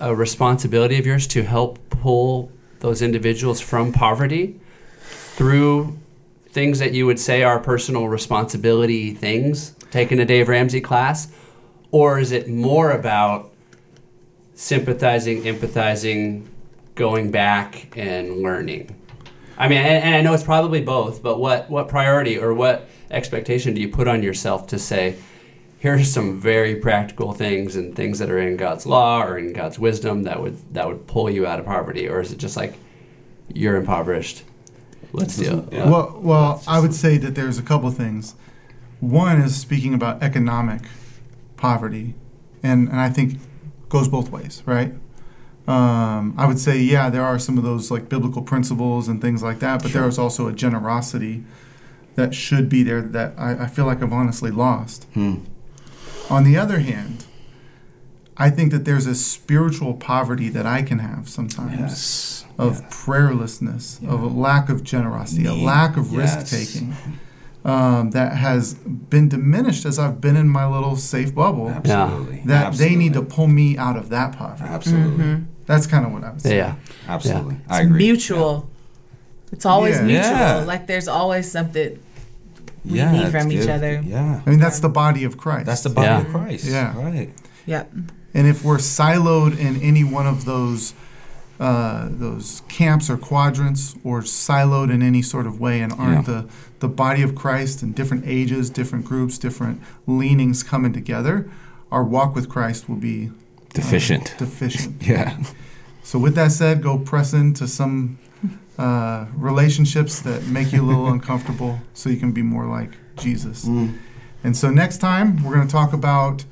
a 0.00 0.14
responsibility 0.14 0.98
of 0.98 1.06
yours 1.06 1.26
to 1.26 1.42
help 1.42 1.78
pull 1.88 2.52
those 2.80 3.00
individuals 3.00 3.58
from 3.58 3.90
poverty 3.90 4.60
through 5.00 5.98
things 6.48 6.78
that 6.78 6.92
you 6.92 7.06
would 7.06 7.18
say 7.18 7.42
are 7.42 7.58
personal 7.58 8.06
responsibility 8.06 9.14
things, 9.14 9.74
taking 9.90 10.18
a 10.18 10.26
Dave 10.26 10.48
Ramsey 10.48 10.82
class? 10.82 11.28
Or 11.90 12.18
is 12.18 12.32
it 12.32 12.48
more 12.48 12.90
about 12.90 13.52
sympathizing, 14.54 15.44
empathizing, 15.44 16.46
going 16.96 17.30
back 17.30 17.96
and 17.96 18.42
learning? 18.42 18.94
I 19.62 19.68
mean, 19.68 19.78
and, 19.78 20.04
and 20.04 20.14
I 20.16 20.20
know 20.22 20.34
it's 20.34 20.42
probably 20.42 20.82
both, 20.82 21.22
but 21.22 21.38
what, 21.38 21.70
what 21.70 21.88
priority 21.88 22.36
or 22.36 22.52
what 22.52 22.88
expectation 23.12 23.74
do 23.74 23.80
you 23.80 23.88
put 23.88 24.08
on 24.08 24.22
yourself 24.22 24.66
to 24.68 24.78
say, 24.78 25.16
here 25.78 25.94
are 25.94 26.02
some 26.02 26.40
very 26.40 26.74
practical 26.76 27.32
things 27.32 27.76
and 27.76 27.94
things 27.94 28.18
that 28.18 28.28
are 28.28 28.40
in 28.40 28.56
God's 28.56 28.86
law 28.86 29.22
or 29.22 29.38
in 29.38 29.52
God's 29.52 29.78
wisdom 29.78 30.24
that 30.24 30.40
would 30.40 30.56
that 30.74 30.86
would 30.88 31.06
pull 31.06 31.28
you 31.30 31.46
out 31.46 31.58
of 31.58 31.66
poverty, 31.66 32.08
or 32.08 32.20
is 32.20 32.32
it 32.32 32.38
just 32.38 32.56
like 32.56 32.74
you're 33.52 33.76
impoverished? 33.76 34.44
Let's 35.12 35.36
do 35.36 35.68
it. 35.70 35.86
Well, 35.86 36.20
well, 36.22 36.62
I 36.68 36.78
would 36.78 36.94
say 36.94 37.16
that 37.18 37.34
there's 37.34 37.58
a 37.58 37.62
couple 37.62 37.88
of 37.88 37.96
things. 37.96 38.34
One 39.00 39.40
is 39.40 39.56
speaking 39.56 39.92
about 39.92 40.22
economic 40.22 40.82
poverty, 41.56 42.14
and 42.62 42.88
and 42.88 43.00
I 43.00 43.10
think 43.10 43.40
goes 43.88 44.08
both 44.08 44.30
ways, 44.30 44.62
right? 44.66 44.92
Um, 45.68 46.34
I 46.36 46.46
would 46.46 46.58
say, 46.58 46.78
yeah, 46.80 47.08
there 47.08 47.22
are 47.24 47.38
some 47.38 47.56
of 47.56 47.62
those 47.64 47.90
like 47.90 48.08
biblical 48.08 48.42
principles 48.42 49.06
and 49.08 49.20
things 49.22 49.42
like 49.42 49.60
that, 49.60 49.82
but 49.82 49.92
there 49.92 50.06
is 50.08 50.18
also 50.18 50.48
a 50.48 50.52
generosity 50.52 51.44
that 52.16 52.34
should 52.34 52.68
be 52.68 52.82
there 52.82 53.00
that 53.00 53.32
I, 53.38 53.52
I 53.64 53.66
feel 53.68 53.86
like 53.86 54.02
I've 54.02 54.12
honestly 54.12 54.50
lost. 54.50 55.04
Hmm. 55.14 55.36
On 56.28 56.42
the 56.44 56.56
other 56.56 56.80
hand, 56.80 57.26
I 58.36 58.50
think 58.50 58.72
that 58.72 58.84
there's 58.84 59.06
a 59.06 59.14
spiritual 59.14 59.94
poverty 59.94 60.48
that 60.48 60.66
I 60.66 60.82
can 60.82 60.98
have 60.98 61.28
sometimes 61.28 61.78
Yes. 61.78 62.44
of 62.58 62.80
Yeah. 62.80 62.88
prayerlessness, 62.90 64.06
of 64.08 64.20
a 64.22 64.26
lack 64.26 64.68
of 64.68 64.82
generosity, 64.82 65.46
a 65.46 65.54
lack 65.54 65.96
of 65.96 66.10
Yes. 66.12 66.36
risk 66.52 66.74
taking 66.74 66.94
um, 67.64 68.10
that 68.10 68.36
has 68.38 68.74
been 68.74 69.28
diminished 69.28 69.86
as 69.86 69.96
I've 69.96 70.20
been 70.20 70.34
in 70.34 70.48
my 70.48 70.66
little 70.66 70.96
safe 70.96 71.32
bubble. 71.32 71.68
Absolutely. 71.70 72.42
That 72.46 72.74
they 72.74 72.96
need 72.96 73.12
to 73.12 73.22
pull 73.22 73.46
me 73.46 73.78
out 73.78 73.96
of 73.96 74.08
that 74.08 74.36
poverty. 74.36 74.64
Absolutely. 74.68 75.44
That's 75.72 75.86
kind 75.86 76.04
of 76.06 76.12
what 76.12 76.22
I 76.24 76.30
would 76.32 76.40
say. 76.42 76.56
Yeah. 76.56 76.74
Absolutely. 77.08 77.56
I 77.68 77.78
It's 77.80 77.86
agree. 77.86 77.98
mutual. 77.98 78.68
It's 79.52 79.64
always 79.66 79.96
Yeah. 79.96 80.02
mutual. 80.02 80.30
Yeah. 80.30 80.64
Like 80.66 80.86
there's 80.86 81.08
always 81.08 81.50
something. 81.50 81.98
we 82.84 82.98
Yeah. 82.98 83.12
need 83.12 83.30
from 83.30 83.50
each 83.52 83.60
good. 83.60 83.70
other. 83.70 84.02
Yeah. 84.04 84.40
I 84.44 84.50
mean, 84.50 84.58
that's 84.58 84.80
the 84.80 84.88
body 84.88 85.22
of 85.24 85.36
Christ. 85.38 85.66
That's 85.66 85.82
the 85.82 85.88
body 85.90 86.08
Yeah. 86.08 86.20
of 86.22 86.28
Christ. 86.28 86.64
Yeah. 86.64 86.96
Right. 86.98 87.30
Yep. 87.66 87.92
And 88.34 88.46
if 88.48 88.64
we're 88.64 88.78
siloed 88.78 89.56
in 89.58 89.80
any 89.80 90.04
one 90.04 90.26
of 90.26 90.44
those 90.44 90.94
uh, 91.60 92.08
those 92.10 92.62
camps 92.66 93.08
or 93.08 93.16
quadrants, 93.16 93.94
or 94.02 94.22
siloed 94.22 94.90
in 94.92 95.00
any 95.00 95.22
sort 95.22 95.46
of 95.46 95.60
way, 95.60 95.80
and 95.80 95.92
aren't 95.92 96.26
Yeah. 96.26 96.34
the 96.34 96.44
the 96.80 96.88
body 96.88 97.22
of 97.22 97.36
Christ 97.36 97.84
in 97.84 97.92
different 97.92 98.24
ages, 98.26 98.68
different 98.68 99.04
groups, 99.04 99.38
different 99.38 99.80
leanings 100.08 100.64
coming 100.64 100.92
together, 100.92 101.46
our 101.92 102.02
walk 102.02 102.34
with 102.34 102.48
Christ 102.48 102.88
will 102.88 102.96
be 102.96 103.30
uh, 103.72 103.82
Deficient. 103.82 104.34
deficient. 104.38 105.02
Yeah. 105.06 105.38
So 106.02 106.18
with 106.18 106.34
that 106.34 106.52
said, 106.52 106.82
go 106.82 106.98
press 106.98 107.32
into 107.32 107.66
some 107.68 108.18
uh, 108.76 109.26
relationships 109.36 110.20
that 110.22 110.46
make 110.46 110.72
you 110.72 110.82
a 110.82 110.86
little 110.86 111.08
uncomfortable, 111.16 111.78
so 111.94 112.10
you 112.10 112.16
can 112.16 112.32
be 112.32 112.42
more 112.42 112.66
like 112.66 112.90
Jesus. 113.16 113.64
Mm. 113.64 113.98
And 114.44 114.56
so 114.56 114.70
next 114.70 114.98
time 114.98 115.42
we're 115.44 115.54
going 115.54 115.66
to 115.66 115.72
talk 115.72 115.92
about 115.92 116.44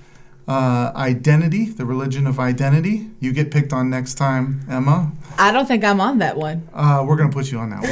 uh, 0.50 0.92
identity, 0.96 1.66
the 1.66 1.84
religion 1.86 2.26
of 2.26 2.40
identity. 2.40 3.08
You 3.20 3.32
get 3.32 3.50
picked 3.52 3.72
on 3.72 3.88
next 3.88 4.14
time, 4.14 4.62
Emma. 4.68 5.12
I 5.38 5.52
don't 5.52 5.66
think 5.66 5.84
I'm 5.84 6.00
on 6.00 6.18
that 6.18 6.36
one. 6.36 6.68
Uh, 6.74 7.04
we're 7.06 7.16
going 7.16 7.30
to 7.30 7.34
put 7.36 7.52
you 7.52 7.58
on 7.58 7.70
that 7.70 7.82
one. 7.82 7.90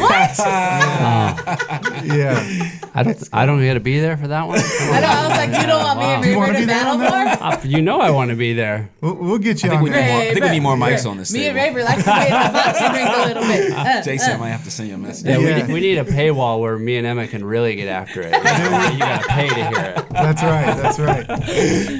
Yeah. 2.04 2.38
I 2.94 3.02
don't. 3.02 3.28
I 3.32 3.44
don't 3.46 3.60
get 3.60 3.74
to 3.74 3.80
be 3.80 4.00
there 4.00 4.16
for 4.16 4.28
that 4.28 4.46
one. 4.46 4.58
I 4.58 5.00
know. 5.00 5.06
I 5.08 5.28
was 5.28 5.36
like, 5.36 5.60
you 5.60 5.66
don't 5.66 5.82
want 5.82 5.98
Wow. 5.98 6.16
me 6.16 6.22
Do 6.22 6.28
you 6.28 6.34
and 6.34 6.40
wanna 6.42 6.58
be 6.58 6.64
there 6.64 6.66
battle 6.84 6.98
that 6.98 7.40
more? 7.40 7.48
Uh, 7.48 7.60
you 7.64 7.82
know 7.82 8.00
I 8.00 8.10
want 8.10 8.30
to 8.30 8.36
be 8.36 8.54
there. 8.54 8.90
We'll, 9.00 9.14
we'll 9.14 9.38
get 9.38 9.62
you 9.62 9.68
I 9.68 9.70
think 9.72 9.78
on 9.78 9.84
we 9.84 9.90
there. 9.90 10.02
need 10.06 10.12
more- 10.12 10.20
I 10.22 10.32
think 10.32 10.44
we 10.44 10.50
need 10.50 10.60
more 10.62 10.76
mics 10.76 10.90
River. 10.98 11.08
on 11.10 11.16
this 11.18 11.32
Me 11.32 11.46
and. 11.48 11.58
Raber 11.58 11.84
like 11.84 11.98
to 11.98 12.04
play 12.04 12.24
the 12.26 12.30
boxing 12.52 12.92
ring 12.92 13.06
a 13.06 13.26
little 13.26 13.42
bit. 13.42 13.72
Uh, 13.72 14.02
Jason, 14.02 14.30
I 14.32 14.34
uh. 14.34 14.38
might 14.38 14.48
have 14.50 14.64
to 14.64 14.70
send 14.70 14.88
you 14.88 14.94
a 14.94 14.98
message. 14.98 15.26
Yeah, 15.26 15.38
Yeah. 15.38 15.56
We, 15.56 15.62
need, 15.62 15.72
we 15.74 15.80
need 15.80 15.98
a 15.98 16.04
paywall 16.04 16.60
where 16.60 16.78
me 16.78 16.96
and 16.96 17.06
Emma 17.06 17.26
can 17.26 17.44
really 17.44 17.74
get 17.76 17.88
after 17.88 18.22
it. 18.22 18.32
you 18.92 18.98
gotta 18.98 19.26
pay 19.28 19.48
to 19.48 19.54
hear 19.54 19.94
it. 19.96 20.08
That's 20.10 20.42
right. 20.42 20.76
That's 20.76 20.98
right. 20.98 21.26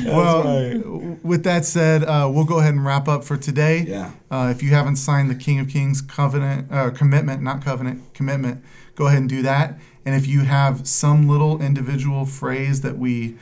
well, 0.07 0.48
w- 0.79 1.19
with 1.23 1.45
that 1.45 1.65
said, 1.65 2.05
uh, 2.05 2.29
we'll 2.33 2.45
go 2.45 2.59
ahead 2.59 2.75
and 2.75 2.85
wrap 2.85 3.09
up 3.09 3.25
for 3.25 3.37
today. 3.37 3.85
Yeah. 3.87 4.13
Uh, 4.31 4.53
if 4.55 4.63
you 4.63 4.71
haven't 4.71 4.97
signed 4.97 5.31
the 5.31 5.35
King 5.35 5.59
of 5.61 5.69
Kings 5.69 6.01
covenant 6.01 6.71
uh, 6.71 6.91
commitment, 6.91 7.43
not 7.43 7.65
covenant 7.65 8.03
commitment, 8.15 8.65
go 8.95 9.07
ahead 9.07 9.19
and 9.21 9.29
do 9.29 9.43
that. 9.43 9.79
And 10.05 10.15
if 10.15 10.27
you 10.27 10.41
have 10.41 10.87
some 10.89 11.29
little 11.29 11.61
individual 11.61 12.25
phrase 12.25 12.81
that 12.81 12.99
we 12.99 13.37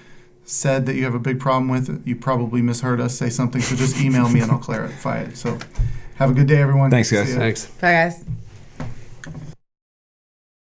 said 0.45 0.87
that 0.87 0.95
you 0.95 1.05
have 1.05 1.15
a 1.15 1.19
big 1.19 1.41
problem 1.41 1.69
with, 1.69 2.07
you 2.07 2.17
probably 2.17 2.63
misheard 2.63 3.01
us 3.01 3.17
say 3.17 3.31
something. 3.31 3.61
So 3.61 3.77
just 3.77 4.01
email 4.01 4.29
me 4.29 4.41
and 4.41 4.51
I'll 4.51 4.59
clarify 4.59 5.21
it. 5.21 5.37
So 5.37 5.59
have 6.17 6.31
a 6.31 6.35
good 6.35 6.47
day, 6.47 6.61
everyone. 6.61 6.91
Thanks, 6.91 7.11
guys. 7.11 7.35
Thanks. 7.35 7.67
Bye, 7.67 7.93
guys. 7.93 8.25